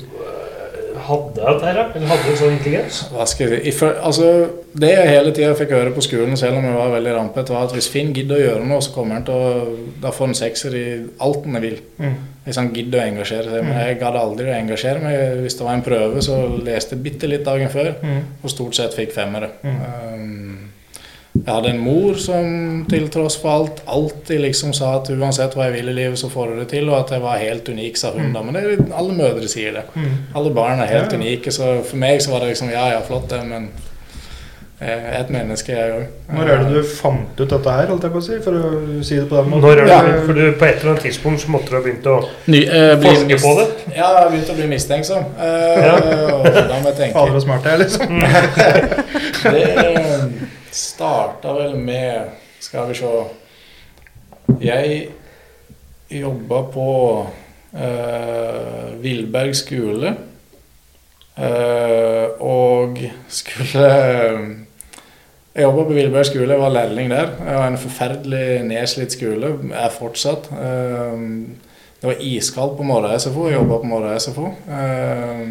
hadde 1.07 1.33
dette 1.39 1.65
her. 1.67 1.79
Eller 1.95 2.11
hadde 2.11 2.31
en 2.33 2.39
sånn 2.41 2.55
intelligens? 2.57 2.99
Hva 3.13 3.25
skal 3.29 3.53
jeg 3.55 3.73
si? 3.73 3.89
Altså, 3.95 4.29
det 4.77 4.91
jeg 4.93 5.09
hele 5.11 5.33
tida 5.35 5.53
fikk 5.57 5.73
høre 5.75 5.93
på 5.95 6.03
skolen, 6.05 6.37
selv 6.39 6.59
om 6.59 6.67
jeg 6.67 6.77
var 6.77 6.93
veldig 6.93 7.15
rampete, 7.17 7.53
var 7.55 7.65
at 7.67 7.73
hvis 7.77 7.89
Finn 7.93 8.13
gidder 8.15 8.37
å 8.37 8.43
gjøre 8.45 8.67
noe, 8.69 8.81
så 8.85 8.93
kommer 8.95 9.17
han 9.17 9.25
til 9.27 9.33
å 9.33 9.75
Da 10.03 10.11
får 10.13 10.29
han 10.31 10.37
sekser 10.43 10.75
i 10.77 10.85
alt 11.23 11.45
han 11.47 11.61
vil. 11.63 11.79
Mm. 11.97 12.15
Hvis 12.45 12.59
han 12.61 12.69
gidder 12.75 13.01
å 13.01 13.07
engasjere 13.09 13.49
seg. 13.51 13.63
Men 13.65 13.81
jeg 13.81 13.99
gadd 13.99 14.15
aldri 14.21 14.45
å 14.51 14.55
engasjere 14.55 15.01
meg. 15.03 15.17
Hvis 15.43 15.57
det 15.59 15.65
var 15.67 15.73
en 15.75 15.85
prøve, 15.87 16.21
så 16.23 16.37
leste 16.63 16.95
jeg 16.95 17.03
bitte 17.03 17.27
litt 17.27 17.43
dagen 17.47 17.69
før, 17.73 17.93
Mm. 18.03 18.21
og 18.43 18.49
stort 18.53 18.75
sett 18.75 18.93
fikk 18.95 19.11
femmere. 19.17 19.49
Mm. 19.63 19.79
Um, 20.13 20.66
jeg 21.47 21.55
hadde 21.55 21.69
en 21.71 21.77
mor 21.79 22.17
som 22.19 22.47
til 22.91 23.05
tross 23.07 23.37
for 23.39 23.53
alt 23.53 23.77
alltid 23.87 24.41
liksom 24.43 24.73
sa 24.75 24.97
at 24.97 25.07
uansett 25.13 25.53
hva 25.55 25.69
jeg 25.69 25.77
vil 25.77 25.91
i 25.93 25.95
livet, 25.95 26.19
så 26.19 26.27
får 26.27 26.49
du 26.51 26.57
det 26.59 26.65
til, 26.73 26.89
og 26.91 26.97
at 26.99 27.13
jeg 27.15 27.23
var 27.23 27.39
helt 27.39 27.69
unik, 27.71 27.99
sa 27.99 28.11
hun 28.11 28.33
da. 28.35 28.41
Men 28.43 28.57
det, 28.57 28.73
alle 28.91 29.15
mødre 29.15 29.47
sier 29.47 29.77
det. 29.77 29.85
Mm. 29.95 30.17
Alle 30.35 30.51
barn 30.51 30.83
er 30.83 30.91
helt 30.91 31.15
Ja, 31.15 31.21
unike, 31.21 31.53
så 31.55 31.77
for 31.87 32.01
meg 32.01 32.19
så 32.19 32.33
var 32.33 32.43
det 32.43 32.51
liksom 32.51 32.73
ja, 32.73 32.89
ja, 32.91 32.99
flott 33.07 33.29
det, 33.31 33.39
men 33.47 33.69
et 34.79 35.29
menneske, 35.33 35.73
jeg 35.73 35.93
òg. 35.95 36.33
Når 36.37 36.49
er 36.53 36.59
det 36.61 36.73
du 36.75 36.83
fant 36.85 37.39
ut 37.39 37.49
dette 37.49 37.71
her, 37.73 37.87
holdt 37.89 38.03
jeg 38.05 38.13
på 38.13 38.19
å 38.19 38.25
si? 38.27 38.35
For 38.45 38.57
å 38.57 38.67
si 39.01 39.15
det 39.17 39.23
på 39.29 39.39
den 39.39 39.47
måten. 39.49 39.63
Når 39.65 39.79
er 39.81 39.87
det, 39.87 39.93
Ja. 39.95 40.19
For 40.27 40.37
du, 40.37 40.43
på 40.53 40.65
et 40.67 40.75
eller 40.75 40.91
annet 40.91 41.05
tidspunkt 41.07 41.41
så 41.41 41.49
måtte 41.49 41.71
du 41.71 41.77
ha 41.79 41.81
begynt 41.81 42.05
å 42.05 42.17
Ny, 42.45 42.59
eh, 42.61 42.93
bli 43.01 43.13
forske 43.15 43.39
på 43.41 43.53
det? 43.57 43.65
Ja, 43.95 43.95
jeg 43.95 44.19
har 44.19 44.29
begynt 44.29 44.51
å 44.53 44.57
bli 44.59 44.67
mistenksom. 44.69 45.25
Eh, 45.41 45.87
og 46.35 46.45
hvordan 46.45 46.85
jeg 46.85 47.13
Fader 47.15 47.39
og 47.39 47.41
smart 47.41 47.65
jeg 47.65 47.79
liksom. 47.79 48.21
Det 49.57 50.77
starta 50.77 51.57
vel 51.57 51.75
med 51.81 52.37
Skal 52.59 52.89
vi 52.89 52.97
se 52.99 53.11
Jeg 54.61 55.09
jobba 56.21 56.61
på 56.71 56.87
eh, 57.73 58.93
Villberg 59.01 59.55
skole. 59.57 60.15
Uh, 61.37 62.33
og 62.41 62.97
skulle 63.29 64.66
Jeg 65.57 65.65
jobba 65.65 65.83
på 65.89 65.95
Villebø 65.97 66.21
skole, 66.27 66.53
jeg 66.53 66.61
var 66.61 66.69
lærling 66.75 67.09
der. 67.09 67.31
Jeg 67.41 67.57
var 67.57 67.67
en 67.71 67.79
forferdelig 67.81 68.43
nedslitt 68.69 69.15
skole, 69.17 69.55
er 69.73 69.89
fortsatt. 69.95 70.51
Eh, 70.53 71.23
Det 71.97 72.05
var 72.11 72.19
iskaldt 72.21 72.75
på 72.77 72.83
morgen-SFO. 72.85 73.47
Jeg 73.49 73.55
jobba 73.57 73.79
på 73.81 73.87
morgen-SFO. 73.89 74.51
Eh, 74.69 75.47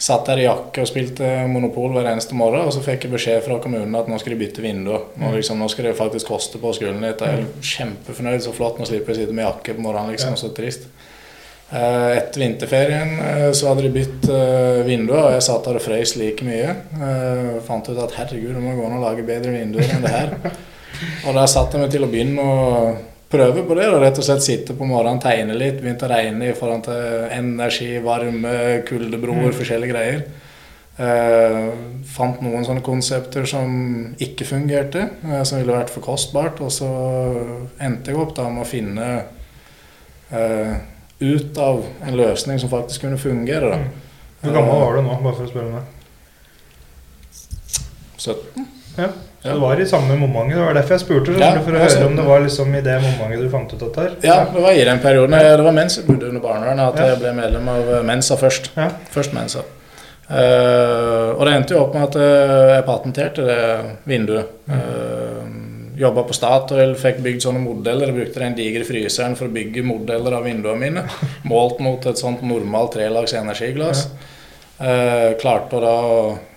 satt 0.00 0.24
der 0.30 0.40
i 0.40 0.46
jakke 0.46 0.80
og 0.80 0.88
spilte 0.88 1.28
Monopol 1.52 1.92
hver 1.92 2.08
eneste 2.14 2.34
morgen, 2.38 2.64
og 2.64 2.72
så 2.72 2.80
fikk 2.80 3.04
jeg 3.04 3.12
beskjed 3.12 3.42
fra 3.44 3.58
kommunen 3.60 3.94
at 3.98 4.08
nå 4.08 4.16
skal 4.22 4.32
de 4.32 4.38
bytte 4.40 4.62
vindu. 4.64 4.94
Nå, 5.20 5.32
liksom, 5.36 5.58
nå 5.60 5.68
skal 5.68 5.90
det 5.90 5.96
faktisk 5.98 6.30
koste 6.32 6.56
på 6.62 6.72
skolen 6.72 7.02
litt. 7.04 7.20
Jeg 7.20 7.42
er 7.42 7.44
kjempefornøyd, 7.60 8.40
så 8.46 8.54
flott. 8.56 8.78
Nå 8.80 8.86
slipper 8.88 9.12
jeg 9.12 9.18
å 9.18 9.20
sitte 9.26 9.36
med 9.36 9.44
jakke 9.44 9.74
på 9.76 9.84
morgenen, 9.84 10.14
liksom. 10.16 10.32
Så 10.40 10.48
trist. 10.56 10.88
Eh, 11.68 12.16
Etter 12.16 12.40
vinterferien 12.40 13.10
eh, 13.20 13.50
så 13.52 13.68
hadde 13.68 13.84
de 13.84 13.90
bytt 13.92 14.28
eh, 14.32 14.78
vinduer, 14.86 15.20
og 15.26 15.34
jeg 15.34 15.44
satt 15.44 15.66
der 15.68 15.76
og 15.76 15.84
frøs 15.84 16.14
like 16.16 16.46
mye. 16.46 16.72
Jeg 16.96 17.60
Fant 17.66 17.90
ut 17.90 18.00
at 18.00 18.16
herregud, 18.16 18.54
det 18.56 18.62
må 18.64 18.72
gå 18.78 18.86
an 18.86 18.96
å 18.96 19.02
lage 19.02 19.26
bedre 19.26 19.52
vinduer 19.52 19.92
enn 19.92 20.06
det 20.06 20.14
her. 20.14 20.34
Og 21.28 21.36
da 21.36 21.44
satt 21.46 21.74
jeg 21.74 21.82
meg 21.84 21.92
til 21.92 22.02
å 22.02 22.08
begynne 22.10 22.42
å 22.42 22.54
prøve 23.30 23.62
på 23.68 23.76
det. 23.78 23.84
og 23.92 24.00
Rett 24.02 24.18
og 24.18 24.24
slett 24.26 24.42
sitte 24.42 24.74
på 24.74 24.88
morgenen, 24.88 25.20
tegne 25.22 25.54
litt. 25.54 25.76
Begynte 25.82 26.08
å 26.08 26.10
regne 26.10 26.48
i 26.48 26.56
forhold 26.58 26.88
til 26.88 27.28
energi, 27.36 27.90
varme, 28.02 28.54
kuldebroer, 28.88 29.52
forskjellige 29.54 29.92
greier. 29.92 30.24
Uh, 30.98 31.70
fant 32.10 32.40
noen 32.42 32.64
sånne 32.66 32.82
konsepter 32.82 33.46
som 33.46 33.70
ikke 34.18 34.48
fungerte, 34.48 35.04
uh, 35.22 35.44
som 35.46 35.60
ville 35.60 35.76
vært 35.76 35.92
for 35.94 36.02
kostbart. 36.02 36.58
Og 36.64 36.72
så 36.74 36.90
endte 37.78 38.10
jeg 38.10 38.18
opp 38.18 38.34
da 38.40 38.48
med 38.50 38.64
å 38.64 38.68
finne 38.72 39.08
eh, 40.34 40.74
ut 41.20 41.58
av 41.58 41.84
en 42.06 42.16
løsning 42.16 42.58
som 42.62 42.70
faktisk 42.70 43.00
kunne 43.06 43.18
fungere. 43.18 43.70
da. 43.70 43.78
Hvor 44.40 44.52
gammel 44.54 44.80
var 44.80 44.96
du 44.96 45.02
nå, 45.02 45.16
bare 45.22 45.34
for 45.34 45.44
å 45.44 45.50
spørre 45.50 45.66
om 45.66 45.78
det? 45.78 45.86
17? 48.18 48.66
Ja. 48.98 49.08
Så 49.42 49.48
det 49.54 49.60
var 49.62 49.80
i 49.80 49.86
samme 49.86 50.16
momentet. 50.18 50.56
Det 50.58 50.64
var 50.64 50.74
derfor 50.74 50.94
jeg 50.96 51.00
spurte. 51.00 51.34
så 51.34 51.40
Ja, 51.40 51.50
for 51.62 51.72
å 51.72 51.78
høre 51.78 52.06
om 52.06 52.16
det 52.18 52.24
var 52.26 52.40
liksom 52.42 52.74
i 52.74 52.80
det 52.82 52.96
momentet 53.02 53.44
du 53.44 53.50
fant 53.50 53.72
ut 53.72 53.80
dette 53.80 54.00
her. 54.00 54.16
Ja, 54.22 54.38
det 54.52 54.62
var 54.62 54.72
i 54.74 54.84
den 54.84 54.98
perioden. 54.98 55.30
Det 55.38 55.64
var 55.64 55.72
mens 55.76 55.96
jeg 55.96 56.06
bodde 56.06 56.28
under 56.28 56.40
barnevernet 56.40 56.88
at 56.88 56.98
Ja. 56.98 57.06
jeg 57.12 57.18
ble 57.22 57.32
medlem 57.32 57.68
av 57.68 58.04
Mensa 58.04 58.36
først. 58.36 58.70
Ja. 58.76 58.88
Først 59.10 59.32
Mensa. 59.32 59.62
Uh, 60.28 61.32
og 61.38 61.46
det 61.46 61.54
endte 61.54 61.72
jo 61.72 61.84
opp 61.86 61.94
med 61.94 62.02
at 62.02 62.16
eh, 62.20 62.74
jeg 62.74 62.84
patenterte 62.84 63.44
det 63.46 63.62
vinduet. 64.04 64.44
Uh, 64.68 65.46
Jobba 65.98 66.22
på 66.28 66.34
Statoil, 66.36 66.92
fikk 66.98 67.18
bygd 67.24 67.42
sånne 67.42 67.60
modeller. 67.64 68.12
Jeg 68.12 68.18
brukte 68.20 68.42
den 68.44 68.54
digre 68.58 68.84
fryseren 68.86 69.34
for 69.38 69.48
å 69.48 69.54
bygge 69.54 69.82
modeller 69.86 70.36
av 70.38 70.44
vinduene 70.46 70.78
mine. 70.84 71.02
Målt 71.50 71.80
mot 71.82 72.06
et 72.06 72.20
sånt 72.20 72.44
normalt 72.46 72.94
trelags 72.94 73.34
energiglass. 73.34 74.04
Eh, 74.78 75.32
klarte 75.42 75.74
å 75.74 75.82
da 75.82 75.96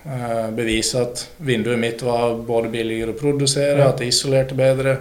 eh, 0.06 0.48
bevise 0.54 1.02
at 1.02 1.24
vinduet 1.42 1.80
mitt 1.82 2.04
var 2.06 2.36
både 2.46 2.70
billigere 2.70 3.16
å 3.16 3.18
produsere, 3.18 3.82
at 3.88 3.98
det 4.04 4.12
isolerte 4.12 4.54
bedre. 4.60 4.94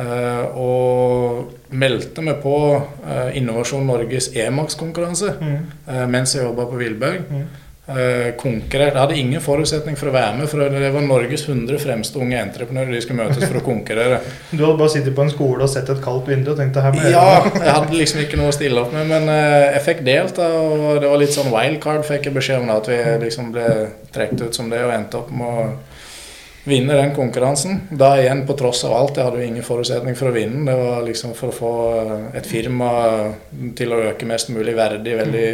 Eh, 0.00 0.58
og 0.58 1.54
meldte 1.74 2.22
meg 2.26 2.40
på 2.42 2.56
eh, 2.74 3.36
Innovasjon 3.38 3.86
Norges 3.86 4.32
Emax-konkurranse 4.38 5.36
Mm. 5.40 5.56
eh, 5.86 6.06
mens 6.10 6.34
jeg 6.34 6.46
jobba 6.46 6.66
på 6.70 6.78
Villberg. 6.82 7.26
Mm. 7.30 7.46
Eh, 7.90 8.32
konkurrerte. 8.38 8.94
Jeg 8.94 9.02
hadde 9.02 9.18
ingen 9.18 9.42
forutsetning 9.42 9.96
for 9.98 10.10
å 10.10 10.14
være 10.14 10.36
med, 10.38 10.48
for 10.50 10.62
det 10.70 10.90
var 10.94 11.02
Norges 11.02 11.42
100 11.48 11.80
fremste 11.82 12.20
unge 12.22 12.38
entreprenører. 12.38 12.92
De 12.94 13.00
skulle 13.02 13.24
møtes 13.24 13.46
for 13.46 13.58
å 13.58 13.64
konkurrere. 13.66 14.20
Du 14.50 14.62
hadde 14.62 14.78
bare 14.78 14.92
sittet 14.92 15.14
på 15.16 15.24
en 15.24 15.32
skole 15.32 15.64
og 15.64 15.70
sett 15.72 15.90
et 15.90 16.02
kaldt 16.04 16.28
vindu 16.30 16.52
og 16.52 16.58
tenkt 16.60 16.76
det 16.76 16.84
her 16.84 16.98
jeg 17.00 17.14
Ja, 17.14 17.40
jeg 17.46 17.74
hadde 17.74 17.98
liksom 17.98 18.22
ikke 18.22 18.38
noe 18.40 18.52
å 18.52 18.54
stille 18.54 18.82
opp 18.82 18.94
med, 18.94 19.08
men 19.10 19.30
eh, 19.32 19.70
jeg 19.76 19.84
fikk 19.88 20.02
delta, 20.06 20.46
og 20.60 21.00
det 21.02 21.10
var 21.10 21.22
litt 21.22 21.34
sånn 21.34 21.50
wildcard, 21.52 22.06
fikk 22.06 22.28
jeg 22.28 22.36
beskjed 22.36 22.62
om 22.62 22.70
da, 22.70 22.78
at 22.82 22.90
vi 22.90 22.98
liksom 23.26 23.50
ble 23.54 23.68
trukket 24.14 24.44
ut 24.46 24.60
som 24.60 24.70
det, 24.70 24.82
og 24.86 24.94
endte 24.94 25.20
opp 25.22 25.32
med 25.34 25.48
å 25.50 25.68
vinne 26.70 26.98
den 26.98 27.14
konkurransen. 27.16 27.86
Da 27.90 28.12
igjen, 28.20 28.44
på 28.46 28.54
tross 28.58 28.84
av 28.86 28.94
alt, 28.98 29.16
jeg 29.16 29.26
hadde 29.26 29.40
jo 29.40 29.48
ingen 29.50 29.66
forutsetning 29.66 30.18
for 30.18 30.30
å 30.30 30.34
vinne. 30.36 30.66
Det 30.68 30.76
var 30.78 31.06
liksom 31.06 31.34
for 31.38 31.50
å 31.50 31.56
få 31.56 31.72
eh, 32.02 32.28
et 32.42 32.50
firma 32.50 32.90
til 33.78 33.96
å 33.96 34.04
øke 34.12 34.28
mest 34.28 34.52
mulig 34.54 34.76
verdig, 34.78 35.16
veldig 35.24 35.48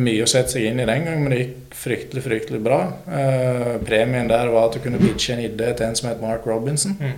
mye 0.00 0.24
å 0.24 0.28
sette 0.30 0.56
seg 0.56 0.66
inn 0.68 0.82
i 0.82 0.88
den 0.88 1.06
gang, 1.06 1.22
men 1.22 1.34
det 1.34 1.40
gikk 1.40 1.78
fryktelig, 1.84 2.24
fryktelig 2.24 2.60
bra. 2.64 2.80
Eh, 3.06 3.72
premien 3.84 4.28
der 4.30 4.50
var 4.52 4.68
at 4.68 4.76
du 4.76 4.84
kunne 4.84 5.00
pitche 5.02 5.34
en 5.34 5.44
idé 5.44 5.72
til 5.74 5.86
en 5.88 5.98
som 5.98 6.08
het 6.10 6.22
Mark 6.22 6.46
Robinson. 6.48 6.96
Mm. 7.00 7.16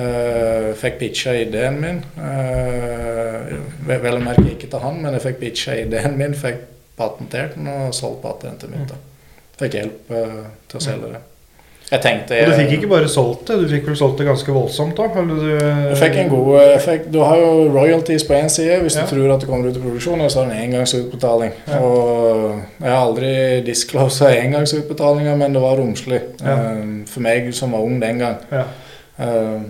Eh, 0.00 0.68
fikk 0.78 1.00
pitcha 1.00 1.34
ideen 1.34 1.80
min. 1.82 2.02
Eh, 2.22 3.54
vel 3.90 4.20
å 4.20 4.22
merke 4.22 4.52
ikke 4.52 4.70
til 4.70 4.84
han, 4.84 5.00
men 5.02 5.16
jeg 5.16 5.24
fikk 5.26 5.40
pitcha 5.40 5.74
ideen 5.80 6.18
min, 6.18 6.36
fikk 6.38 6.62
patentert 6.98 7.56
den 7.56 7.70
og 7.72 7.94
solgt 7.96 8.22
patentet 8.22 8.70
mitt. 8.70 8.86
da. 8.90 9.00
Fikk 9.60 9.76
hjelp 9.80 10.14
eh, 10.14 10.40
til 10.70 10.78
å 10.78 10.84
selge 10.84 11.12
det. 11.16 11.22
Jeg 11.90 12.00
tenkte 12.04 12.36
Og 12.38 12.46
du 12.46 12.54
fikk 12.54 12.72
ikke 12.76 12.88
bare 12.92 13.08
solgt 13.10 13.48
det, 13.48 13.56
du 13.64 13.68
fikk 13.68 13.88
vel 13.88 13.96
solgt 13.98 14.18
det 14.20 14.26
ganske 14.28 14.52
voldsomt? 14.54 14.98
Eller 14.98 15.40
du, 15.40 15.48
Jeg 15.90 15.96
fikk 15.98 16.18
en 16.22 16.28
god 16.30 16.60
effekt. 16.62 17.04
fikk, 17.06 17.12
Du 17.12 17.18
har 17.26 17.36
jo 17.40 17.50
royalties 17.74 18.24
på 18.28 18.36
én 18.38 18.48
side 18.48 18.78
hvis 18.84 18.96
Ja. 18.96 19.02
du 19.02 19.14
tror 19.16 19.34
at 19.34 19.40
det 19.40 19.48
kommer 19.48 19.68
ut 19.70 19.76
i 19.76 19.80
produksjon, 19.80 20.20
og 20.20 20.30
så 20.30 20.42
har 20.44 20.50
du 20.50 20.54
en 20.54 20.62
engangsutbetaling. 20.70 21.52
Ja. 21.68 21.78
Og 21.80 22.60
jeg 22.80 22.90
har 22.90 23.06
aldri 23.06 23.60
disclosa 23.66 24.30
engangsutbetalinger, 24.44 25.36
men 25.36 25.52
det 25.52 25.62
var 25.62 25.76
romslig 25.82 26.20
Ja. 26.44 26.52
eh, 26.54 27.04
for 27.06 27.20
meg 27.20 27.52
som 27.54 27.72
var 27.72 27.80
ung 27.80 28.00
den 28.00 28.18
gang. 28.18 28.36
Ja. 28.52 28.62
Uh, 29.20 29.60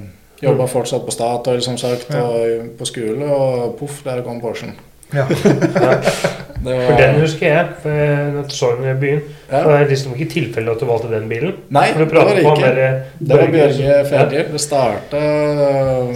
Jobba 0.42 0.66
fortsatt 0.66 1.04
på 1.04 1.10
Statoil, 1.12 1.60
som 1.62 1.76
sagt, 1.78 2.06
Ja. 2.14 2.20
og 2.22 2.76
på 2.78 2.84
skole, 2.86 3.24
og 3.24 3.76
poff, 3.78 4.02
der 4.04 4.22
kom 4.22 4.40
Porschen. 4.40 4.72
Ja. 5.14 5.24
Det 6.64 6.76
For 6.86 6.98
den 7.00 7.20
husker 7.22 7.46
jeg. 7.46 7.66
For 7.82 7.90
jeg 7.90 8.44
så 8.52 8.70
den 8.76 8.88
i 8.90 8.96
byen. 9.00 9.20
ja. 9.50 9.62
Det 9.64 9.76
er 9.76 9.86
liksom 9.88 10.14
ikke 10.16 10.30
tilfelle 10.34 10.74
at 10.74 10.80
du 10.80 10.86
valgte 10.88 11.12
den 11.12 11.28
bilen. 11.30 11.54
Nei, 11.72 11.86
det 11.96 12.08
var 12.12 12.28
det 12.28 12.42
ikke. 12.44 12.72
der 12.76 12.98
Det 13.18 13.38
var 13.38 13.46
Bjørge 13.54 13.94
Ja. 14.12 14.24
Det 14.52 14.60
starta 14.60 15.22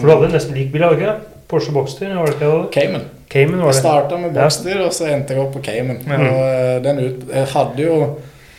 For 0.01 0.05
du 0.05 0.13
hadde 0.15 0.33
nesten 0.35 0.59
lik 0.59 0.73
bil, 0.73 0.83
hadde 0.85 0.97
du 1.01 1.05
ikke? 1.07 1.17
Porsche 1.49 1.73
Boxster, 1.73 2.15
var 2.17 2.27
det 2.27 2.35
ikke 2.35 2.51
det? 2.51 2.73
Cayman. 2.73 3.03
Cayman 3.31 3.59
var 3.61 3.67
det. 3.67 3.75
Jeg 3.75 3.83
starta 3.83 4.17
med 4.17 4.35
Ja. 4.37 4.43
Boxster, 4.43 4.81
og 4.85 4.93
så 4.93 5.09
endte 5.13 5.35
jeg 5.35 5.43
opp 5.43 5.53
på 5.53 5.63
Cayman. 5.65 5.99
Mm. 6.07 6.13
Og 6.29 6.41
eh, 6.49 6.83
den 6.85 6.99
ut, 7.05 7.27
jeg 7.35 7.47
hadde 7.55 7.83
jo 7.83 7.99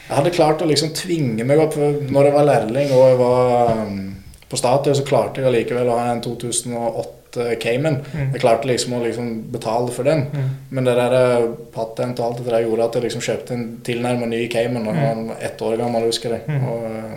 Jeg 0.07 0.17
hadde 0.19 0.29
klart 0.36 0.61
å 0.61 0.67
liksom 0.69 0.91
tvinge 0.93 1.43
meg 1.43 1.57
opp 1.59 1.75
Når 1.77 2.27
jeg 2.27 2.33
var 2.36 2.43
lærling 2.45 2.91
og 2.93 3.07
jeg 3.09 3.17
var 3.17 3.71
um, 3.73 4.15
på 4.49 4.57
Statoil, 4.59 4.95
så 4.95 5.03
klarte 5.03 5.41
jeg 5.41 5.49
allikevel 5.49 5.89
å 5.89 5.95
ha 5.97 6.11
en 6.13 6.21
2008 6.21 7.24
Cayman. 7.61 7.97
Mm. 8.13 8.31
Jeg 8.33 8.41
klarte 8.41 8.67
liksom 8.69 8.93
å 8.97 9.03
liksom 9.03 9.29
betale 9.53 9.91
for 9.95 10.07
den. 10.07 10.25
Mm. 10.33 10.49
Men 10.77 10.88
det 10.89 10.95
der 10.99 11.15
eh, 11.19 11.45
patent 11.75 12.19
og 12.19 12.25
alt 12.29 12.41
det 12.43 12.51
der 12.53 12.65
gjorde 12.65 12.88
at 12.89 12.95
jeg 12.99 13.03
liksom 13.07 13.23
kjøpte 13.27 13.53
en 13.57 13.65
tilnærmet 13.88 14.31
ny 14.31 14.41
Cayman 14.51 14.86
da 14.88 14.95
jeg 14.97 15.23
var 15.29 15.43
ett 15.49 15.61
år 15.67 15.77
gammel, 15.83 16.07
husker 16.09 16.36
jeg. 16.38 16.45
Mm. 16.47 16.65
Og 16.71 16.86
eh, 16.91 17.15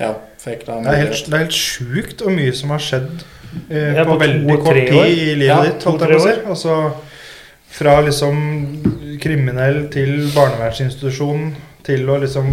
ja, 0.00 0.12
fikk 0.40 0.62
da 0.68 0.78
Det 0.84 0.92
er 0.94 1.00
helt, 1.04 1.24
det 1.26 1.34
er 1.36 1.44
helt 1.44 1.58
sjukt 1.60 2.22
hvor 2.24 2.32
mye 2.32 2.52
som 2.56 2.70
har 2.72 2.80
skjedd 2.80 3.24
eh, 3.68 3.96
Ja, 3.98 4.04
på, 4.06 4.14
på 4.14 4.20
veldig 4.22 4.54
to- 4.56 4.62
kort 4.64 4.78
tid 4.80 4.94
i 4.96 5.34
livet 5.34 5.48
Ja, 5.50 5.58
ditt. 5.66 5.84
holdt 5.84 6.06
jeg 6.06 6.14
på 6.14 6.20
å 6.20 6.26
si. 6.28 6.36
Altså, 6.54 6.76
fra 7.70 7.98
liksom 8.02 8.38
kriminell 9.22 9.84
til 9.92 10.14
barnevernsinstitusjon 10.34 11.50
til 11.86 12.08
å 12.10 12.16
liksom 12.20 12.48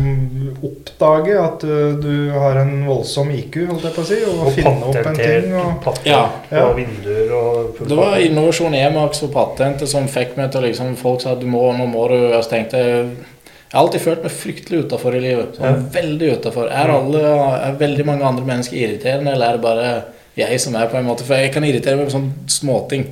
oppdage 0.63 1.35
at 1.39 1.63
uh, 1.67 1.93
du 1.99 2.29
har 2.33 2.59
en 2.61 2.73
voldsom 2.87 3.31
IQ, 3.35 3.57
holdt 3.69 3.87
jeg 3.87 3.95
på 3.95 4.03
å 4.03 4.07
si, 4.07 4.19
og, 4.27 4.43
Og 4.47 4.55
finne 4.55 4.89
opp 4.91 4.99
en 5.01 5.17
ting. 5.19 5.49
Og, 5.53 5.71
patenter, 5.83 6.09
Ja. 6.09 6.21
Ja. 6.51 6.65
og 6.67 6.77
vinduer 6.79 7.33
og 7.37 7.81
Det 7.81 7.97
var. 7.97 8.17
Innovasjon 8.23 8.77
Emax 8.77 9.23
og 9.27 9.33
patentet 9.35 9.91
som 9.91 10.07
fikk 10.11 10.37
meg 10.39 10.51
til 10.53 10.63
liksom 10.67 10.95
Folk 10.99 11.21
sa 11.25 11.35
du 11.35 11.47
må, 11.49 11.65
nå 11.77 11.89
må 11.91 12.07
du 12.11 12.17
så 12.37 12.49
tenkte 12.49 12.81
jeg 12.81 13.01
Jeg 13.07 13.75
har 13.75 13.81
alltid 13.83 14.01
følt 14.05 14.23
meg 14.23 14.31
fryktelig 14.31 14.85
utafor 14.85 15.17
i 15.17 15.23
livet. 15.23 15.57
Sånn 15.59 15.89
Veldig 15.91 16.31
utafor. 16.37 16.69
Er, 16.71 16.93
er 16.93 17.75
veldig 17.81 18.05
mange 18.07 18.23
andre 18.27 18.45
mennesker 18.47 18.79
irriterende, 18.79 19.33
eller 19.35 19.49
er 19.49 19.57
det 19.59 19.65
bare 19.65 19.89
jeg 20.37 20.59
som 20.61 20.75
er 20.77 20.87
på 20.87 20.99
en 20.99 21.07
måte 21.09 21.25
For 21.27 21.35
jeg 21.35 21.51
kan 21.55 21.65
irritere 21.67 21.97
meg 21.99 22.07
på 22.07 22.15
sånne 22.15 22.47
småting. 22.53 23.07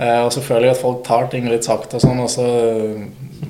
Eh, 0.00 0.20
og 0.24 0.30
så 0.32 0.40
føler 0.44 0.70
jeg 0.70 0.76
at 0.78 0.82
folk 0.82 1.02
tar 1.04 1.26
ting 1.32 1.48
litt 1.50 1.66
sakte 1.66 1.98
og 1.98 2.04
sånn, 2.04 2.20
og 2.24 2.30
så 2.32 2.46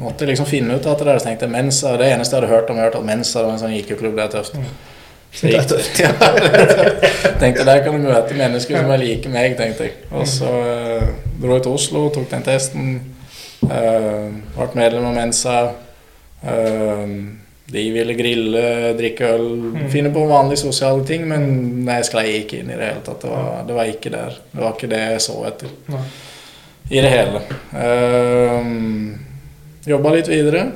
måtte 0.01 0.27
liksom 0.29 0.49
finne 0.49 0.77
ut 0.77 0.87
at 0.87 0.99
det 0.99 1.09
der. 1.09 1.19
Så 1.21 1.29
tenkte 1.29 1.51
Mensa 1.51 1.97
Det 2.01 2.09
eneste 2.15 2.37
jeg 2.37 2.43
hadde 2.43 2.55
hørt 2.55 2.71
om, 2.73 2.79
jeg 2.81 2.95
at 2.95 3.05
Mensa 3.05 3.43
det 3.43 3.51
var 3.51 3.59
en 3.59 3.63
sånn 3.65 3.77
IQ-klubb, 3.77 4.17
det 4.17 4.27
er 4.27 4.33
tøft. 4.39 4.57
Så 5.31 5.47
jeg 5.47 5.61
gikk, 5.63 6.01
ja, 6.03 6.11
tenkte 7.39 7.67
der 7.67 7.85
kan 7.85 7.95
du 7.95 8.09
møte 8.09 8.35
mennesker 8.35 8.81
som 8.81 8.91
er 8.91 9.03
like 9.03 9.31
meg, 9.31 9.55
tenkte 9.59 9.87
jeg. 9.87 9.99
Og 10.11 10.27
så 10.29 10.49
uh, 10.51 11.13
dro 11.39 11.55
jeg 11.55 11.67
til 11.67 11.77
Oslo, 11.77 12.09
tok 12.15 12.27
den 12.33 12.47
testen. 12.47 12.97
Uh, 13.63 14.33
ble 14.57 14.73
medlem 14.75 15.07
av 15.13 15.15
Mensa. 15.21 15.61
Uh, 16.43 17.15
de 17.71 17.85
ville 17.95 18.17
grille, 18.19 18.65
drikke 18.99 19.29
øl, 19.37 19.49
finne 19.93 20.11
på 20.11 20.25
vanlige 20.27 20.65
sosiale 20.65 21.05
ting, 21.07 21.29
men 21.31 21.87
jeg 21.87 22.09
sklei 22.09 22.27
ikke 22.41 22.65
inn 22.65 22.73
i 22.73 22.75
det 22.75 22.89
hele 22.89 23.05
tatt. 23.07 23.23
Det 23.23 23.31
var, 23.31 23.63
det 23.69 23.77
var 23.79 23.93
ikke 23.93 24.15
der. 24.17 24.43
Det 24.51 24.65
var 24.65 24.75
ikke 24.75 24.91
det 24.91 25.03
jeg 25.05 25.25
så 25.29 25.39
etter. 25.47 25.77
Nei. 25.95 26.05
I 26.91 27.03
det 27.05 27.13
hele. 27.15 27.45
Uh, 27.71 29.29
Jobba 29.89 30.13
litt 30.13 30.29
videre. 30.29 30.67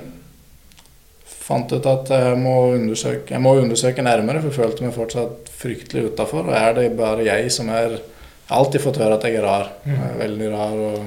Fant 1.45 1.73
ut 1.73 1.87
at 1.91 2.09
jeg 2.09 2.37
må 2.41 2.55
undersøke, 2.73 3.35
jeg 3.35 3.43
må 3.45 3.53
undersøke 3.61 4.05
nærmere, 4.05 4.41
for 4.41 4.49
jeg 4.49 4.57
følte 4.57 4.87
meg 4.87 4.95
fortsatt 4.97 5.51
fryktelig 5.53 6.07
utafor. 6.09 6.49
Og 6.49 6.57
er 6.57 6.73
det 6.79 6.87
bare 6.97 7.27
jeg 7.27 7.53
som 7.53 7.69
er 7.69 7.99
Jeg 8.45 8.53
har 8.53 8.61
alltid 8.61 8.83
fått 8.85 8.99
høre 9.01 9.17
at 9.17 9.23
jeg 9.25 9.39
er 9.39 9.45
rar. 9.45 9.71
Jeg 9.89 9.97
er 9.97 10.19
veldig 10.21 10.49
rar. 10.53 10.73
og 10.77 11.05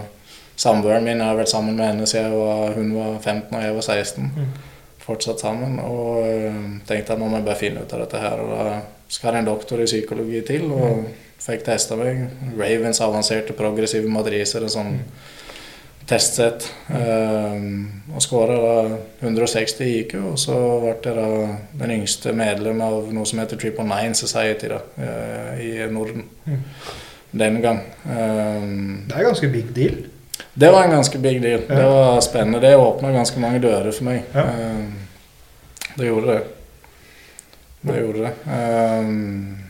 Samboeren 0.57 1.03
min 1.05 1.19
har 1.21 1.35
vært 1.37 1.51
sammen 1.51 1.75
med 1.77 1.85
henne 1.85 2.07
siden 2.09 2.33
var, 2.33 2.71
hun 2.73 2.95
var 2.95 3.19
15 3.19 3.53
og 3.53 3.61
jeg 3.61 3.75
var 3.75 3.81
16. 3.81 4.31
Fortsatt 5.05 5.43
sammen. 5.45 5.77
Og 5.79 6.25
øh, 6.25 6.63
tenkte 6.89 7.13
at 7.13 7.21
nå 7.21 7.27
må 7.29 7.37
jeg 7.37 7.45
bare 7.45 7.59
finne 7.59 7.83
ut 7.83 7.93
av 7.93 8.01
dette 8.01 8.21
her. 8.23 8.41
Og 8.41 8.49
da 8.55 8.79
skal 9.07 9.37
en 9.37 9.49
doktor 9.49 9.81
i 9.81 9.85
psykologi 9.85 10.41
til. 10.49 10.65
Og 10.73 11.05
fikk 11.45 11.65
testa 11.67 11.97
meg. 11.99 12.25
Ravens 12.57 13.01
avanserte 13.05 13.53
progressive 13.57 14.09
matriser, 14.09 14.65
og 14.65 14.73
sånn 14.73 14.97
testsett. 16.07 16.73
Um, 16.87 18.03
og 18.15 18.21
skåra 18.23 18.97
160 19.19 19.81
i 19.85 19.89
IQ, 20.01 20.15
og 20.31 20.37
så 20.39 20.55
ble 20.81 20.93
jeg 21.03 21.17
da 21.17 21.57
den 21.81 21.93
yngste 21.99 22.33
medlem 22.33 22.79
av 22.81 23.11
noe 23.13 23.27
som 23.27 23.41
heter 23.43 23.59
Triple 23.59 23.85
Nine 23.85 24.15
Society 24.17 24.71
da, 24.71 24.79
eh, 24.97 25.59
i 25.61 25.71
Norden. 25.91 26.23
Mm. 26.45 26.61
Den 27.37 27.61
gang. 27.61 27.81
Um, 28.05 29.03
Det 29.09 29.17
er 29.17 29.27
ganske 29.27 29.49
big 29.51 29.75
deal. 29.75 29.97
det 30.55 30.71
var 30.71 30.83
en 30.83 30.95
ganske 30.95 31.19
big 31.19 31.41
deal. 31.41 31.61
Ja. 31.69 31.75
Det 31.75 31.83
var 31.83 32.21
spennende. 32.21 32.61
Det 32.61 32.75
åpna 32.75 33.11
ganske 33.11 33.39
mange 33.39 33.59
dører 33.59 33.91
for 33.91 34.03
meg. 34.03 34.23
Ja. 34.33 34.43
Um, 34.43 34.93
det 35.97 36.07
gjorde 36.07 36.27
det. 36.27 36.41
Det 37.81 37.99
gjorde 38.01 38.19
det. 38.19 38.33
Um, 38.47 39.66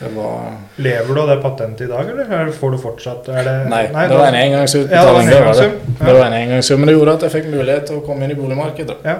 var 0.00 0.56
Lever 0.76 1.14
du 1.14 1.20
av 1.20 1.28
det 1.28 1.36
patentet 1.42 1.86
i 1.86 1.90
dag, 1.90 2.08
eller 2.10 2.32
er- 2.34 2.50
får 2.52 2.70
du 2.70 2.78
fortsatt 2.78 3.26
det, 3.26 3.44
Nei, 3.70 3.86
det 3.86 4.16
var 4.18 4.26
en 4.26 4.34
engangsutbetaling. 4.34 4.90
Ja, 4.90 5.04
det 5.04 5.12
var 5.12 5.20
en 5.20 5.46
var 5.46 5.62
det. 5.62 5.70
Ja. 6.00 6.06
det 6.06 6.14
var 6.18 6.26
en 6.26 6.32
engangssum, 6.32 6.80
men 6.80 6.86
det 6.86 6.96
gjorde 6.96 7.14
at 7.14 7.22
jeg 7.22 7.30
fikk 7.30 7.46
mulighet 7.52 7.86
til 7.86 8.00
å 8.00 8.04
komme 8.06 8.24
inn 8.24 8.34
i 8.34 8.38
boligmarkedet. 8.38 8.96
Ja. 9.04 9.16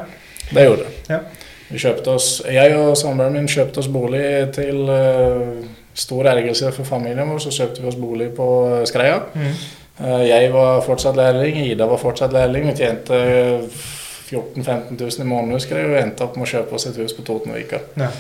Det 0.51 0.67
gjorde 0.67 0.89
det. 0.89 1.15
Ja. 1.15 1.21
Vi 1.69 1.79
kjøpte 1.79 2.11
oss, 2.11 2.43
jeg 2.51 2.77
og 2.77 2.97
samboeren 2.97 3.33
min 3.33 3.49
kjøpte 3.49 3.81
oss 3.81 3.89
bolig 3.89 4.53
til 4.55 4.85
uh, 4.91 5.65
stor 5.95 6.29
ergrelse 6.35 6.73
for 6.77 6.85
familien 6.85 7.31
vår. 7.31 7.41
Så 7.47 7.55
kjøpte 7.55 7.83
vi 7.83 7.89
oss 7.89 7.99
bolig 7.99 8.29
på 8.37 8.49
eh, 8.69 8.85
Skreia. 8.87 9.23
Mm. 9.35 9.57
Uh, 10.01 10.23
jeg 10.29 10.53
var 10.53 10.83
fortsatt 10.85 11.17
lærling, 11.17 11.57
Ida 11.65 11.87
var 11.87 12.03
fortsatt 12.03 12.33
lærling. 12.33 12.69
Vi 12.69 12.77
tjente 12.83 13.19
14 14.29 14.63
000-15 14.63 15.01
000 15.01 15.11
i 15.21 15.29
måneden, 15.29 15.57
husker 15.57 15.79
jeg, 15.79 15.91
og 15.91 16.01
endte 16.03 16.27
opp 16.27 16.37
med 16.37 16.49
å 16.49 16.53
kjøpe 16.53 16.77
oss 16.77 16.89
et 16.91 16.99
hus 17.01 17.15
på 17.17 17.25
Totenvika. 17.27 17.81
Ja. 18.01 18.11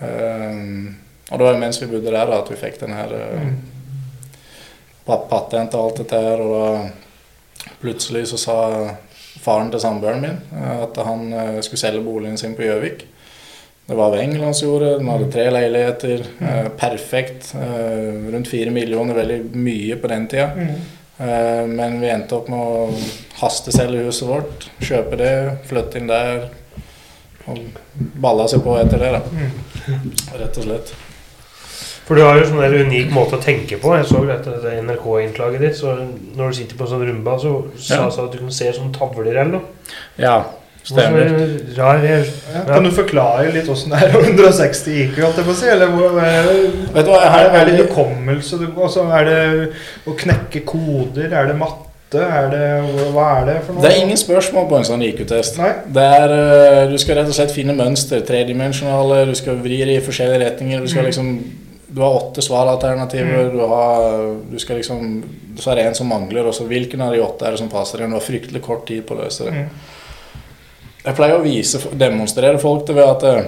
Um, 0.00 0.94
og 1.30 1.38
det 1.40 1.46
var 1.46 1.58
mens 1.60 1.78
vi 1.82 1.86
bodde 1.88 2.10
der 2.12 2.32
at 2.36 2.50
vi 2.52 2.56
fikk 2.60 2.80
den 2.82 2.92
her 2.92 3.12
uh, 3.14 3.40
Mm. 3.44 3.56
pa- 5.06 5.24
patent 5.30 5.74
og 5.74 5.84
alt 5.88 5.96
dette 6.02 6.20
her. 6.20 6.40
Og 6.40 6.52
da 6.54 7.70
plutselig 7.80 8.26
så 8.28 8.38
sa 8.40 8.56
faren 9.44 9.70
til 9.72 9.80
samboeren 9.80 10.20
min 10.24 10.38
uh, 10.52 10.82
at 10.84 10.96
han 11.06 11.26
uh, 11.32 11.60
skulle 11.64 11.80
selge 11.80 12.04
boligen 12.04 12.38
sin 12.40 12.54
på 12.56 12.62
Gjøvik. 12.66 13.06
Det 13.86 13.96
var 13.98 14.10
ved 14.14 14.22
Englandsjordet, 14.24 14.98
den 14.98 15.08
hadde 15.12 15.30
tre 15.32 15.50
leiligheter. 15.52 16.22
uh, 16.40 16.68
perfekt. 16.80 17.54
rundt 18.32 18.48
fire 18.48 18.70
millioner, 18.72 19.14
veldig 19.14 19.40
mye 19.54 19.96
på 20.00 20.08
den 20.08 20.26
tida. 20.28 20.50
Mm. 20.56 20.76
Men 21.76 22.00
vi 22.00 22.08
endte 22.10 22.34
opp 22.34 22.48
med 22.50 22.58
å 22.58 22.88
hasteselge 23.38 24.00
huset 24.08 24.26
vårt, 24.26 24.64
kjøpe 24.82 25.14
det, 25.20 25.28
flytte 25.68 26.00
inn 26.00 26.08
der. 26.10 26.48
Og 27.46 27.60
balla 28.24 28.48
seg 28.50 28.64
på 28.64 28.74
etter 28.80 28.98
det, 28.98 29.12
da. 29.14 29.20
Mm. 29.30 30.08
Rett 30.40 30.58
og 30.58 30.64
slett. 30.66 30.90
For 32.04 32.14
du 32.18 32.20
har 32.22 32.36
jo 32.36 32.44
sånn 32.50 32.60
der 32.60 32.74
unik 32.84 33.12
måte 33.14 33.38
å 33.38 33.40
tenke 33.42 33.78
på. 33.80 33.94
Jeg 33.96 34.04
så 34.10 34.18
dette 34.28 34.58
det 34.60 34.74
NRK-innslaget 34.84 35.62
ditt. 35.64 35.76
Så 35.78 35.94
når 36.36 36.50
du 36.50 36.58
sitter 36.58 36.76
på 36.76 36.88
sånn 36.90 37.06
rumba, 37.08 37.38
så 37.40 37.54
sa 37.80 37.94
Ja. 38.02 38.08
at 38.08 38.32
du 38.32 38.38
kan 38.42 38.50
se 38.52 38.68
sånne 38.76 38.92
tavler 38.92 39.30
eller 39.32 39.52
noe. 39.54 39.60
Ja, 40.20 40.42
stemmer. 40.84 41.30
Rar, 41.78 42.02
jeg, 42.04 42.26
Ja, 42.52 42.64
kan 42.74 42.84
du 42.84 42.90
forklare 42.90 43.50
litt 43.54 43.68
åssen 43.72 43.88
det 43.94 44.02
er 44.02 44.12
160 44.20 44.98
IQ, 45.06 45.16
holdt 45.24 45.36
jeg 45.40 45.46
på 45.48 45.54
å 45.54 45.56
si? 45.56 45.66
Eller 45.72 45.88
hvor, 45.96 46.18
er, 46.20 46.50
Vet 46.92 47.06
du 47.06 47.10
hva, 47.10 47.22
her, 47.32 47.48
er, 47.62 47.64
det, 47.70 47.86
hukommelse? 47.88 48.60
Altså, 48.76 49.06
er 49.10 49.24
det 49.24 49.72
å 50.06 50.12
knekke 50.12 50.60
koder? 50.68 51.32
Er 51.32 51.46
det 51.48 51.56
matte? 51.56 51.80
Er 52.20 52.50
det, 52.52 52.66
hva 53.16 53.40
er 53.40 53.46
det 53.48 53.56
for 53.64 53.72
noe? 53.74 53.82
Det 53.82 53.90
er 53.94 54.04
ingen 54.04 54.20
spørsmål 54.20 54.68
på 54.68 54.76
en 54.76 54.84
sånn 54.86 55.02
IQ-test. 55.08 55.56
Det 55.88 56.04
eh, 56.04 56.84
Du 56.92 56.98
skal 57.00 57.16
rett 57.16 57.32
og 57.32 57.34
slett 57.40 57.50
finne 57.56 57.74
mønster. 57.74 58.20
Tredimensjonale. 58.28 59.24
Du 59.26 59.34
skal 59.34 59.56
vri 59.64 59.80
det 59.88 59.96
i 59.96 60.04
forskjellige 60.04 60.44
retninger. 60.44 60.84
Du 60.84 60.92
skal 60.92 61.02
Mm. 61.02 61.08
liksom 61.10 61.32
Du 61.94 62.00
har 62.02 62.16
åtte 62.18 62.42
svaralternativer. 62.42 63.50
Du 63.54 63.60
har 63.70 64.34
Du 64.50 64.58
skal 64.58 64.80
liksom 64.80 65.22
Så 65.58 65.70
er 65.70 65.76
det 65.78 65.84
en 65.86 65.94
som 65.94 66.08
mangler, 66.10 66.46
og 66.50 66.54
så 66.56 66.66
hvilken 66.66 67.00
av 67.06 67.12
de 67.14 67.20
åtte 67.22 67.46
er 67.46 67.54
det 67.54 67.60
som 67.62 67.68
passer 67.70 68.00
igjen? 68.02 68.10
Du 68.10 68.18
har 68.18 68.24
fryktelig 68.26 68.62
kort 68.64 68.86
tid 68.88 69.04
på 69.06 69.14
å 69.14 69.20
løse 69.22 69.44
det. 69.46 69.52
Mm. 69.54 69.68
Jeg 71.04 71.14
pleier 71.18 71.36
å 71.38 71.44
vise, 71.44 71.78
demonstrere 72.00 72.58
folk 72.58 72.86
det 72.88 72.96
ved 72.96 73.04
at 73.06 73.22
eh, 73.28 73.44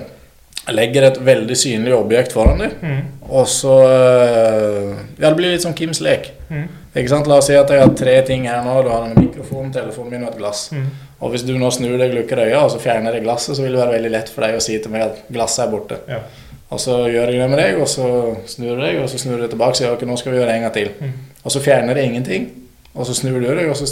jeg 0.66 0.74
legger 0.76 1.06
et 1.08 1.18
veldig 1.24 1.56
synlig 1.58 1.94
objekt 1.96 2.32
foran 2.36 2.58
dem, 2.62 2.72
Mm. 2.82 3.02
og 3.30 3.46
så 3.50 3.74
eh, 3.88 4.94
Ja, 5.18 5.28
det 5.30 5.36
blir 5.38 5.50
litt 5.54 5.62
som 5.62 5.74
Kims 5.74 6.00
lek. 6.04 6.30
Mm. 6.50 6.68
Ikke 6.96 7.08
sant? 7.12 7.26
La 7.26 7.38
oss 7.40 7.46
si 7.50 7.54
at 7.58 7.68
jeg 7.70 7.80
har 7.82 7.92
tre 7.98 8.16
ting 8.28 8.46
her 8.46 8.62
nå. 8.64 8.82
Du 8.86 8.88
har 8.92 9.02
en 9.08 9.14
mikrofon, 9.18 9.72
telefonen 9.72 10.10
min 10.14 10.24
og 10.28 10.32
et 10.34 10.38
glass. 10.38 10.68
Mm. 10.72 10.86
Og 11.20 11.30
hvis 11.32 11.42
du 11.48 11.54
nå 11.58 11.70
snur 11.72 11.98
deg, 11.98 12.14
lukker 12.14 12.38
øya 12.46 12.62
og 12.64 12.70
så 12.70 12.78
fjerner 12.80 13.14
jeg 13.18 13.24
glasset, 13.26 13.56
så 13.56 13.62
vil 13.64 13.72
det 13.74 13.80
være 13.82 13.96
veldig 13.98 14.10
lett 14.14 14.28
for 14.32 14.46
deg 14.46 14.56
å 14.56 14.62
si 14.62 14.78
til 14.78 14.92
meg 14.92 15.02
at 15.08 15.22
glasset 15.32 15.66
er 15.66 15.72
borte. 15.72 15.98
Ja. 16.08 16.22
Og 16.70 16.80
så 16.82 16.96
gjør 17.06 17.30
jeg 17.30 17.38
det 17.40 17.48
med 17.50 17.58
deg, 17.62 17.76
og 17.80 17.86
så 17.88 18.06
snur 18.50 18.74
du 18.76 18.82
deg, 18.82 18.96
og 19.02 19.08
så 19.08 19.18
snur 19.22 19.36
du 19.38 19.42
deg 19.44 19.50
tilbake 19.52 19.70
og 19.76 19.76
sier 19.78 19.92
ok, 19.94 20.02
nå 20.08 20.16
skal 20.18 20.32
vi 20.32 20.38
gjøre 20.40 20.48
det 20.50 20.56
en 20.56 20.64
gang 20.66 20.74
til. 20.74 20.88
Mm. 21.00 21.12
Og 21.44 21.52
så 21.54 21.60
fjerner 21.62 21.94
det 21.94 22.04
ingenting, 22.08 22.48
og 22.94 23.06
så 23.06 23.14
snur 23.14 23.38
du 23.40 23.46
deg, 23.46 23.68
og 23.70 23.76
så 23.78 23.86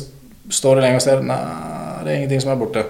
står 0.51 0.77
det 0.81 0.83
lenger 0.89 0.99
og 0.99 1.05
ser 1.07 1.23
nei, 1.29 1.39
det 2.05 2.11
er 2.11 2.17
ingenting 2.19 2.43
som 2.43 2.51
er 2.55 2.59
borte. 2.65 2.83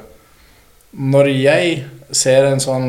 Når 1.14 1.28
jeg 1.34 1.84
ser 2.14 2.48
en 2.48 2.62
sånn 2.62 2.88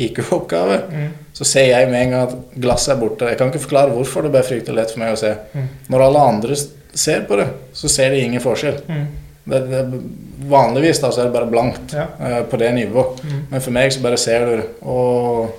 IQ-oppgave, 0.00 0.80
Mm. 0.90 1.08
så 1.34 1.44
ser 1.44 1.66
jeg 1.68 1.90
med 1.90 2.02
en 2.02 2.10
gang 2.10 2.28
at 2.28 2.34
glasset 2.62 2.94
er 2.94 3.00
borte. 3.00 3.28
Jeg 3.28 3.36
kan 3.38 3.48
ikke 3.50 3.64
forklare 3.66 3.92
hvorfor, 3.92 4.22
det 4.22 4.30
ble 4.32 4.42
fryktelig 4.42 4.76
lett 4.76 4.90
for 4.94 5.00
meg 5.02 5.12
å 5.12 5.18
se. 5.18 5.34
Mm. 5.54 5.68
Når 5.90 6.00
alle 6.06 6.18
andre 6.32 6.56
ser 6.94 7.24
på 7.28 7.36
det, 7.36 7.48
så 7.74 7.88
ser 7.88 8.10
de 8.10 8.20
ingen 8.24 8.40
forskjell. 8.40 8.80
Mm. 8.88 9.06
Det, 9.50 9.60
det, 9.70 10.00
vanligvis 10.48 11.00
da, 11.02 11.10
så 11.10 11.20
er 11.20 11.24
det 11.28 11.32
bare 11.34 11.50
blankt 11.50 11.92
Ja. 11.92 12.06
uh, 12.20 12.42
på 12.48 12.56
det 12.58 12.72
nivået. 12.74 13.20
Mm. 13.24 13.40
Men 13.50 13.60
for 13.60 13.70
meg 13.70 13.92
så 13.92 14.00
bare 14.00 14.16
ser 14.16 14.46
du 14.46 14.56
det. 14.56 14.66
Og 14.82 15.50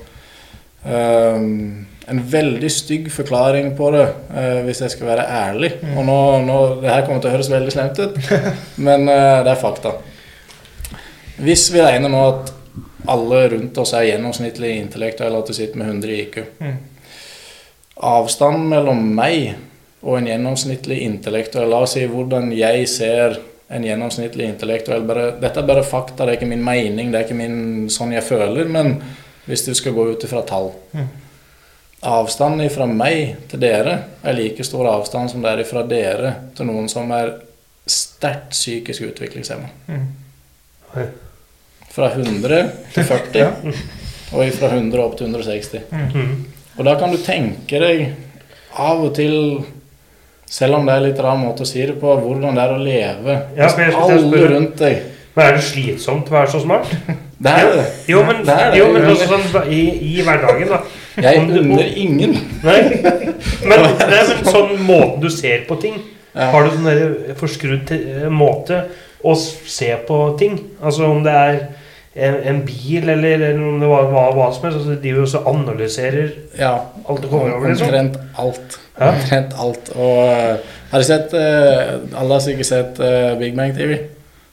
ehm, 0.85 1.87
en 2.11 2.21
veldig 2.31 2.71
stygg 2.71 3.09
forklaring 3.13 3.71
på 3.77 3.91
det, 3.95 4.05
uh, 4.33 4.61
hvis 4.65 4.81
jeg 4.83 4.95
skal 4.95 5.11
være 5.13 5.27
ærlig. 5.31 5.71
Mm. 5.81 5.97
Og 5.97 6.05
nå, 6.07 6.21
nå, 6.47 6.57
Det 6.81 6.89
her 6.91 7.05
kommer 7.05 7.21
til 7.21 7.31
å 7.31 7.35
høres 7.37 7.51
veldig 7.51 7.73
slemt 7.73 8.01
ut, 8.01 8.17
men 8.87 9.07
uh, 9.07 9.43
det 9.45 9.53
er 9.53 9.61
fakta. 9.61 9.93
Hvis 11.41 11.69
vi 11.73 11.81
regner 11.81 12.11
nå 12.11 12.23
at 12.27 12.53
alle 13.11 13.41
rundt 13.55 13.77
oss 13.81 13.95
er 13.97 14.09
gjennomsnittlig 14.11 14.75
intellektuelle, 14.77 15.39
at 15.39 15.49
du 15.49 15.57
sitter 15.57 15.81
med 15.81 15.93
100 15.95 16.17
IQ 16.19 16.41
Mm. 16.61 16.79
Avstanden 18.01 18.63
mellom 18.71 19.01
meg 19.13 19.53
og 20.01 20.17
en 20.17 20.27
gjennomsnittlig 20.29 21.03
intellektuell 21.05 21.69
La 21.69 21.83
oss 21.85 21.93
si 21.93 22.07
hvordan 22.09 22.49
jeg 22.55 22.87
ser 22.89 23.37
en 23.71 23.85
gjennomsnittlig 23.85 24.47
intellektuell 24.49 25.03
bare, 25.07 25.27
Dette 25.41 25.61
er 25.61 25.67
bare 25.67 25.83
fakta, 25.85 26.25
det 26.25 26.33
er 26.33 26.39
ikke 26.39 26.49
min 26.49 26.65
mening, 26.65 27.11
det 27.11 27.19
er 27.19 27.27
ikke 27.27 27.37
min, 27.37 27.89
sånn 27.93 28.15
jeg 28.15 28.25
føler, 28.25 28.67
men 28.71 28.95
hvis 29.45 29.65
du 29.65 29.73
skal 29.77 29.95
gå 29.97 30.11
ut 30.13 30.23
ifra 30.27 30.45
tall 30.47 30.71
Mm. 30.91 31.07
Avstanden 32.01 32.69
fra 32.73 32.87
meg 32.89 33.35
til 33.51 33.59
dere 33.61 33.91
er 34.25 34.33
like 34.33 34.63
stor 34.65 34.87
avstand 34.89 35.29
som 35.29 35.43
det 35.43 35.51
er 35.51 35.67
fra 35.69 35.83
dere 35.85 36.31
til 36.57 36.65
noen 36.65 36.87
som 36.89 37.11
er 37.13 37.35
sterkt 37.85 38.55
psykisk 38.55 39.05
utviklingshemma. 39.05 39.69
Mm. 39.85 40.07
Fra 41.91 42.09
100 42.09 42.71
til 42.95 43.05
40, 43.05 43.45
og 44.33 44.51
fra 44.57 44.71
100 44.73 45.03
opp 45.03 45.17
til 45.19 45.29
160. 45.29 45.85
mm. 45.91 46.33
Og 46.79 46.85
da 46.87 46.95
kan 46.97 47.13
du 47.13 47.21
tenke 47.21 47.79
deg 47.83 48.05
av 48.81 49.03
og 49.05 49.13
til, 49.15 49.61
selv 50.49 50.79
om 50.79 50.87
det 50.87 50.95
er 50.95 51.05
litt 51.05 51.21
rar 51.21 51.37
måte 51.37 51.67
å 51.67 51.69
si 51.69 51.83
det 51.85 51.99
på, 52.01 52.15
hvordan 52.17 52.57
det 52.57 52.63
er 52.63 52.73
å 52.73 52.81
leve 52.81 53.39
Ja, 53.59 53.69
alle 54.07 54.45
rundt 54.55 54.79
deg. 54.81 55.03
Men 55.35 55.51
er 55.51 55.59
det 55.59 55.67
slitsomt 55.69 56.31
å 56.31 56.39
være 56.39 56.55
så 56.55 56.63
smart? 56.63 56.89
Det 57.41 57.51
er 57.51 57.71
det. 57.73 57.85
Jo, 58.11 58.21
men, 58.25 58.43
det 58.45 58.55
er 58.55 58.71
det. 58.71 58.79
jo, 58.79 58.87
men 58.93 59.07
også 59.09 59.27
sånn 59.31 59.69
i, 59.73 59.81
i 60.11 60.25
hverdagen, 60.25 60.69
da. 60.69 60.81
Jeg 61.21 61.41
unner 61.49 61.87
ingen. 61.97 62.35
Nei. 62.63 62.79
Men, 63.65 63.85
er 64.05 64.11
men 64.11 64.45
sånn 64.45 64.75
måten 64.85 65.23
du 65.23 65.29
ser 65.33 65.65
på 65.67 65.75
ting 65.81 65.97
Har 66.37 66.63
du 66.63 66.75
sånn 66.77 67.33
forskrudd 67.39 67.91
eh, 67.97 68.29
måte 68.31 68.83
å 69.25 69.33
se 69.35 69.89
på 70.07 70.19
ting? 70.39 70.55
Altså 70.79 71.09
om 71.09 71.19
det 71.25 71.33
er 71.35 71.57
en, 72.13 72.37
en 72.53 72.61
bil, 72.67 73.09
eller, 73.09 73.41
eller 73.41 73.59
om 73.59 73.81
det 73.81 73.89
var 73.89 74.07
hva, 74.13 74.23
hva 74.37 74.47
som 74.53 74.69
helst. 74.69 74.81
Altså, 74.83 74.95
de 75.01 75.17
også 75.25 75.43
analyserer 75.51 76.31
Ja, 76.59 76.75
alt 77.03 77.25
det 77.25 77.33
kommer 77.33 77.57
over, 77.57 77.73
liksom. 77.73 77.89
omtrent 77.89 78.21
alt. 78.45 78.79
Ja. 78.95 79.11
Omtrent 79.11 79.59
alt. 79.65 79.93
Og 79.97 80.23
eh, 80.29 80.73
har 80.93 81.03
du 81.03 81.07
sett 81.09 81.37
eh, 81.41 81.93
Alle 82.21 82.35
har 82.37 82.43
sikkert 82.43 82.69
sett 82.69 83.05
Big 83.41 83.57
Bang 83.57 83.73
TV? 83.75 83.97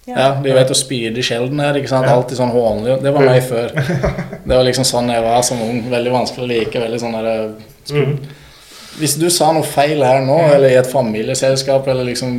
Ja, 0.08 0.28
De 0.42 0.52
vet 0.56 0.70
å 0.72 0.76
spydig 0.78 1.24
sjelden 1.26 1.60
her, 1.60 1.76
ikke 1.80 1.90
sant? 1.90 2.08
Alltid 2.08 2.38
sånn 2.40 2.52
hånlig. 2.54 2.98
Det 3.04 3.12
var 3.12 3.26
meg 3.28 3.42
før. 3.44 3.72
Det 3.76 4.54
var 4.54 4.64
liksom 4.64 4.86
sånn 4.88 5.10
jeg 5.12 5.22
var 5.24 5.42
som 5.46 5.60
ung. 5.64 5.82
Veldig 5.92 6.12
vanskelig 6.14 6.44
å 6.46 6.50
like. 6.52 6.80
veldig 6.86 7.00
sånn 7.02 7.16
der, 7.18 7.30
eh. 7.34 8.12
Hvis 8.98 9.14
du 9.20 9.28
sa 9.30 9.50
noe 9.54 9.66
feil 9.66 10.02
her 10.04 10.20
nå, 10.26 10.36
eller 10.54 10.72
i 10.72 10.78
et 10.80 10.90
familieselskap, 10.90 11.86
eller 11.88 12.06
liksom 12.08 12.34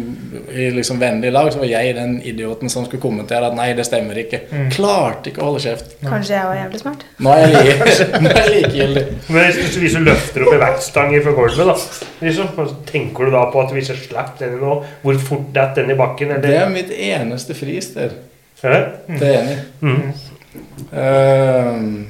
i 0.50 0.70
liksom 0.76 1.00
vennlig 1.00 1.32
lag, 1.32 1.52
så 1.54 1.62
var 1.62 1.70
jeg 1.70 1.96
den 1.96 2.18
idioten 2.26 2.72
som 2.72 2.86
skulle 2.86 3.02
kommentere 3.04 3.48
at 3.48 3.58
nei, 3.58 3.70
det 3.78 3.86
stemmer 3.88 4.18
ikke. 4.22 4.42
Mm. 4.52 4.70
Klarte 4.74 5.32
ikke 5.32 5.44
å 5.44 5.50
holde 5.50 5.64
kjeft. 5.64 5.98
Kanskje 6.04 6.36
jeg 6.36 6.48
var 6.50 6.60
jævlig 6.60 6.82
smart. 6.84 7.06
Nå 7.20 7.36
er 7.36 7.44
jeg, 7.44 7.54
like, 7.56 8.08
nå 8.24 8.32
er 8.32 8.40
jeg 8.40 8.56
likegyldig. 8.56 9.06
Men 9.28 9.46
hvis 9.50 9.60
du, 9.60 9.80
hvis 9.84 9.98
du 9.98 10.02
løfter 10.08 10.46
opp 10.46 10.56
en 10.56 10.64
vektstang 10.66 11.14
fra 11.28 11.36
gulvet, 11.38 11.70
da 11.70 12.26
liksom, 12.26 12.74
tenker 12.90 13.30
du 13.30 13.38
da 13.38 13.46
på 13.54 13.64
at 13.64 13.76
hvis 13.76 13.94
jeg 13.94 14.04
slipper 14.08 14.42
den 14.42 14.58
i 14.58 14.64
nå, 14.64 14.80
hvor 15.04 15.22
fort 15.30 15.54
detter 15.56 15.86
den 15.86 15.96
i 15.96 16.00
bakken? 16.00 16.36
Det 16.44 16.58
er 16.58 16.74
mitt 16.74 16.92
eneste 16.96 17.58
fristed. 17.58 18.18
Ja. 18.64 18.82
Det 19.08 19.24
er 19.24 19.40
enig. 19.40 19.60
Mm. 19.80 20.30
Ehm, 20.94 22.08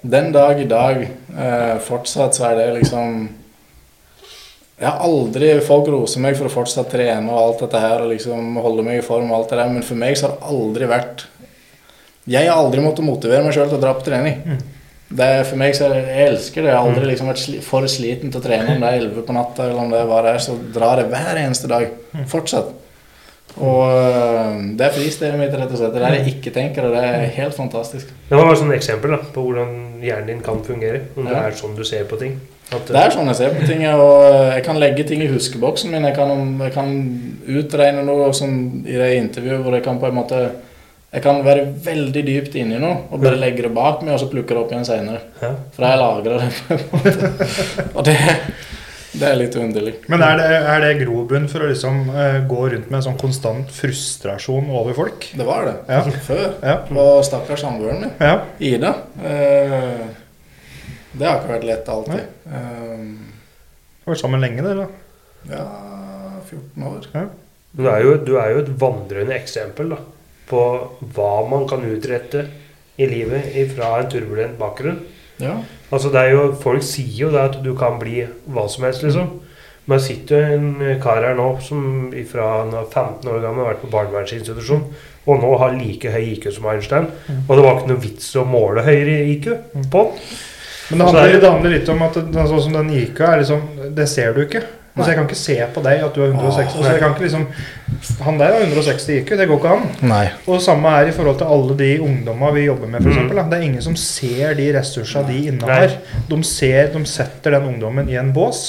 den 0.00 0.32
dag 0.32 0.60
i 0.62 0.68
dag 0.68 1.02
eh, 1.02 1.76
fortsatt 1.82 2.36
så 2.36 2.48
er 2.50 2.56
det 2.60 2.66
liksom 2.78 3.28
Jeg 4.78 4.86
har 4.86 5.02
aldri 5.02 5.50
Folk 5.66 5.90
roser 5.90 6.22
meg 6.22 6.36
for 6.38 6.46
å 6.46 6.52
fortsatt 6.52 6.90
trene 6.92 7.32
og 7.32 7.40
alt 7.40 7.64
dette 7.66 7.82
her 7.82 8.04
og 8.04 8.12
liksom 8.12 8.60
holde 8.62 8.86
meg 8.86 9.00
i 9.00 9.04
form 9.06 9.32
og 9.32 9.40
alt 9.40 9.52
det 9.52 9.58
der, 9.58 9.72
men 9.74 9.86
for 9.86 9.98
meg 9.98 10.14
så 10.18 10.28
har 10.28 10.36
det 10.36 10.52
aldri 10.54 10.90
vært 10.90 11.26
Jeg 12.30 12.46
har 12.46 12.62
aldri 12.62 12.84
måttet 12.84 13.08
motivere 13.08 13.42
meg 13.42 13.56
sjøl 13.56 13.70
til 13.72 13.80
å 13.80 13.82
dra 13.82 13.94
på 13.98 14.06
trening. 14.06 14.42
Det 15.08 15.24
er, 15.24 15.46
for 15.48 15.56
meg 15.56 15.72
så 15.74 15.86
er 15.88 16.02
Jeg 16.04 16.32
elsker 16.34 16.62
det. 16.62 16.68
Jeg 16.68 16.76
har 16.76 16.86
aldri 16.90 17.06
liksom 17.08 17.30
vært 17.30 17.40
sli, 17.40 17.60
for 17.64 17.86
sliten 17.88 18.30
til 18.30 18.42
å 18.42 18.44
trene 18.44 18.74
om 18.74 18.82
det 18.82 18.90
er 18.90 19.06
11 19.06 19.24
på 19.24 19.36
natta 19.36 19.64
eller 19.64 19.80
om 19.80 19.94
det 19.94 20.02
er 20.02 20.10
hva 20.10 20.18
det 20.26 20.34
er, 20.36 20.42
så 20.44 20.58
drar 20.74 21.00
jeg 21.00 21.08
hver 21.14 21.40
eneste 21.40 21.70
dag. 21.70 21.88
Fortsatt. 22.28 22.74
Og 23.56 23.90
øh, 23.90 24.60
det 24.78 24.86
er 24.86 24.94
fristedet 24.94 25.38
mitt, 25.40 25.54
rett 25.56 25.72
og 25.72 25.80
slett. 25.80 25.94
Det 25.96 26.02
er 26.02 26.14
det 26.14 26.20
jeg 26.20 26.34
ikke 26.36 26.52
tenker, 26.54 26.86
og 26.86 26.94
det 26.94 27.02
er 27.04 27.32
helt 27.38 27.56
fantastisk. 27.56 28.12
Det 28.28 28.36
var 28.36 28.46
bare 28.46 28.68
et 28.68 28.76
eksempel 28.76 29.16
da, 29.16 29.18
på 29.34 29.42
hvordan 29.48 29.74
hjernen 30.04 30.30
din 30.30 30.44
kan 30.44 30.62
fungere. 30.64 31.00
Om 31.16 31.26
det 31.26 31.40
er 31.40 31.58
sånn 31.58 31.74
du 31.78 31.84
ser 31.88 32.06
på 32.10 32.20
ting. 32.20 32.36
At, 32.68 32.84
Det 32.84 33.00
er 33.00 33.14
sånn 33.14 33.30
jeg 33.32 33.38
ser 33.38 33.54
på 33.56 33.66
ting, 33.66 33.82
og 33.88 34.28
øh, 34.28 34.46
jeg 34.52 34.64
kan 34.66 34.78
legge 34.78 35.08
ting 35.08 35.24
i 35.24 35.30
huskeboksen 35.32 35.90
min. 35.94 36.06
Jeg 36.10 36.16
kan, 36.18 36.32
jeg 36.60 36.74
kan 36.76 36.94
utregne 37.48 38.04
noe 38.06 38.30
som 38.36 38.54
i 38.84 38.98
det 39.00 39.12
intervjuet 39.22 39.64
hvor 39.64 39.78
jeg 39.78 39.86
kan 39.86 40.00
på 40.00 40.10
en 40.10 40.18
måte 40.20 40.48
Jeg 41.08 41.22
kan 41.24 41.38
være 41.40 41.62
veldig 41.86 42.22
dypt 42.26 42.56
inni 42.60 42.76
noe 42.76 43.06
og 43.08 43.22
bare 43.22 43.38
legge 43.40 43.62
det 43.64 43.70
bak 43.72 44.02
meg, 44.04 44.12
og 44.12 44.20
så 44.20 44.26
plukke 44.28 44.52
det 44.52 44.60
opp 44.60 44.74
igjen 44.74 44.84
seinere. 44.84 45.22
For 45.72 45.86
jeg 45.88 46.00
lagrer 46.02 46.42
det 46.42 46.50
på 46.66 46.74
en 46.76 46.82
måte. 46.92 47.30
Og 47.96 48.04
det, 48.04 48.16
det 49.18 49.26
er 49.28 49.36
litt 49.40 49.56
underlig. 49.58 49.94
Men 50.10 50.22
er 50.24 50.38
det, 50.40 50.46
er 50.72 50.84
det 50.84 50.92
grobunn 51.02 51.48
for 51.50 51.64
å 51.64 51.68
liksom 51.70 52.04
uh, 52.12 52.38
gå 52.48 52.60
rundt 52.74 52.88
med 52.90 53.00
en 53.00 53.06
sånn 53.10 53.18
konstant 53.20 53.72
frustrasjon 53.74 54.70
over 54.70 54.96
folk? 54.96 55.28
Det 55.38 55.46
var 55.48 55.66
det. 55.68 55.74
Ja. 55.90 56.00
Før. 56.28 56.46
Ja. 56.62 56.76
Og 57.04 57.20
stakkars 57.26 57.64
samboeren 57.66 58.04
min, 58.04 58.14
Ja. 58.22 58.38
Ida. 58.62 58.94
Uh, 59.18 60.06
det 61.18 61.26
har 61.26 61.40
ikke 61.40 61.54
vært 61.56 61.66
lett 61.66 61.88
alltid. 61.90 62.24
Eh, 62.52 63.04
Vært 64.06 64.20
sammen 64.20 64.42
lenge, 64.44 64.62
dere? 64.64 64.84
da? 64.86 65.56
ja 65.56 65.64
14 66.48 66.84
år. 66.88 67.08
Du 67.76 67.84
er, 67.88 67.98
jo, 68.04 68.14
du 68.24 68.32
er 68.40 68.52
jo 68.54 68.62
et 68.62 68.70
vandrende 68.80 69.34
eksempel 69.36 69.90
da, 69.92 69.98
på 70.48 70.62
hva 71.16 71.32
man 71.48 71.66
kan 71.68 71.84
utrette 71.84 72.46
i 72.98 73.08
livet 73.08 73.50
fra 73.74 73.90
en 74.00 74.08
turbulent 74.12 74.56
bakgrunn. 74.60 75.00
Ja. 75.42 75.58
Altså 75.94 76.10
det 76.12 76.20
er 76.20 76.34
jo, 76.34 76.46
Folk 76.60 76.82
sier 76.84 77.26
jo 77.26 77.28
det 77.34 77.44
at 77.44 77.60
du 77.64 77.70
kan 77.78 77.98
bli 78.00 78.24
hva 78.50 78.66
som 78.70 78.86
helst, 78.88 79.04
liksom. 79.06 79.30
Men 79.88 79.96
det 79.96 80.04
sitter 80.04 80.42
jo 80.42 80.56
en 80.58 80.98
kar 81.00 81.24
her 81.24 81.38
nå 81.38 81.46
som 81.64 82.10
fra 82.28 82.48
han 82.58 82.74
er 82.76 82.90
15 82.90 83.30
år 83.32 83.40
gammel 83.40 83.64
har 83.64 83.70
vært 83.72 83.86
på 83.86 83.92
barnevernsinstitusjon, 83.94 84.82
og 85.28 85.40
nå 85.40 85.52
har 85.62 85.78
like 85.78 86.12
høy 86.12 86.26
IQ 86.34 86.50
som 86.52 86.68
Einstein. 86.68 87.08
Og 87.46 87.54
det 87.54 87.64
var 87.64 87.78
ikke 87.78 87.92
noe 87.94 88.02
vits 88.02 88.28
å 88.36 88.44
måle 88.44 88.84
høyere 88.84 89.22
IQ 89.32 89.48
på 89.88 90.04
han. 90.04 90.20
Men 90.88 91.00
det 91.00 91.06
er 91.06 91.08
handler, 91.08 91.40
det 91.40 91.52
handler 91.52 91.74
litt 91.76 91.88
om 91.92 92.04
at 92.06 92.18
sånn 92.18 92.62
som 92.64 92.76
den 92.78 92.92
IQ 92.96 93.18
er 93.20 93.42
liksom 93.42 93.64
Det 93.96 94.06
ser 94.08 94.36
du 94.36 94.44
ikke. 94.46 94.62
Altså, 94.98 95.10
jeg 95.12 95.18
kan 95.18 95.28
ikke 95.28 95.38
se 95.40 95.56
på 95.74 95.82
deg 95.84 96.02
at 96.04 96.16
du 96.16 96.22
har 96.24 96.32
160. 96.34 96.74
Altså, 96.74 96.90
jeg 96.90 97.02
kan 97.02 97.14
ikke 97.14 97.26
liksom 97.26 97.46
Han 98.26 98.40
der 98.40 98.52
har 98.54 98.64
160 98.66 99.08
IQ. 99.16 99.32
Det 99.38 99.46
går 99.48 99.60
ikke 99.60 99.76
an. 99.76 99.86
Nei. 100.10 100.24
Og 100.46 100.60
samme 100.62 100.92
er 100.98 101.08
i 101.08 101.14
forhold 101.14 101.38
til 101.40 101.54
alle 101.54 101.78
de 101.78 101.92
ungdomma 102.04 102.50
vi 102.56 102.66
jobber 102.66 102.90
med, 102.90 103.00
f.eks. 103.00 103.14
eksempel 103.16 103.40
Det 103.50 103.58
er 103.58 103.66
ingen 103.70 103.86
som 103.86 103.96
ser 103.96 104.58
de 104.58 104.68
ressursene 104.78 105.30
de 105.30 105.38
innehar. 105.52 105.96
De, 106.28 106.42
ser, 106.44 106.92
de 106.94 107.04
setter 107.08 107.56
den 107.56 107.72
ungdommen 107.72 108.10
i 108.10 108.18
en 108.20 108.34
bås. 108.36 108.66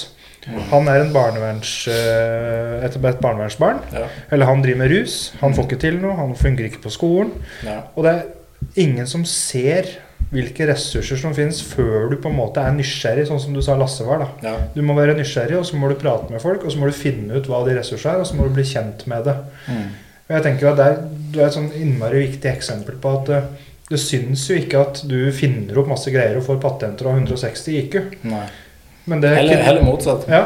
Han 0.72 0.88
er 0.90 1.04
en 1.04 1.14
barneverns, 1.14 1.72
eh, 1.92 2.86
et, 2.88 2.96
et 2.96 3.22
barnevernsbarn. 3.22 3.82
Ja. 3.94 4.08
Eller 4.32 4.50
han 4.50 4.64
driver 4.64 4.82
med 4.82 4.94
rus. 4.94 5.18
Han 5.44 5.54
får 5.54 5.68
ikke 5.68 5.82
til 5.84 6.00
noe. 6.02 6.16
Han 6.18 6.36
fungerer 6.38 6.72
ikke 6.72 6.86
på 6.88 6.94
skolen. 6.94 7.34
Ja. 7.66 7.82
Og 7.96 8.08
det 8.08 8.14
er 8.16 8.86
ingen 8.88 9.10
som 9.10 9.26
ser 9.28 9.92
hvilke 10.32 10.68
ressurser 10.70 11.18
som 11.18 11.34
finnes, 11.34 11.62
før 11.66 12.10
du 12.12 12.18
på 12.22 12.30
en 12.30 12.36
måte 12.38 12.62
er 12.62 12.76
nysgjerrig, 12.76 13.26
sånn 13.28 13.40
som 13.42 13.54
du 13.56 13.62
sa 13.66 13.76
Lasse 13.80 14.06
var. 14.06 14.20
da. 14.20 14.28
Ja. 14.50 14.56
Du 14.76 14.82
må 14.86 14.94
være 14.94 15.16
nysgjerrig, 15.18 15.58
og 15.58 15.66
så 15.66 15.76
må 15.80 15.90
du 15.90 15.96
prate 15.96 16.30
med 16.32 16.42
folk, 16.42 16.64
og 16.66 16.72
så 16.72 16.78
må 16.78 16.86
du 16.86 16.94
finne 16.94 17.34
ut 17.40 17.48
hva 17.50 17.64
de 17.66 17.74
ressursene 17.80 18.14
er, 18.16 18.20
og 18.20 18.28
så 18.30 18.36
må 18.38 18.46
du 18.46 18.54
bli 18.54 18.64
kjent 18.64 19.08
med 19.08 19.26
det. 19.26 19.36
Mm. 19.68 19.88
Og 20.30 20.36
jeg 20.38 20.44
tenker 20.46 20.70
at 20.70 20.78
det 20.78 20.86
er, 20.86 21.00
Du 21.32 21.40
er 21.40 21.46
et 21.48 21.54
sånn 21.54 21.72
innmari 21.78 22.22
viktig 22.28 22.50
eksempel 22.52 22.96
på 23.02 23.10
at 23.22 23.30
eh, 23.30 23.44
det 23.90 23.98
syns 24.02 24.48
jo 24.50 24.56
ikke 24.58 24.80
at 24.82 25.02
du 25.10 25.32
finner 25.34 25.78
opp 25.82 25.88
masse 25.90 26.10
greier 26.14 26.38
og 26.38 26.44
får 26.46 26.60
patenter 26.62 27.06
av 27.10 27.18
160 27.18 27.78
IQ. 27.84 27.96
Nei. 28.30 28.46
Men 29.10 29.22
det 29.22 29.30
er 29.32 29.36
Heller, 29.40 29.54
ikke 29.58 29.66
heller 29.66 29.86
motsatt. 29.88 30.26
ja. 30.30 30.44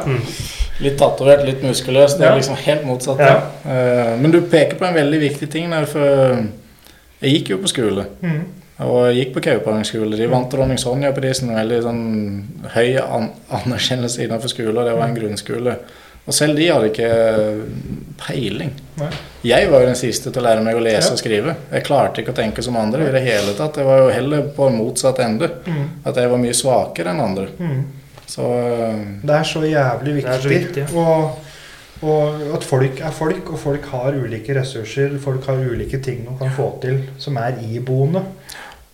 Litt 0.84 0.96
tatovert, 0.98 1.44
litt 1.46 1.62
muskuløs. 1.64 2.16
Det 2.18 2.24
er 2.26 2.32
Ja. 2.32 2.36
liksom 2.40 2.56
helt 2.56 2.84
motsatt. 2.88 3.20
Ja. 3.20 3.42
Eh, 3.68 4.18
men 4.20 4.32
du 4.32 4.40
peker 4.42 4.76
på 4.80 4.86
en 4.88 4.94
veldig 4.96 5.20
viktig 5.20 5.50
ting 5.52 5.70
der, 5.70 5.86
for 5.86 6.02
jeg 7.22 7.34
gikk 7.38 7.50
jo 7.50 7.58
på 7.58 7.68
skole. 7.68 8.06
Mm. 8.24 8.44
Og 8.82 9.06
jeg 9.12 9.20
gikk 9.28 9.34
på 9.36 9.44
Kaupanger 9.46 9.86
skole. 9.86 10.18
De 10.18 10.26
vant 10.28 10.50
Dronning 10.50 10.80
Sonja-prisen. 10.82 11.50
en 11.52 11.60
Veldig 11.62 11.82
sånn 11.86 12.72
høy 12.74 12.96
an 13.04 13.30
anerkjennelse 13.54 14.24
innenfor 14.26 14.50
skole, 14.50 14.74
og 14.80 14.86
det 14.88 14.96
var 14.98 15.08
en 15.08 15.16
grunnskole. 15.20 15.76
Og 16.26 16.34
selv 16.34 16.56
de 16.56 16.70
hadde 16.72 16.88
ikke 16.90 17.10
peiling. 18.22 18.72
Nei. 19.00 19.10
Jeg 19.44 19.70
var 19.72 19.84
jo 19.84 19.90
den 19.92 20.00
siste 20.00 20.32
til 20.32 20.42
å 20.42 20.46
lære 20.48 20.64
meg 20.64 20.78
å 20.80 20.84
lese 20.84 21.10
Ja. 21.10 21.12
og 21.14 21.20
skrive. 21.20 21.56
Jeg 21.72 21.84
klarte 21.84 22.22
ikke 22.24 22.32
å 22.32 22.38
tenke 22.38 22.64
som 22.64 22.78
andre 22.78 23.10
i 23.10 23.12
det 23.12 23.22
hele 23.24 23.54
tatt. 23.58 23.76
Jeg 23.78 23.86
var 23.86 24.00
jo 24.00 24.10
heller 24.10 24.42
på 24.56 24.70
motsatt 24.72 25.20
ende. 25.20 25.50
Mm. 25.68 25.90
At 26.06 26.16
jeg 26.16 26.30
var 26.30 26.38
mye 26.38 26.54
svakere 26.54 27.10
enn 27.12 27.20
andre. 27.20 27.48
Mm. 27.60 27.84
Så 28.26 28.42
eh, 28.42 29.06
Det 29.24 29.36
er 29.36 29.44
så 29.44 29.60
jævlig 29.68 30.26
er 30.26 30.40
så 30.40 30.50
viktig. 30.50 30.88
ja. 30.94 31.00
og, 31.00 31.40
og 32.04 32.56
at 32.56 32.64
folk 32.64 33.00
er 33.02 33.12
folk, 33.12 33.52
og 33.52 33.60
folk 33.60 33.86
har 33.92 34.14
ulike 34.14 34.56
ressurser. 34.56 35.18
Folk 35.20 35.46
har 35.46 35.56
ulike 35.56 36.02
ting 36.02 36.24
de 36.26 36.38
kan 36.40 36.50
få 36.56 36.80
til 36.82 37.04
som 37.18 37.36
er 37.38 37.54
iboende. 37.62 38.24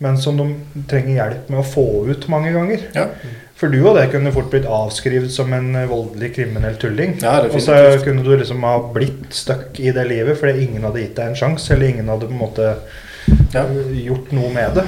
Men 0.00 0.16
som 0.18 0.38
de 0.40 0.46
trenger 0.88 1.14
hjelp 1.18 1.50
med 1.52 1.60
å 1.60 1.66
få 1.66 1.86
ut 2.08 2.26
mange 2.32 2.52
ganger. 2.56 2.88
ja. 2.96 3.08
For 3.60 3.68
du 3.68 3.82
og 3.84 3.92
det 3.98 4.06
kunne 4.08 4.30
fort 4.32 4.46
blitt 4.48 4.64
avskrevet 4.64 5.28
som 5.34 5.50
en 5.52 5.74
eh, 5.76 5.82
voldelig 5.90 6.30
kriminell 6.32 6.78
tulling. 6.80 7.18
Ja, 7.20 7.42
og 7.44 7.60
så 7.60 7.74
kunne 8.00 8.22
du 8.24 8.30
liksom 8.40 8.62
ha 8.64 8.78
blitt 8.94 9.34
stuck 9.36 9.76
i 9.84 9.92
det 9.92 10.06
livet 10.08 10.38
fordi 10.40 10.62
ingen 10.64 10.86
hadde 10.88 11.02
gitt 11.02 11.12
deg 11.18 11.28
en 11.28 11.36
sjanse, 11.36 11.74
eller 11.74 11.90
ingen 11.90 12.08
hadde 12.08 12.30
på 12.30 12.32
en 12.32 12.40
måte 12.40 12.70
Ja. 13.52 13.66
øh, 13.66 13.90
gjort 14.06 14.32
noe 14.32 14.48
med 14.54 14.78
det. 14.80 14.86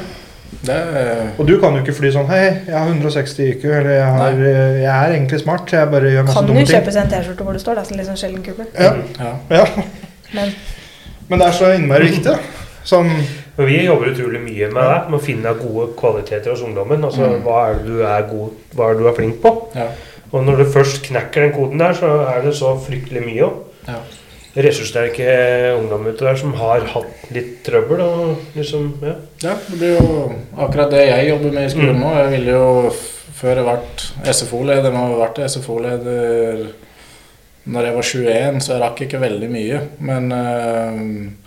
Det 0.65 0.79
er 1.03 1.21
Og 1.37 1.47
du 1.49 1.59
kan 1.61 1.77
jo 1.77 1.83
ikke 1.85 1.95
fly 1.99 2.11
sånn 2.17 2.27
Hei, 2.33 2.41
jeg 2.67 2.73
har 2.79 2.89
160 2.89 3.45
IQ, 3.51 3.63
eller 3.69 3.91
jeg, 3.91 4.09
har, 4.17 4.41
jeg 4.41 4.89
er 4.97 5.15
egentlig 5.19 5.41
smart, 5.45 5.69
jeg 5.77 5.93
bare 5.93 6.11
gjør 6.17 6.27
masse 6.31 6.39
Kan 6.41 6.49
jo 6.49 6.53
dumme 6.55 6.65
ting. 6.65 6.75
kjøpe 6.79 6.93
seg 6.97 7.03
en 7.05 7.13
T-skjorte 7.13 7.45
hvor 7.51 7.53
det 7.53 7.63
står 7.67 7.77
det, 7.77 7.85
sånn 7.91 8.01
litt 8.01 8.09
sånn 8.09 8.21
sjelden 8.25 8.43
kuppel. 8.49 8.73
Ja, 8.81 8.97
ja. 9.21 9.37
ja. 9.61 9.87
Men 10.33 10.53
Men 11.29 11.39
det 11.45 11.47
er 11.53 11.61
så 11.61 11.71
innmari 11.77 12.09
viktig. 12.09 12.39
Sånn 12.89 13.13
Men 13.57 13.67
vi 13.69 13.83
jobber 13.85 14.13
utrolig 14.15 14.41
mye 14.41 14.69
med 14.73 14.83
det, 14.83 15.11
med 15.11 15.19
å 15.19 15.23
finne 15.23 15.53
gode 15.59 15.91
kvaliteter 15.99 16.51
hos 16.55 16.63
ungdommen. 16.65 17.05
Altså, 17.05 17.27
Mm. 17.29 17.43
Hva 17.45 17.59
er 17.69 17.75
det 17.75 17.87
du 17.87 18.01
er 18.03 18.23
god 18.31 18.51
Hva 18.75 18.89
er 18.91 18.95
det 18.95 19.03
du 19.03 19.09
er 19.09 19.17
flink 19.19 19.41
på? 19.43 19.53
Ja. 19.77 19.89
Og 20.33 20.45
når 20.47 20.57
du 20.57 20.65
først 20.73 21.03
knekker 21.05 21.43
den 21.45 21.53
koden 21.53 21.79
der, 21.79 21.93
så 21.93 22.09
er 22.33 22.41
det 22.43 22.55
så 22.57 22.73
fryktelig 22.81 23.21
mye 23.27 23.43
òg. 23.45 23.53
Ja. 23.89 23.99
Ressurssterke 24.57 25.27
ungdom 25.79 26.07
ute 26.07 26.25
der 26.25 26.37
som 26.37 26.53
har 26.55 26.81
hatt 26.93 27.31
litt 27.33 27.63
trøbbel. 27.65 28.01
Og 28.05 28.37
liksom, 28.57 28.91
ja. 29.03 29.15
Ja, 29.43 29.55
det 29.69 29.79
blir 29.79 29.99
jo 29.99 30.33
akkurat 30.59 30.91
det 30.93 31.07
jeg 31.09 31.29
jobber 31.31 31.53
med 31.53 31.67
i 31.67 31.73
skolen 31.73 31.97
Mm. 31.97 32.01
nå. 32.01 32.15
Jeg 32.17 32.31
ville 32.31 32.53
jo 32.57 32.91
før 33.43 33.57
jeg 33.57 33.65
ble 33.65 34.33
SFO-leder, 34.33 34.93
nå 34.93 34.97
har 34.97 35.11
jeg 35.11 35.23
vært 35.23 35.51
SFO-leder 35.51 36.67
når 37.67 37.85
jeg 37.87 37.95
var 37.95 38.03
21, 38.03 38.61
så 38.61 38.73
jeg 38.73 38.83
rakk 38.83 39.01
ikke 39.07 39.21
veldig 39.21 39.49
mye. 39.51 39.81
Men 40.01 40.33
eh, 40.33 41.42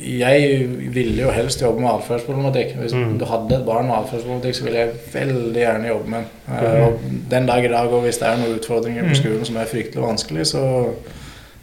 jeg 0.00 0.66
ville 0.94 1.22
jo 1.22 1.30
helst 1.30 1.60
jobbe 1.62 1.80
med 1.80 1.90
atferdsproblematikk. 1.90 2.76
Hvis 2.80 2.92
Mm. 2.94 3.18
du 3.18 3.24
hadde 3.24 3.54
et 3.54 3.66
barn 3.66 3.86
med 3.86 3.96
atferdsproblematikk, 3.96 4.54
så 4.54 4.64
ville 4.64 4.78
jeg 4.78 4.90
veldig 5.12 5.54
gjerne 5.60 5.88
jobbe 5.88 6.08
med 6.10 6.24
den. 6.48 6.56
Eh, 6.66 6.86
og 6.86 7.00
den 7.30 7.46
dag 7.46 7.64
i 7.64 7.68
dag, 7.68 7.92
og 7.92 8.02
hvis 8.02 8.18
det 8.18 8.28
er 8.28 8.36
noen 8.36 8.58
utfordringer 8.58 9.02
på 9.02 9.08
Mm. 9.08 9.14
skolen 9.14 9.44
som 9.44 9.56
er 9.56 9.64
fryktelig 9.64 10.02
vanskelig, 10.02 10.46
så 10.46 10.86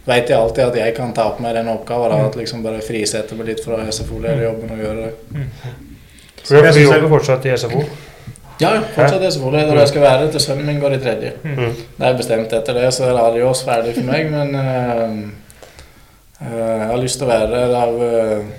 vet 0.08 0.30
jeg 0.30 0.38
alltid 0.38 0.64
at 0.64 0.76
jeg 0.76 0.96
kan 0.96 1.14
ta 1.14 1.30
på 1.30 1.42
meg 1.42 1.56
den 1.56 1.68
oppgaven. 1.68 2.10
Da, 2.12 2.26
at 2.28 2.36
liksom 2.36 2.64
bare 2.64 2.82
frisette 2.82 3.36
meg 3.36 3.48
litt 3.48 3.64
fra 3.66 3.78
SFO-lederjobben 3.92 4.72
og 4.72 4.78
gjøre 4.78 4.96
det. 5.04 5.14
Vi 6.50 6.56
Jeg 6.56 6.74
synes 6.74 6.94
jobber 6.94 7.10
fortsatt 7.10 7.46
i 7.46 7.58
SFO. 7.58 7.84
Ja, 8.62 8.70
fortsatt 8.80 8.96
fortsatt 8.96 9.34
SFO-leder. 9.34 9.72
og 9.72 9.78
Jeg 9.78 9.88
skal 9.88 10.02
være 10.02 10.22
det 10.24 10.32
til 10.32 10.40
sønnen 10.42 10.66
min 10.66 10.80
går 10.80 10.94
i 10.94 10.98
tredje. 10.98 11.32
Mm. 11.44 11.56
Det 12.00 12.08
er 12.08 12.18
bestemt 12.18 12.54
etter 12.54 12.74
det, 12.74 12.94
så 12.94 13.04
er 13.04 13.14
det 13.14 13.22
adios 13.22 13.64
ferdig 13.64 13.94
for 13.96 14.04
meg. 14.04 14.32
Men 14.32 14.56
eh, 14.56 15.32
jeg 16.40 16.88
har 16.92 17.02
lyst 17.02 17.18
til 17.18 17.26
å 17.28 17.32
være 17.32 17.48
der 17.50 17.76
av 17.80 18.02
eh, 18.06 18.50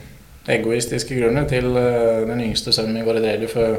egoistiske 0.56 1.14
grunner 1.14 1.46
til 1.48 1.70
eh, 1.78 2.24
den 2.26 2.40
yngste 2.48 2.72
sønnen 2.74 2.96
min 2.96 3.06
går 3.06 3.20
i 3.20 3.24
tredje. 3.24 3.50
For 3.52 3.76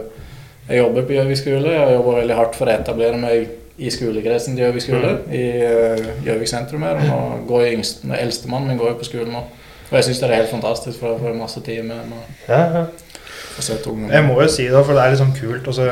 jeg 0.70 0.84
jobber 0.84 1.08
på 1.08 1.18
Gjøvik 1.18 1.42
skole. 1.42 1.74
Jeg 1.74 1.98
jobber 1.98 2.22
veldig 2.22 2.38
hardt 2.38 2.56
for 2.56 2.70
å 2.70 2.76
etablere 2.76 3.20
meg 3.20 3.50
i 3.80 3.92
skolekretsen 3.92 4.56
til 4.56 4.68
Gjøvik 4.68 4.86
skole. 4.86 5.14
I 5.34 5.44
eh, 5.66 6.08
Gjøvik 6.28 6.52
sentrum 6.52 6.88
her. 6.88 7.02
Og 7.02 7.12
nå 7.12 7.20
går 7.50 7.66
jeg 7.66 7.80
yngst, 7.80 8.08
Eldstemannen 8.20 8.72
min 8.72 8.80
går 8.80 8.94
jo 8.94 9.02
på 9.02 9.10
skolen 9.10 9.36
nå. 9.36 9.44
Og 9.90 9.94
jeg 9.98 10.06
syns 10.08 10.22
det 10.22 10.30
er 10.30 10.36
helt 10.38 10.52
fantastisk, 10.54 11.00
for 11.02 11.16
jeg 11.16 11.24
får 11.24 11.40
masse 11.40 11.62
tid 11.66 11.84
med 11.84 11.98
dem. 11.98 12.16
og 12.16 12.50
Ja, 12.52 12.64
ja. 12.78 12.88
Jeg 14.14 14.24
må 14.24 14.38
jo 14.40 14.48
si 14.48 14.70
det, 14.70 14.84
for 14.86 14.96
det 14.96 15.04
er 15.04 15.16
liksom 15.16 15.34
kult. 15.36 15.66
Altså, 15.68 15.90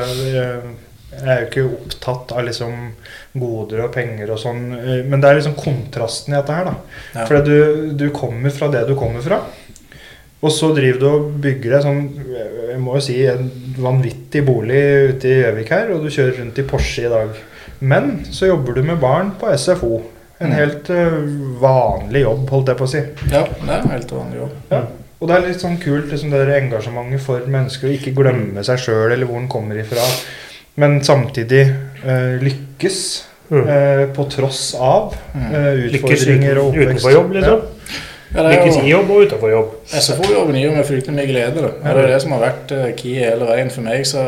jeg 1.18 1.28
er 1.34 1.40
jo 1.42 1.48
ikke 1.48 1.64
opptatt 1.78 2.32
av 2.38 2.44
liksom 2.46 2.74
goder 3.38 3.84
og 3.86 3.92
penger 3.94 4.30
og 4.34 4.38
sånn, 4.42 4.62
eh, 4.78 5.02
men 5.04 5.20
det 5.20 5.30
er 5.30 5.38
liksom 5.40 5.56
kontrasten 5.58 6.34
i 6.34 6.38
dette 6.38 6.54
her, 6.58 6.64
da. 6.70 6.74
Ja. 7.14 7.26
For 7.28 7.42
du, 7.46 7.90
du 7.98 8.08
kommer 8.14 8.50
fra 8.54 8.68
det 8.72 8.86
du 8.88 8.94
kommer 8.98 9.20
fra. 9.24 9.40
Og 10.40 10.52
så 10.54 10.68
driver 10.76 11.00
du 11.02 11.06
og 11.08 11.30
bygger 11.42 11.72
deg 11.74 11.82
sånn 11.82 12.02
jeg 12.68 12.78
må 12.84 12.94
jo 12.94 13.00
si, 13.02 13.16
en 13.26 13.48
vanvittig 13.82 14.44
bolig 14.46 14.82
ute 15.16 15.26
i 15.32 15.38
Gjøvik 15.40 15.72
her, 15.74 15.88
og 15.96 16.04
du 16.04 16.12
kjører 16.14 16.36
rundt 16.44 16.60
i 16.62 16.66
Porsche 16.68 17.08
i 17.08 17.10
dag. 17.10 17.32
Men 17.80 18.20
så 18.30 18.46
jobber 18.52 18.76
du 18.78 18.84
med 18.86 19.00
barn 19.02 19.32
på 19.40 19.50
SFO. 19.58 19.98
En 20.38 20.52
Mm. 20.52 20.54
helt 20.54 20.88
eh, 20.94 21.16
vanlig 21.58 22.20
jobb, 22.22 22.44
holdt 22.54 22.68
jeg 22.70 22.78
på 22.78 22.86
å 22.86 22.90
si. 22.92 23.00
Ja, 23.32 23.40
det 23.42 23.72
er 23.74 23.80
en 23.82 23.90
helt 23.90 24.12
vanlig 24.14 24.38
jobb. 24.38 24.52
Ja. 24.70 24.82
Og 25.18 25.26
det 25.26 25.34
er 25.34 25.46
litt 25.48 25.58
sånn 25.64 25.80
kult 25.82 26.12
liksom 26.12 26.30
det 26.30 26.44
engasjementet 26.54 27.20
for 27.24 27.42
mennesker 27.50 27.88
å 27.90 27.94
ikke 27.96 28.12
glemme 28.14 28.62
seg 28.62 28.78
sjøl 28.78 29.10
eller 29.10 29.26
hvor 29.26 29.40
en 29.40 29.48
kommer 29.50 29.80
ifra, 29.82 30.04
men 30.78 31.00
samtidig 31.04 31.64
eh, 32.04 32.38
lykkes 32.44 33.00
Mm. 33.48 33.62
eh, 33.72 34.02
på 34.12 34.26
tross 34.28 34.74
av 34.76 35.14
Mm. 35.34 35.54
eh, 35.54 35.86
utfordringer 35.88 36.58
og 36.60 36.66
oppvekst. 36.68 36.90
utenfor 37.00 37.12
jobb, 37.14 37.30
liksom. 37.32 37.60
Ja, 38.34 38.42
det 38.42 38.50
er 38.50 38.58
Lykkes 38.58 38.74
jo, 38.76 38.82
i 38.84 38.90
jobb 38.90 39.10
og 39.10 39.22
utenfor 39.24 39.50
jobb. 39.50 39.70
SFO-jobben 39.88 40.58
gir 40.60 40.70
meg 40.76 40.84
fryktelig 40.84 41.14
mye 41.16 41.26
glede. 41.30 41.62
Da. 41.62 41.94
Det 41.94 42.02
er 42.04 42.10
det 42.12 42.18
som 42.22 42.32
har 42.36 42.42
vært 42.44 42.72
eh, 42.76 42.90
key 42.94 43.14
hele 43.14 43.46
veien 43.48 43.70
for 43.72 43.80
meg. 43.86 44.04
Så 44.04 44.20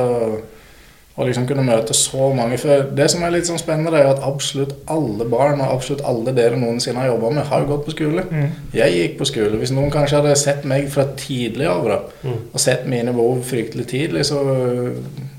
å 1.20 1.26
liksom 1.26 1.44
kunne 1.46 1.66
møte 1.66 1.92
så 1.92 2.30
mange 2.34 2.56
For 2.58 2.86
det 2.96 3.10
som 3.12 3.22
er 3.26 3.30
litt 3.34 3.44
sånn 3.44 3.58
spennende, 3.60 3.90
det 3.92 4.00
er 4.00 4.08
at 4.14 4.22
absolutt 4.24 4.72
alle 4.88 5.26
barn 5.28 5.60
og 5.60 5.74
absolutt 5.74 6.00
alle 6.08 6.32
dere 6.32 6.56
noensinne 6.56 6.96
har 7.02 7.10
jobba 7.10 7.30
med, 7.34 7.44
har 7.50 7.60
jo 7.60 7.66
gått 7.74 7.84
på 7.90 7.90
skole. 7.90 8.24
Mm. 8.30 8.46
Jeg 8.72 8.94
gikk 8.96 9.18
på 9.18 9.26
skole. 9.28 9.58
Hvis 9.60 9.70
noen 9.76 9.90
kanskje 9.92 10.16
hadde 10.22 10.36
sett 10.40 10.64
meg 10.64 10.88
fra 10.88 11.04
tidlig 11.20 11.68
av 11.68 11.84
da, 11.84 11.98
Mm. 12.24 12.38
og 12.54 12.60
sett 12.60 12.86
mine 12.88 13.12
behov 13.12 13.44
fryktelig 13.44 13.86
tidlig, 13.86 14.24
så 14.24 14.40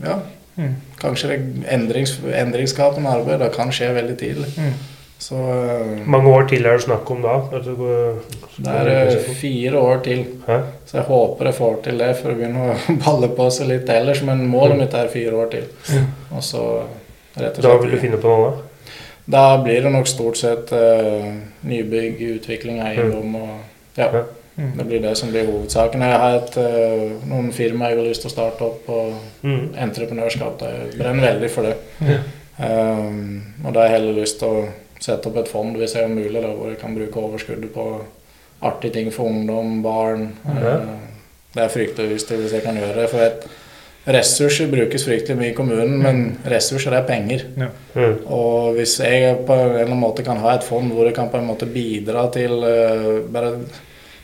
ja 0.05 0.19
Mm. 0.57 0.73
Kanskje 0.99 1.29
det 1.31 1.37
endrings, 1.71 2.17
endringsskapende 2.35 3.09
arbeidet 3.09 3.51
kan 3.55 3.71
skje 3.73 3.93
veldig 3.95 4.17
tidlig. 4.19 4.49
Mm. 4.57 4.73
Så 5.21 5.37
mange 6.09 6.31
år 6.33 6.47
til 6.49 6.65
er 6.65 6.79
det 6.79 6.87
snakk 6.87 7.09
om 7.13 7.19
da? 7.21 7.35
Det, 7.51 7.59
du 7.65 7.75
går, 7.77 8.15
det 8.57 8.71
er 8.79 8.87
eh, 9.03 9.27
fire 9.37 9.77
år 9.77 10.01
til. 10.07 10.23
Hæ? 10.47 10.57
Så 10.85 10.97
jeg 10.97 11.05
håper 11.11 11.45
jeg 11.45 11.57
får 11.59 11.75
til 11.85 12.01
det 12.01 12.09
for 12.17 12.33
å 12.33 12.39
begynne 12.39 12.63
å 12.71 12.77
balle 13.05 13.29
på 13.37 13.45
seg 13.53 13.69
litt 13.69 13.91
ellers. 13.93 14.23
Men 14.25 14.41
målet 14.49 14.81
mitt 14.81 14.97
er 14.97 15.13
fire 15.13 15.37
år 15.37 15.53
til. 15.53 15.69
Og 16.33 16.41
så 16.43 16.65
rett 17.37 17.61
og 17.61 17.67
Da 17.67 17.77
vil 17.83 17.93
du 17.93 18.01
finne 18.01 18.17
på 18.21 18.33
noe 18.33 18.49
da? 18.49 18.67
Da 19.31 19.45
blir 19.61 19.85
det 19.85 19.91
nok 19.93 20.09
stort 20.09 20.39
sett 20.41 20.73
uh, 20.73 21.29
nybygg, 21.69 22.17
utvikling 22.39 22.81
av 22.81 22.89
eiendom 22.89 23.35
og 23.37 23.99
ja. 24.01 24.23
Ja. 24.57 24.63
Mm. 24.63 24.77
Det 24.77 24.85
blir 24.85 25.01
det 25.01 25.17
som 25.17 25.29
blir 25.31 25.45
hovedsaken. 25.47 26.01
Jeg 26.01 26.19
har 26.19 26.35
et, 26.35 26.57
eh, 26.57 27.13
noen 27.29 27.51
firmaer 27.55 27.89
jeg 27.89 27.97
har 27.97 28.07
lyst 28.07 28.21
til 28.21 28.29
å 28.29 28.33
starte 28.33 28.61
opp 28.61 28.89
og 28.89 29.13
Mm. 29.43 29.73
entreprenørskap. 29.77 30.61
Jeg 30.61 30.97
brenner 30.99 31.33
veldig 31.33 31.49
for 31.49 31.61
det. 31.63 31.75
Mm. 31.99 32.17
Um, 32.61 33.43
og 33.65 33.73
da 33.73 33.79
har 33.79 33.87
jeg 33.87 33.99
heller 34.01 34.21
lyst 34.21 34.39
til 34.39 34.47
å 34.47 34.67
sette 34.99 35.25
opp 35.27 35.37
et 35.37 35.47
fond 35.47 35.75
hvis 35.77 35.95
jeg 35.95 36.03
er 36.03 36.13
mulig, 36.13 36.41
da, 36.41 36.51
hvor 36.53 36.69
jeg 36.69 36.79
kan 36.79 36.93
bruke 36.95 37.15
overskuddet 37.23 37.73
på 37.73 37.85
artige 38.61 38.93
ting 38.93 39.11
for 39.11 39.25
ungdom, 39.25 39.81
barn. 39.83 40.33
Ja. 40.45 40.75
Uh, 40.77 40.85
det 41.55 41.63
er 41.63 41.73
fryktelig 41.73 42.13
lyst 42.13 42.27
til 42.27 42.37
hvis 42.37 42.53
jeg 42.53 42.63
kan 42.63 42.75
gjøre 42.77 42.95
det. 43.01 43.09
For 43.09 43.19
et, 43.25 43.47
ressurser 44.07 44.69
brukes 44.71 45.03
fryktelig 45.05 45.37
mye 45.37 45.51
i 45.51 45.53
kommunen, 45.57 45.99
men 46.01 46.37
ressurser 46.49 46.93
er 46.97 47.03
penger. 47.05 47.43
Mm. 47.55 48.15
Og 48.25 48.73
hvis 48.75 48.99
jeg 48.99 49.45
på 49.45 49.53
en 49.53 49.69
eller 49.69 49.85
annen 49.85 49.99
måte 50.01 50.23
kan 50.25 50.37
ha 50.37 50.55
et 50.55 50.63
fond 50.63 50.91
hvor 50.91 51.05
jeg 51.05 51.15
kan 51.15 51.29
på 51.29 51.37
en 51.37 51.47
måte 51.47 51.65
bidra 51.69 52.27
til 52.33 52.51
uh, 52.51 53.21
bare 53.31 53.53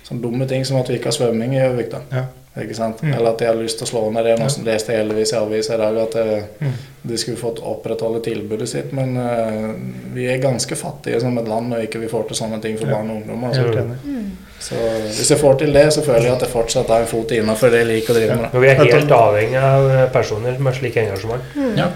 sånne 0.07 0.21
dumme 0.23 0.47
ting 0.47 0.65
som 0.65 0.79
at 0.81 0.89
vi 0.89 0.97
ikke 0.99 1.11
har 1.11 1.17
svømming 1.19 1.55
i 1.55 1.61
Gjøvik. 1.61 1.95
Ja. 2.15 2.25
Ikke 2.57 2.73
sant? 2.73 3.03
Mm. 3.05 3.11
Eller 3.13 3.29
at 3.35 3.37
de 3.37 3.45
har 3.45 3.57
lyst 3.59 3.77
til 3.77 3.85
å 3.85 3.89
slå 3.91 3.99
ned 4.15 4.25
det. 4.25 4.31
Nå 4.39 4.47
leste 4.65 4.89
jeg 4.93 5.03
heldigvis 5.03 5.33
i 5.35 5.37
avisa 5.37 5.75
i 5.75 5.77
dag 5.77 5.97
at 6.07 6.15
eh, 6.15 6.43
Mm. 6.59 6.71
de 7.03 7.17
skulle 7.21 7.37
fått 7.37 7.59
opprettholde 7.61 8.19
tilbudet 8.25 8.67
sitt. 8.69 8.91
Men 8.97 9.13
uh, 9.17 9.75
vi 10.15 10.25
er 10.25 10.41
ganske 10.41 10.75
fattige 10.75 11.19
som 11.21 11.37
et 11.37 11.47
land 11.47 11.69
når 11.69 11.85
ikke 11.85 11.99
vi 12.01 12.09
får 12.09 12.25
til 12.31 12.39
sånne 12.41 12.57
ting 12.61 12.77
for 12.79 12.87
Ja. 12.89 12.95
barn 12.95 13.11
og 13.11 13.21
ungdom. 13.21 13.43
Altså. 13.43 13.61
Helt. 13.61 14.33
Så 14.59 14.75
hvis 15.05 15.29
jeg 15.29 15.37
får 15.37 15.59
til 15.59 15.73
det, 15.73 15.85
så 15.93 16.01
føler 16.01 16.25
jeg 16.25 16.33
at 16.33 16.41
jeg 16.47 16.49
fortsatt 16.49 16.87
har 16.89 17.05
en 17.05 17.07
fot 17.11 17.31
innafor 17.31 17.69
det 17.69 17.83
jeg 17.83 17.87
liker 17.91 18.13
å 18.13 18.17
drive 18.17 18.35
med. 18.41 18.49
Ja, 18.53 18.59
vi 18.59 18.67
er 18.67 18.81
helt 18.95 19.11
avhengig 19.11 19.61
av 19.61 20.09
personer 20.11 20.57
med 20.59 20.73
slik 20.75 20.97
engasjement. 20.97 21.43
Mm. 21.55 21.75
Ja. 21.77 21.91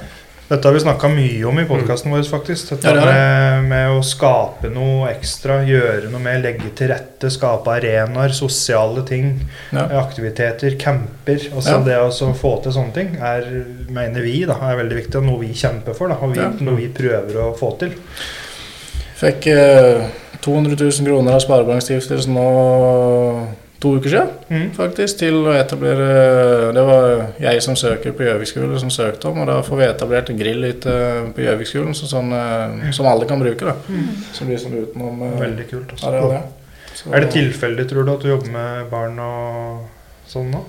Dette 0.51 0.67
har 0.67 0.73
vi 0.75 0.79
snakka 0.83 1.07
mye 1.07 1.45
om 1.47 1.59
i 1.61 1.63
podkasten 1.63 2.11
vår, 2.11 2.25
faktisk. 2.27 2.73
Dette 2.73 2.89
Ja, 2.91 2.95
det 2.97 3.05
med, 3.07 3.67
med 3.71 3.93
å 3.95 4.01
skape 4.03 4.67
noe 4.73 5.07
ekstra, 5.13 5.61
gjøre 5.63 6.09
noe 6.11 6.19
mer, 6.19 6.41
legge 6.43 6.73
til 6.75 6.91
rette, 6.91 7.29
skape 7.31 7.71
arenaer, 7.71 8.33
sosiale 8.35 9.05
ting, 9.07 9.29
Ja. 9.71 9.85
aktiviteter, 10.01 10.75
camper. 10.81 11.39
Altså 11.55 11.77
Ja. 11.77 11.79
Det 11.85 11.95
å 12.03 12.33
få 12.35 12.61
til 12.63 12.75
sånne 12.75 12.93
ting 12.93 13.15
er, 13.15 13.47
mener 13.87 14.21
vi, 14.21 14.43
da, 14.45 14.59
er 14.67 14.75
veldig 14.83 14.97
viktig, 14.99 15.15
og 15.21 15.23
noe 15.29 15.39
vi 15.39 15.53
kjemper 15.53 15.95
for. 15.95 16.11
Da, 16.11 16.15
og 16.19 16.35
vi, 16.35 16.43
noe 16.65 16.75
vi 16.75 16.89
prøver 16.89 17.39
å 17.45 17.55
få 17.55 17.71
til. 17.79 17.95
Fikk 19.21 19.47
eh, 19.47 20.03
200 20.41 20.75
000 20.75 21.07
kroner 21.07 21.31
av 21.37 21.39
Sparebankstiftelsen 21.45 22.33
nå 22.35 23.47
to 23.81 23.95
uker 23.97 24.09
siden. 24.13 24.29
Mm. 24.49 24.67
faktisk, 24.77 25.17
til 25.17 25.33
å 25.47 25.53
etablere 25.57 26.07
Det 26.75 26.83
var 26.85 27.05
jeg 27.41 27.61
som 27.65 27.75
søker 27.75 28.13
på 28.13 28.23
Gjøvikskolen 28.27 28.79
som 28.79 28.89
søkte 28.93 29.27
om, 29.31 29.39
og 29.41 29.47
da 29.49 29.59
får 29.65 29.77
vi 29.79 29.87
etablert 29.89 30.29
en 30.29 30.37
grillhytte 30.39 30.95
på 31.35 31.45
Gjøvikskolen 31.45 31.95
så 31.97 32.09
sånn, 32.11 32.31
eh, 32.37 32.91
som 32.95 33.07
alle 33.09 33.25
kan 33.29 33.41
bruke. 33.41 33.65
da. 33.65 33.73
Så 34.33 34.45
blir 34.45 34.57
det 34.57 34.63
sånn 34.65 34.77
utenom 34.83 35.21
eh, 35.27 35.39
Veldig 35.41 35.69
kult. 35.69 35.91
Altså. 35.95 36.07
areal, 36.11 36.31
ja. 36.37 36.41
Så- 36.93 37.13
Er 37.13 37.19
det 37.21 37.31
tilfeldig, 37.33 37.87
tror 37.89 38.05
du, 38.05 38.11
at 38.13 38.21
du 38.21 38.29
jobber 38.29 38.51
med 38.51 38.89
barn 38.91 39.17
og 39.19 39.87
sånn 40.27 40.51
nå? 40.51 40.63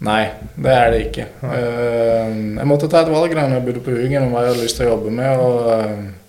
Nei, 0.00 0.30
det 0.60 0.72
er 0.72 0.90
det 0.92 1.00
ikke. 1.10 1.24
Nei. 1.42 1.56
Eh, 1.56 2.34
jeg 2.60 2.66
måtte 2.68 2.88
ta 2.90 3.00
et 3.00 3.08
valg 3.12 3.32
da 3.34 3.48
jeg 3.48 3.64
bodde 3.64 3.80
på 3.84 3.94
Hugen 3.96 4.22
om 4.26 4.32
hva 4.32 4.42
jeg 4.44 4.52
hadde 4.54 4.62
lyst 4.64 4.76
til 4.76 4.86
å 4.86 4.90
jobbe 4.96 5.10
med. 5.10 5.38
og 5.38 6.25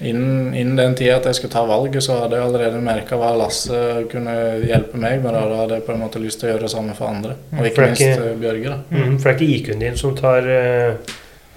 Innen, 0.00 0.54
innen 0.54 0.76
den 0.78 0.94
tida 0.94 1.16
at 1.18 1.24
jeg 1.26 1.34
skulle 1.34 1.50
ta 1.52 1.64
valget, 1.66 2.02
så 2.04 2.20
hadde 2.20 2.36
jeg 2.38 2.46
allerede 2.46 2.78
merka 2.82 3.16
hva 3.18 3.32
Lasse 3.34 3.78
kunne 4.12 4.34
hjelpe 4.62 5.00
meg 5.00 5.22
med. 5.24 5.34
Da, 5.34 5.40
hadde 5.64 5.78
jeg 5.80 5.86
på 5.88 5.94
en 5.96 6.02
måte 6.04 6.22
lyst 6.22 6.38
til 6.38 6.46
å 6.48 6.52
gjøre 6.52 6.68
det 6.68 6.70
samme 6.70 6.94
for 6.94 7.10
andre. 7.10 7.34
Og 7.50 7.58
For 7.58 7.70
ikke 7.72 7.86
minst 7.88 8.02
eh, 8.06 8.36
Bjørge. 8.38 8.68
da. 8.68 8.76
Mm. 8.94 9.16
For 9.18 9.24
det 9.26 9.32
er 9.32 9.40
ikke 9.40 9.56
IQ-en 9.56 9.82
din 9.82 9.98
som 9.98 10.14
tar, 10.18 10.46
eh, 10.54 11.16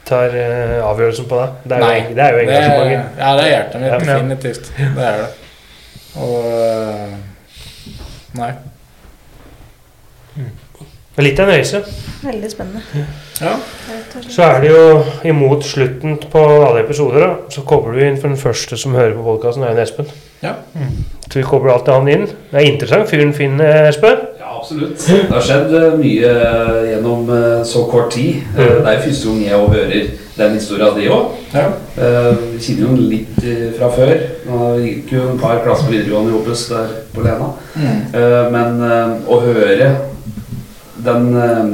tar 0.09 0.29
eh, 0.41 0.79
avgjørelsen 0.87 1.29
på 1.29 1.43
deg. 1.43 1.61
Det 1.67 1.77
er 1.77 1.83
jo, 1.83 1.85
Nei, 1.85 1.99
det 2.17 2.25
er 2.25 2.31
jo 2.33 2.41
engasjementet. 2.47 3.21
ja, 3.21 3.29
det 3.37 3.45
er 3.45 3.51
hjertet 3.53 3.77
mitt. 3.85 3.91
Definitivt. 4.09 4.73
Det 4.97 5.05
er 5.11 5.21
det. 5.21 5.29
Og 6.25 6.37
eh, 6.57 7.11
Nei. 11.11 11.25
er 11.25 11.27
Litt 11.27 11.39
av 11.39 11.49
en 11.49 11.55
reise. 11.55 11.81
Veldig 12.23 12.51
spennende. 12.51 12.81
Ja. 13.41 13.55
Så 14.29 14.43
er 14.45 14.59
det 14.61 14.69
jo 14.71 15.03
imot 15.27 15.63
slutten 15.65 16.17
på 16.31 16.41
alle 16.67 16.83
episoder, 16.85 17.19
da, 17.25 17.31
så 17.51 17.63
kobler 17.67 17.97
du 17.97 18.03
inn 18.05 18.19
for 18.21 18.29
den 18.29 18.37
første 18.39 18.77
som 18.77 18.93
hører 18.95 19.15
på 19.17 19.25
podkasten, 19.25 19.63
er 19.65 19.73
jo 19.75 19.81
Espen. 19.83 20.11
Ja. 20.43 20.53
Så 21.27 21.39
vi 21.39 21.43
kobler 21.47 21.73
alltid 21.73 21.93
han 21.93 22.07
inn. 22.11 22.27
Det 22.51 22.59
er 22.61 22.67
interessant 22.69 23.09
fyren 23.09 23.33
Finn, 23.33 23.59
Espen. 23.61 24.23
Ja, 24.39 24.53
absolutt. 24.59 24.97
Det 25.07 25.27
har 25.31 25.41
skjedd 25.45 25.73
eh, 25.79 25.95
mye 25.99 26.31
eh, 26.31 26.89
gjennom 26.91 27.29
eh, 27.35 27.63
så 27.67 27.83
kort 27.91 28.11
tid. 28.15 28.41
Mm. 28.53 28.59
Det 28.61 28.67
er 28.67 28.97
jo 28.97 29.05
første 29.07 29.29
gang 29.29 29.41
jeg 29.45 29.71
hører 29.75 30.11
den 30.37 30.55
historia 30.57 30.91
di 30.95 31.09
òg. 31.11 31.33
ja. 31.53 31.65
Vi 31.95 32.61
kjenner 32.63 32.85
jo 32.85 32.93
den 32.95 33.09
litt 33.11 33.41
fra 33.77 33.89
før. 33.93 34.13
Nå 34.47 34.69
gikk 34.81 35.11
jo 35.17 35.25
en 35.31 35.41
par 35.41 35.59
klasser 35.65 35.89
på 35.89 35.95
videregående 35.95 36.31
i 36.31 36.37
Opus 36.39 36.67
der 36.71 36.93
på 37.13 37.25
Lena. 37.25 37.51
Mm. 37.75 37.99
Eh, 38.15 38.51
Men 38.53 38.81
å 39.27 39.41
høre 39.43 39.91
den 41.05 41.35
eh, 41.37 41.73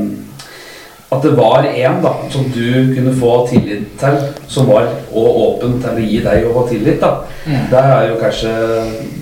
At 1.10 1.24
det 1.24 1.38
var 1.38 1.64
en 1.64 2.02
da, 2.04 2.10
som 2.30 2.44
du 2.52 2.92
kunne 2.96 3.14
få 3.16 3.48
tillit 3.48 3.94
til, 4.00 4.16
som 4.52 4.68
var 4.68 4.90
og 5.16 5.38
åpen 5.44 5.78
til 5.80 5.96
å 5.96 6.04
gi 6.04 6.18
deg 6.26 6.44
å 6.50 6.52
få 6.58 6.66
tillit, 6.68 6.98
da. 7.00 7.22
Mm. 7.46 7.62
Det 7.72 7.80
er 7.80 8.10
jo 8.10 8.18
kanskje 8.20 8.52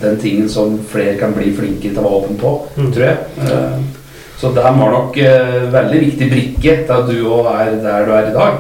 den 0.01 0.17
tingen 0.17 0.49
som 0.49 0.79
flere 0.89 1.13
kan 1.19 1.35
bli 1.37 1.51
flinkere 1.53 1.93
til 1.93 2.01
å 2.01 2.07
være 2.07 2.17
åpen 2.23 2.39
på, 2.41 2.53
Mm. 2.77 2.91
tror 2.91 3.05
jeg. 3.05 3.17
Eh, 3.37 3.77
Så 4.41 4.49
det 4.55 4.63
her 4.65 4.73
var 4.75 4.91
nok 4.91 5.15
uh, 5.17 5.71
veldig 5.71 5.99
viktig 6.01 6.25
brikke 6.31 6.73
til 6.85 6.91
at 6.93 7.05
du 7.07 7.21
òg 7.31 7.45
er 7.53 7.69
der 7.83 8.05
du 8.05 8.11
er 8.11 8.25
i 8.29 8.33
dag. 8.33 8.57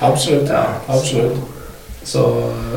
Absolutt. 0.00 0.48
Ja. 0.48 0.60
Absolutt. 0.88 1.36
Så, 2.04 2.22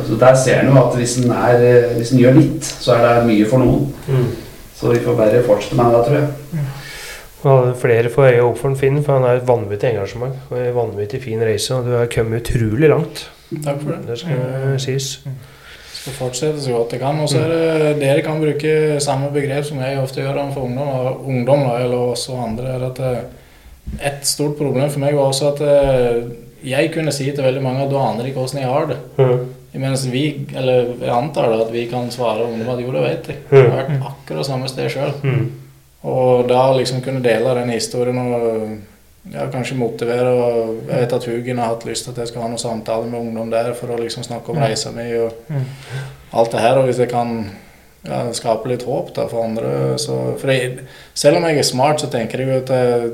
så 0.07 0.15
der 0.19 0.35
ser 0.35 0.59
en 0.63 0.71
jo 0.71 0.79
at 0.81 0.95
hvis 0.97 1.17
en, 1.19 1.29
er, 1.31 1.59
eh, 1.61 1.97
hvis 1.97 2.11
en 2.15 2.19
gjør 2.23 2.39
litt, 2.39 2.63
så 2.65 2.95
er 2.95 3.19
det 3.19 3.27
mye 3.27 3.45
for 3.51 3.59
noen. 3.61 3.91
Mm. 4.07 4.25
Så 4.79 4.89
vi 4.95 5.03
får 5.03 5.15
bare 5.19 5.43
fortsette 5.45 5.75
med 5.75 5.91
det, 5.93 6.05
tror 6.07 6.15
jeg. 6.17 6.63
Og 7.47 7.69
flere 7.79 8.09
får 8.11 8.33
øye 8.33 8.43
opp 8.43 8.57
for 8.59 8.69
en 8.69 8.79
Finn, 8.79 9.03
for 9.03 9.15
han 9.15 9.27
har 9.27 9.39
et 9.39 9.47
vanvittig 9.47 9.93
engasjement 9.93 10.49
og 10.49 10.57
en 10.59 10.75
vanvittig 10.75 11.21
fin 11.23 11.39
reise. 11.43 11.75
Og 11.75 11.87
du 11.87 11.93
har 11.95 12.09
kommet 12.11 12.43
utrolig 12.43 12.89
langt. 12.91 13.29
Takk 13.63 13.79
for 13.81 13.93
det. 13.93 14.01
Det 14.09 14.17
skal 14.19 14.81
sies. 14.83 15.07
Skal 15.99 16.15
fortsette 16.15 16.61
så 16.63 16.75
godt 16.75 16.95
jeg 16.95 17.01
kan. 17.03 17.21
Og 17.23 17.31
så 17.31 17.41
er 17.45 17.53
det 17.53 17.93
dere 18.03 18.25
kan 18.25 18.41
bruke 18.43 18.99
samme 19.03 19.31
begrep 19.35 19.67
som 19.67 19.79
jeg 19.83 20.01
ofte 20.01 20.21
gjør 20.23 20.41
overfor 20.43 20.67
ungdom, 20.67 20.91
og 20.99 21.29
ungdom 21.31 21.63
eller 21.77 22.11
også 22.13 22.35
andre. 22.43 22.75
er 22.75 22.87
at 22.91 22.99
eh, 22.99 23.21
Et 24.05 24.27
stort 24.27 24.57
problem 24.57 24.89
for 24.89 25.01
meg 25.01 25.15
var 25.17 25.31
også 25.31 25.47
at 25.53 25.61
eh, 25.65 26.27
jeg 26.69 26.91
kunne 26.93 27.11
si 27.11 27.31
til 27.31 27.43
veldig 27.43 27.63
mange 27.63 27.85
at 27.85 27.89
du 27.89 27.97
aner 27.97 28.27
ikke 28.27 28.43
hvordan 28.43 28.61
jeg 28.61 28.69
har 28.69 28.85
det. 28.91 28.99
Mm. 29.17 29.47
Mens 29.79 30.03
vi, 30.11 30.23
eller 30.57 30.93
jeg 30.99 31.13
antar 31.13 31.49
da 31.49 31.63
at 31.63 31.73
vi 31.73 31.85
kan 31.89 32.11
svare 32.11 32.45
ungdom 32.45 32.69
at 32.69 32.83
jo, 32.83 32.91
det 32.93 33.01
vet 33.01 33.31
jeg. 33.31 33.41
Jeg 33.51 33.71
har 33.71 33.75
vært 33.79 34.05
akkurat 34.11 34.45
samme 34.45 34.69
sted 34.69 34.89
sjøl. 34.93 35.13
Mm. 36.03 36.09
Og 36.09 36.47
da 36.47 36.61
liksom 36.77 37.01
kunne 37.03 37.23
dele 37.23 37.55
den 37.59 37.69
historien 37.75 38.17
og 38.17 38.77
ja, 39.33 39.43
kanskje 39.51 39.75
motivere 39.77 40.29
og 40.31 40.77
Jeg 40.87 41.01
vet 41.01 41.13
at 41.13 41.25
Hugen 41.27 41.57
har 41.59 41.73
hatt 41.73 41.83
lyst 41.85 42.05
til 42.05 42.11
at 42.11 42.17
jeg 42.23 42.27
skal 42.31 42.41
ha 42.41 42.47
noen 42.47 42.61
samtaler 42.61 43.09
med 43.11 43.19
ungdom 43.19 43.49
der 43.51 43.73
for 43.73 43.91
å 43.91 43.99
liksom 43.99 44.23
snakke 44.23 44.49
om 44.53 44.57
reisa 44.63 44.91
mi 44.95 45.09
og 45.19 45.31
Mm. 45.49 45.65
alt 46.33 46.51
det 46.51 46.59
her. 46.61 46.77
Og 46.77 46.85
hvis 46.85 46.99
jeg 46.99 47.09
kan 47.09 47.51
ja, 48.05 48.31
skape 48.31 48.69
litt 48.69 48.83
håp 48.87 49.13
da 49.15 49.27
for 49.27 49.43
andre 49.43 49.97
så 49.97 50.37
For 50.39 50.47
jeg, 50.51 50.79
selv 51.13 51.37
om 51.37 51.43
jeg 51.43 51.57
er 51.59 51.63
smart, 51.67 51.99
så 51.99 52.07
tenker 52.07 52.39
jeg 52.39 52.47
jo 52.47 52.61
at 52.63 52.69
jeg, 52.69 53.11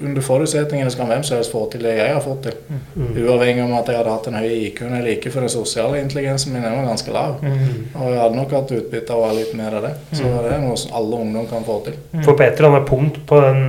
under 0.00 0.24
forutsetningene 0.24 0.90
skal 0.92 1.08
hvem 1.10 1.22
som 1.26 1.36
helst 1.36 1.52
få 1.52 1.62
til 1.72 1.82
det 1.84 1.92
jeg 1.98 2.12
har 2.14 2.22
fått 2.24 2.42
til. 2.46 2.54
Mm. 2.96 3.10
Uavhengig 3.24 3.64
om 3.64 3.74
at 3.76 3.90
jeg 3.92 3.98
hadde 4.00 4.14
hatt 4.14 4.28
en 4.30 4.38
høy 4.40 4.48
IQ 4.68 4.82
eller 4.86 5.08
ikke, 5.12 5.32
for 5.34 5.44
den 5.44 5.52
sosiale 5.52 6.00
intelligensen 6.00 6.54
min 6.54 6.64
var 6.64 6.86
ganske 6.88 7.12
lav. 7.14 7.38
Mm. 7.44 7.90
Og 7.94 8.06
jeg 8.08 8.20
hadde 8.22 8.38
nok 8.38 8.54
hatt 8.56 8.74
utbytte 8.78 9.12
av 9.16 9.20
å 9.22 9.28
ha 9.28 9.36
litt 9.36 9.52
mer 9.58 9.76
av 9.78 9.86
det. 9.88 9.92
Så 10.16 10.24
det 10.24 10.54
er 10.56 10.62
noe 10.64 10.78
som 10.80 10.96
alle 11.00 11.20
ungdom 11.26 11.48
kan 11.50 11.66
få 11.68 11.80
til. 11.88 11.98
For 12.24 12.32
på 12.32 12.46
et 12.46 12.56
eller 12.56 12.70
annet 12.72 12.88
punkt 12.88 13.20
på 13.28 13.40
den, 13.44 13.60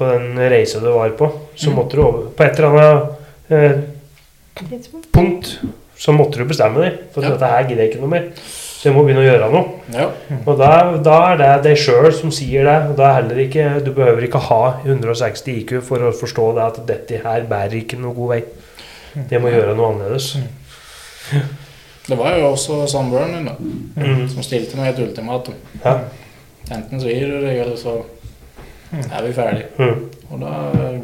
på 0.00 0.10
den 0.14 0.42
reisa 0.54 0.80
du 0.80 0.90
var 0.94 1.12
på, 1.20 1.30
så 1.60 1.74
måtte 1.76 2.00
du 2.00 2.04
over 2.06 2.30
På 2.36 2.46
et 2.46 2.58
eller 2.58 2.80
annet 2.80 3.52
eh, 3.52 4.90
punkt 5.12 5.58
så 6.00 6.12
måtte 6.16 6.40
du 6.40 6.48
bestemme 6.48 6.80
deg. 6.80 6.98
For 7.12 7.22
Ja. 7.22 7.34
dette 7.34 7.44
her 7.52 7.68
gidder 7.68 7.84
jeg 7.84 7.92
ikke 7.92 8.00
noe 8.00 8.14
mer. 8.14 8.30
Så 8.80 8.88
jeg 8.88 8.94
må 8.96 9.02
begynne 9.04 9.20
å 9.20 9.26
gjøre 9.28 9.48
noe. 9.52 9.64
Ja. 9.92 10.06
Og 10.48 10.54
da, 10.56 10.70
da 11.04 11.16
er 11.34 11.36
det 11.36 11.48
deg 11.66 11.76
sjøl 11.76 12.06
som 12.16 12.30
sier 12.32 12.64
det. 12.64 12.76
Og 12.88 12.94
da 12.96 13.10
er 13.10 13.18
heller 13.18 13.40
ikke, 13.44 13.66
Du 13.84 13.90
behøver 13.92 14.24
ikke 14.24 14.40
ha 14.46 14.60
160 14.86 15.50
IQ 15.60 15.74
for 15.84 16.00
å 16.08 16.12
forstå 16.16 16.46
det 16.56 16.64
at 16.64 16.78
dette 16.88 17.18
her 17.26 17.44
bærer 17.50 17.76
ikke 17.82 17.98
noe 18.00 18.16
god 18.16 18.30
vei. 18.32 18.40
Jeg 19.28 19.42
må 19.44 19.50
gjøre 19.52 19.74
noe 19.76 19.90
annerledes. 19.92 20.30
Det 22.08 22.16
var 22.18 22.38
jo 22.38 22.46
også 22.54 22.78
samboeren 22.90 23.34
min 23.36 23.50
da, 23.50 23.54
Mm. 24.00 24.24
som 24.32 24.42
stilte 24.42 24.76
meg 24.80 24.94
et 24.94 25.02
ultimatum. 25.04 25.54
Ja. 25.84 25.98
Enten 26.72 27.00
så 27.02 27.06
gir 27.12 27.28
du 27.28 27.40
deg, 27.44 27.58
eller 27.60 27.76
så 27.76 27.98
er 28.96 29.22
vi 29.26 29.32
ferdige. 29.36 29.68
Mm. 29.76 30.08
Og 30.30 30.40
da 30.40 30.54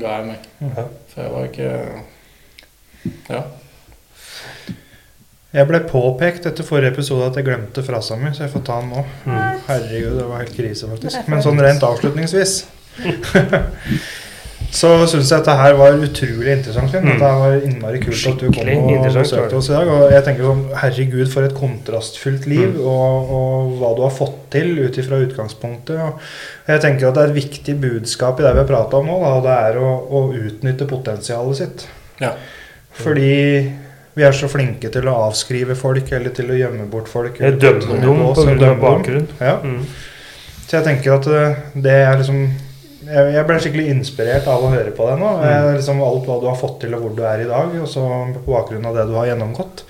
ga 0.01 0.17
jeg 0.17 0.27
meg. 0.27 0.49
Ja. 0.63 0.85
For 1.13 1.23
jeg 1.23 1.33
var 1.37 1.45
ikke 1.53 1.71
Ja. 3.31 3.43
Jeg 5.57 5.69
ble 5.71 5.81
påpekt 5.89 6.47
etter 6.51 6.67
forrige 6.69 6.93
episode 6.93 7.31
at 7.31 7.37
jeg 7.41 7.47
glemte 7.49 7.83
frasa 7.87 8.17
mi, 8.21 8.29
så 8.37 8.45
jeg 8.45 8.53
får 8.53 8.65
ta 8.69 8.81
den 8.83 8.91
nå. 8.93 9.05
Mm. 9.25 9.37
Herregud, 9.71 10.17
det 10.21 10.27
var 10.29 10.43
helt 10.45 10.57
krise, 10.57 10.89
faktisk. 10.91 11.29
Men 11.33 11.45
sånn 11.45 11.63
rent 11.65 11.87
avslutningsvis 11.87 12.59
så 14.77 14.89
syns 15.09 15.31
jeg 15.31 15.39
at 15.39 15.47
dette 15.47 15.55
her 15.57 15.77
var 15.79 15.95
utrolig 16.03 16.51
interessant. 16.53 16.91
Finn. 16.93 17.07
Mm. 17.07 17.21
Det 17.23 17.29
var 17.41 17.55
innmari 17.69 18.01
kult 18.03 18.27
at 18.29 18.43
du 18.43 18.51
kom 18.53 18.69
og 18.75 19.07
besøkte 19.07 19.57
oss 19.57 19.71
i 19.71 19.75
dag. 19.77 19.89
Og 19.95 20.13
jeg 20.13 20.25
tenker 20.27 20.49
sånn, 20.51 20.63
herregud, 20.83 21.31
for 21.33 21.47
et 21.47 21.55
kontrastfylt 21.57 22.49
liv, 22.51 22.75
Mm. 22.77 22.83
og, 22.91 23.31
og 23.39 23.73
hva 23.81 23.93
du 23.97 24.03
har 24.05 24.13
fått 24.17 24.39
til 24.53 24.75
ut 24.83 24.99
ifra 25.01 25.23
utgangspunktet. 25.25 25.97
Og 26.03 26.21
jeg 26.75 26.83
tenker 26.85 27.09
at 27.09 27.17
det 27.17 27.25
er 27.25 27.33
et 27.33 27.39
viktig 27.41 27.79
budskap 27.87 28.41
i 28.43 28.47
det 28.49 28.53
vi 28.59 28.63
har 28.65 28.69
prata 28.69 29.01
om 29.01 29.09
nå, 29.09 29.17
da, 29.23 29.33
og 29.39 29.47
det 29.47 29.57
er 29.71 29.81
å, 29.81 29.91
å 30.11 30.23
utnytte 30.37 30.89
potensialet 30.91 31.61
sitt. 31.63 31.87
Ja. 32.21 32.35
Fordi 32.97 33.33
vi 34.17 34.25
er 34.25 34.37
så 34.37 34.49
flinke 34.49 34.89
til 34.93 35.09
å 35.11 35.15
avskrive 35.27 35.77
folk, 35.77 36.09
eller 36.17 36.33
til 36.37 36.53
å 36.53 36.57
gjemme 36.57 36.87
bort 36.89 37.09
folk. 37.13 37.37
Jeg 37.37 37.53
eller 37.53 37.61
dømmer 37.61 37.83
putte 37.83 38.05
dem 38.07 38.21
på 38.23 38.29
oss, 38.31 38.39
grunn 38.47 38.65
av 38.71 38.79
bakgrunn. 38.81 39.27
Ja. 39.45 39.59
Mm. 39.61 39.83
Så 40.63 40.79
jeg 40.79 40.87
tenker 40.87 41.19
at 41.19 41.29
eh, 41.31 41.59
det 41.85 41.99
er 42.03 42.17
liksom 42.19 42.41
Jeg 43.07 43.35
jeg 43.37 43.47
ble 43.47 43.59
skikkelig 43.63 43.91
inspirert 43.93 44.49
av 44.51 44.65
å 44.67 44.71
høre 44.73 44.91
på 44.97 45.05
deg 45.11 45.21
nå. 45.21 45.35
Mm. 45.43 45.69
Liksom 45.77 46.01
alt 46.03 46.25
hva 46.27 46.39
du 46.43 46.49
har 46.49 46.57
fått 46.59 46.81
til, 46.83 46.97
og 46.97 47.05
hvor 47.05 47.13
du 47.15 47.23
er 47.29 47.45
i 47.45 47.51
dag. 47.51 47.77
Og 47.79 47.87
så 47.93 48.03
på 48.41 48.49
bakgrunn 48.49 48.89
av 48.89 48.97
det 48.97 49.05
du 49.07 49.15
har 49.15 49.29
gjennomgått. 49.29 49.85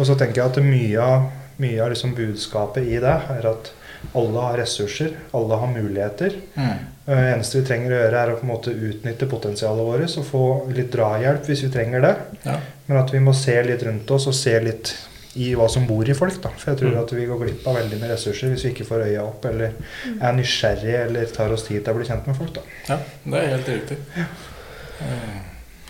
Og 0.00 0.08
så 0.08 0.16
tenker 0.18 0.40
jeg 0.40 0.48
at 0.48 0.58
mye 0.64 1.04
av, 1.04 1.28
mye 1.62 1.84
av 1.84 1.92
liksom 1.92 2.16
budskapet 2.16 2.88
i 2.88 2.98
det 3.04 3.14
er 3.36 3.46
at 3.52 3.70
alle 4.18 4.48
har 4.48 4.58
ressurser, 4.58 5.12
alle 5.36 5.60
har 5.60 5.70
muligheter. 5.76 6.40
Mm. 6.56 6.80
Det 7.06 7.16
eneste 7.32 7.58
vi 7.58 7.66
trenger 7.66 7.90
å 7.90 7.96
gjøre, 7.98 8.18
er 8.22 8.30
å 8.30 8.36
på 8.38 8.44
en 8.46 8.52
måte 8.52 8.70
utnytte 8.70 9.26
potensialet 9.26 9.86
vårt 9.88 10.18
og 10.20 10.26
få 10.28 10.42
litt 10.76 10.92
drahjelp 10.94 11.48
hvis 11.50 11.64
vi 11.64 11.70
trenger 11.74 12.00
det. 12.04 12.12
Ja. 12.46 12.58
Men 12.86 12.98
at 13.00 13.10
vi 13.10 13.18
må 13.18 13.32
se 13.34 13.56
litt 13.66 13.82
rundt 13.82 14.10
oss 14.14 14.28
og 14.30 14.34
se 14.38 14.54
litt 14.62 14.92
i 15.34 15.54
hva 15.56 15.66
som 15.72 15.86
bor 15.88 16.04
i 16.06 16.14
folk. 16.14 16.36
da. 16.42 16.50
For 16.56 16.70
jeg 16.70 16.78
tror 16.78 16.92
Mm. 16.92 17.00
at 17.02 17.12
vi 17.12 17.24
går 17.26 17.38
glipp 17.42 17.66
av 17.66 17.74
veldig 17.76 17.98
med 18.00 18.10
ressurser 18.10 18.48
hvis 18.52 18.64
vi 18.64 18.70
ikke 18.70 18.84
får 18.86 19.06
øya 19.08 19.22
opp 19.24 19.44
eller 19.50 19.72
er 20.20 20.32
nysgjerrige 20.32 21.04
eller 21.06 21.24
tar 21.26 21.50
oss 21.52 21.62
tid 21.66 21.82
til 21.84 21.92
å 21.94 21.96
bli 21.96 22.04
kjent 22.06 22.26
med 22.26 22.36
folk. 22.36 22.52
da. 22.54 22.60
ja, 22.88 22.98
det 23.24 23.34
er 23.42 23.56
helt 23.56 23.68
riktig. 23.68 23.96
Ja. 24.16 24.24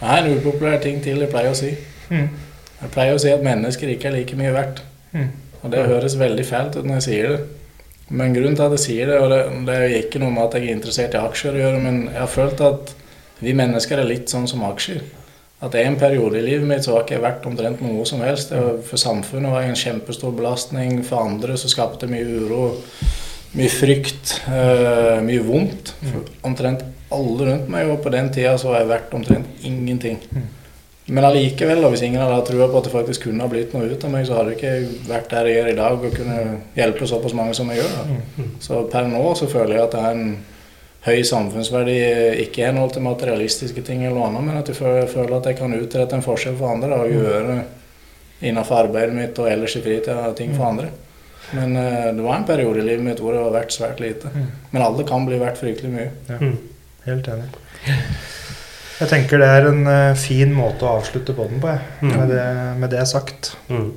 Det 0.01 0.09
er 0.09 0.17
en 0.25 0.39
upopulær 0.39 0.81
ting 0.83 1.03
til 1.05 1.21
jeg 1.21 1.31
pleier 1.31 1.51
å 1.53 1.55
si. 1.59 1.77
Mm. 2.11 2.29
Jeg 2.83 2.91
pleier 2.95 3.15
å 3.15 3.21
si 3.21 3.31
at 3.31 3.43
mennesker 3.45 3.89
ikke 3.93 4.09
er 4.09 4.17
like 4.17 4.37
mye 4.39 4.53
verdt. 4.55 4.81
Mm. 5.13 5.29
Og 5.63 5.71
det 5.71 5.85
høres 5.87 6.17
veldig 6.19 6.47
fælt 6.47 6.77
ut 6.77 6.85
når 6.89 6.95
jeg 7.01 7.03
sier 7.03 7.29
det. 7.29 7.41
Men 8.13 8.35
grunnen 8.37 8.59
til 8.59 8.67
at 8.67 8.77
jeg 8.77 8.85
sier 8.85 9.09
det, 9.09 9.19
og 9.23 9.31
det, 9.33 9.41
det 9.67 9.79
er 9.79 9.97
ikke 10.03 10.21
noe 10.21 10.35
med 10.35 10.45
at 10.45 10.59
jeg 10.59 10.69
er 10.69 10.77
interessert 10.77 11.17
i 11.17 11.23
aksjer 11.23 11.57
å 11.57 11.63
gjøre, 11.63 11.81
men 11.81 12.01
jeg 12.11 12.21
har 12.21 12.31
følt 12.31 12.63
at 12.67 12.95
vi 13.43 13.55
mennesker 13.57 13.99
er 13.99 14.09
litt 14.09 14.31
sånn 14.31 14.47
som 14.51 14.65
aksjer. 14.69 15.03
At 15.63 15.77
en 15.79 15.97
periode 15.99 16.41
i 16.41 16.45
livet 16.45 16.67
mitt 16.67 16.85
så 16.85 16.97
har 16.97 17.05
ikke 17.05 17.17
jeg 17.17 17.23
vært 17.23 17.45
omtrent 17.47 17.83
noe 17.85 18.05
som 18.09 18.23
helst. 18.25 18.51
Var, 18.51 18.81
for 18.87 18.99
samfunnet 18.99 19.53
var 19.53 19.63
jeg 19.63 19.73
en 19.73 19.83
kjempestor 19.83 20.35
belastning. 20.35 21.05
For 21.07 21.23
andre 21.23 21.55
så 21.59 21.71
skapte 21.71 22.09
det 22.09 22.17
mye 22.17 22.41
uro, 22.43 22.65
mye 23.55 23.71
frykt, 23.71 24.41
eh, 24.51 25.21
mye 25.23 25.45
vondt. 25.47 25.95
For 26.03 26.33
omtrent 26.51 26.83
alle 27.15 27.47
rundt 27.47 27.71
meg, 27.71 27.93
og 27.93 28.03
på 28.03 28.11
den 28.15 28.33
tida 28.35 28.57
så 28.59 28.73
har 28.73 28.83
jeg 28.83 28.91
vært 28.91 29.15
omtrent 29.15 29.65
ingenting. 29.69 30.19
Men 31.07 31.27
allikevel, 31.27 31.83
hvis 31.91 32.05
ingen 32.07 32.21
hadde 32.23 32.37
hatt 32.37 32.47
trua 32.47 32.69
på 32.71 32.79
at 32.79 32.87
det 32.87 32.93
faktisk 32.93 33.25
kunne 33.27 33.43
ha 33.43 33.51
blitt 33.51 33.73
noe 33.75 33.89
ut 33.91 34.05
av 34.07 34.13
meg, 34.13 34.27
så 34.29 34.37
hadde 34.39 34.55
jeg 34.55 34.61
ikke 34.61 35.09
vært 35.09 35.33
der 35.33 35.49
jeg 35.51 35.65
er 35.65 35.71
i 35.73 35.77
dag 35.79 35.99
og 35.99 36.15
kunne 36.15 36.39
hjelpe 36.79 37.09
såpass 37.11 37.35
mange 37.35 37.57
som 37.59 37.73
jeg 37.73 37.81
gjør. 37.83 37.97
Da. 37.97 38.47
Så 38.63 38.85
per 38.93 39.09
nå 39.11 39.23
så 39.39 39.49
føler 39.51 39.77
jeg 39.77 39.87
at 39.89 39.97
det 39.97 40.03
er 40.07 40.19
en 40.21 40.33
høy 41.03 41.23
samfunnsverdi, 41.27 41.97
ikke 42.45 42.63
i 42.63 42.67
henhold 42.69 42.95
til 42.95 43.03
materialistiske 43.03 43.83
ting 43.83 44.05
eller 44.05 44.21
noe 44.21 44.29
annet, 44.31 44.47
men 44.47 44.61
at 44.61 44.71
jeg 44.71 44.79
føler, 44.79 45.35
at 45.41 45.49
jeg 45.51 45.59
kan 45.59 45.75
utrette 45.75 46.19
en 46.19 46.23
forskjell 46.23 46.55
for 46.61 46.71
andre 46.77 47.01
og 47.03 47.11
gjøre 47.11 47.57
innenfor 48.43 48.85
arbeidet 48.85 49.17
mitt 49.17 49.41
og 49.43 49.51
ellers 49.51 49.75
i 49.79 49.83
fritida 49.83 50.31
ting 50.39 50.55
for 50.55 50.69
andre. 50.71 50.93
Men 51.53 51.75
eh, 51.77 52.13
det 52.15 52.23
var 52.23 52.39
en 52.39 52.47
periode 52.49 52.79
i 52.81 52.87
livet 52.87 53.05
mitt 53.05 53.21
hvor 53.21 53.35
det 53.35 53.43
var 53.43 53.57
verdt 53.59 53.75
svært 53.75 54.01
lite. 54.03 54.31
Men 54.71 54.87
alle 54.87 55.05
kan 55.09 55.27
bli 55.27 55.41
verdt 55.43 55.59
fryktelig 55.61 55.91
mye. 55.93 56.11
Ja. 56.31 56.53
Helt 57.11 57.29
enig. 57.35 57.51
Jeg 59.03 59.09
tenker 59.11 59.41
det 59.43 59.49
er 59.51 59.65
en 59.67 59.81
uh, 59.89 60.13
fin 60.19 60.53
måte 60.55 60.87
å 60.87 60.93
avslutte 61.01 61.35
podden 61.35 61.59
på, 61.63 61.73
jeg. 61.73 61.81
Mm. 62.05 62.13
Med, 62.13 62.29
det, 62.31 62.45
med 62.79 62.93
det 62.95 63.03
sagt. 63.11 63.53
Mm. 63.67 63.89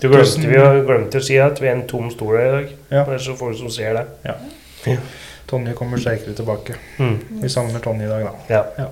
Du 0.00 0.08
glemte, 0.10 0.48
vi 0.50 0.58
har 0.58 0.80
glemt 0.88 1.14
å 1.14 1.22
si 1.22 1.36
at 1.38 1.60
vi 1.62 1.68
er 1.70 1.76
en 1.76 1.84
tom 1.90 2.08
stol 2.10 2.34
her 2.38 2.48
i 2.48 2.52
dag. 2.56 2.72
Ja. 2.90 3.04
Det 3.06 3.18
er 3.18 3.24
så 3.28 3.36
folk 3.38 3.58
som 3.60 3.70
ser 3.70 3.94
det. 4.00 4.96
Tonje 5.50 5.74
kommer 5.78 5.98
sterkere 6.02 6.34
tilbake. 6.38 6.76
Mm. 6.98 7.16
Vi 7.44 7.50
savner 7.52 7.82
Tonje 7.84 8.06
i 8.08 8.10
dag, 8.10 8.26
da. 8.26 8.62
Ja. 8.80 8.90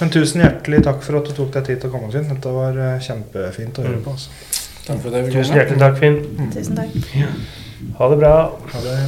Men 0.00 0.10
tusen 0.12 0.42
hjertelig 0.42 0.82
takk 0.84 1.04
for 1.06 1.20
at 1.20 1.28
du 1.30 1.34
tok 1.36 1.52
deg 1.54 1.68
tid 1.68 1.80
til 1.84 1.92
å 1.92 1.94
komme 1.94 2.10
Finn. 2.12 2.26
Dette 2.28 2.52
var 2.52 2.80
eh, 2.84 2.96
kjempefint 3.04 3.78
å 3.78 3.84
høre 3.86 4.00
Mm. 4.00 4.04
på. 4.04 4.14
Altså. 4.16 4.30
Takk 4.84 4.98
for 5.04 5.14
det 5.14 5.20
Tusen 5.32 5.56
hjertelig 5.60 5.80
takk, 5.84 6.00
Finn. 6.00 6.18
Tusen 6.52 6.80
takk. 6.80 6.96
Ha 8.00 8.08
det 8.10 8.18
bra. 8.20 8.34
Ha 8.74 8.82
det. 8.84 8.98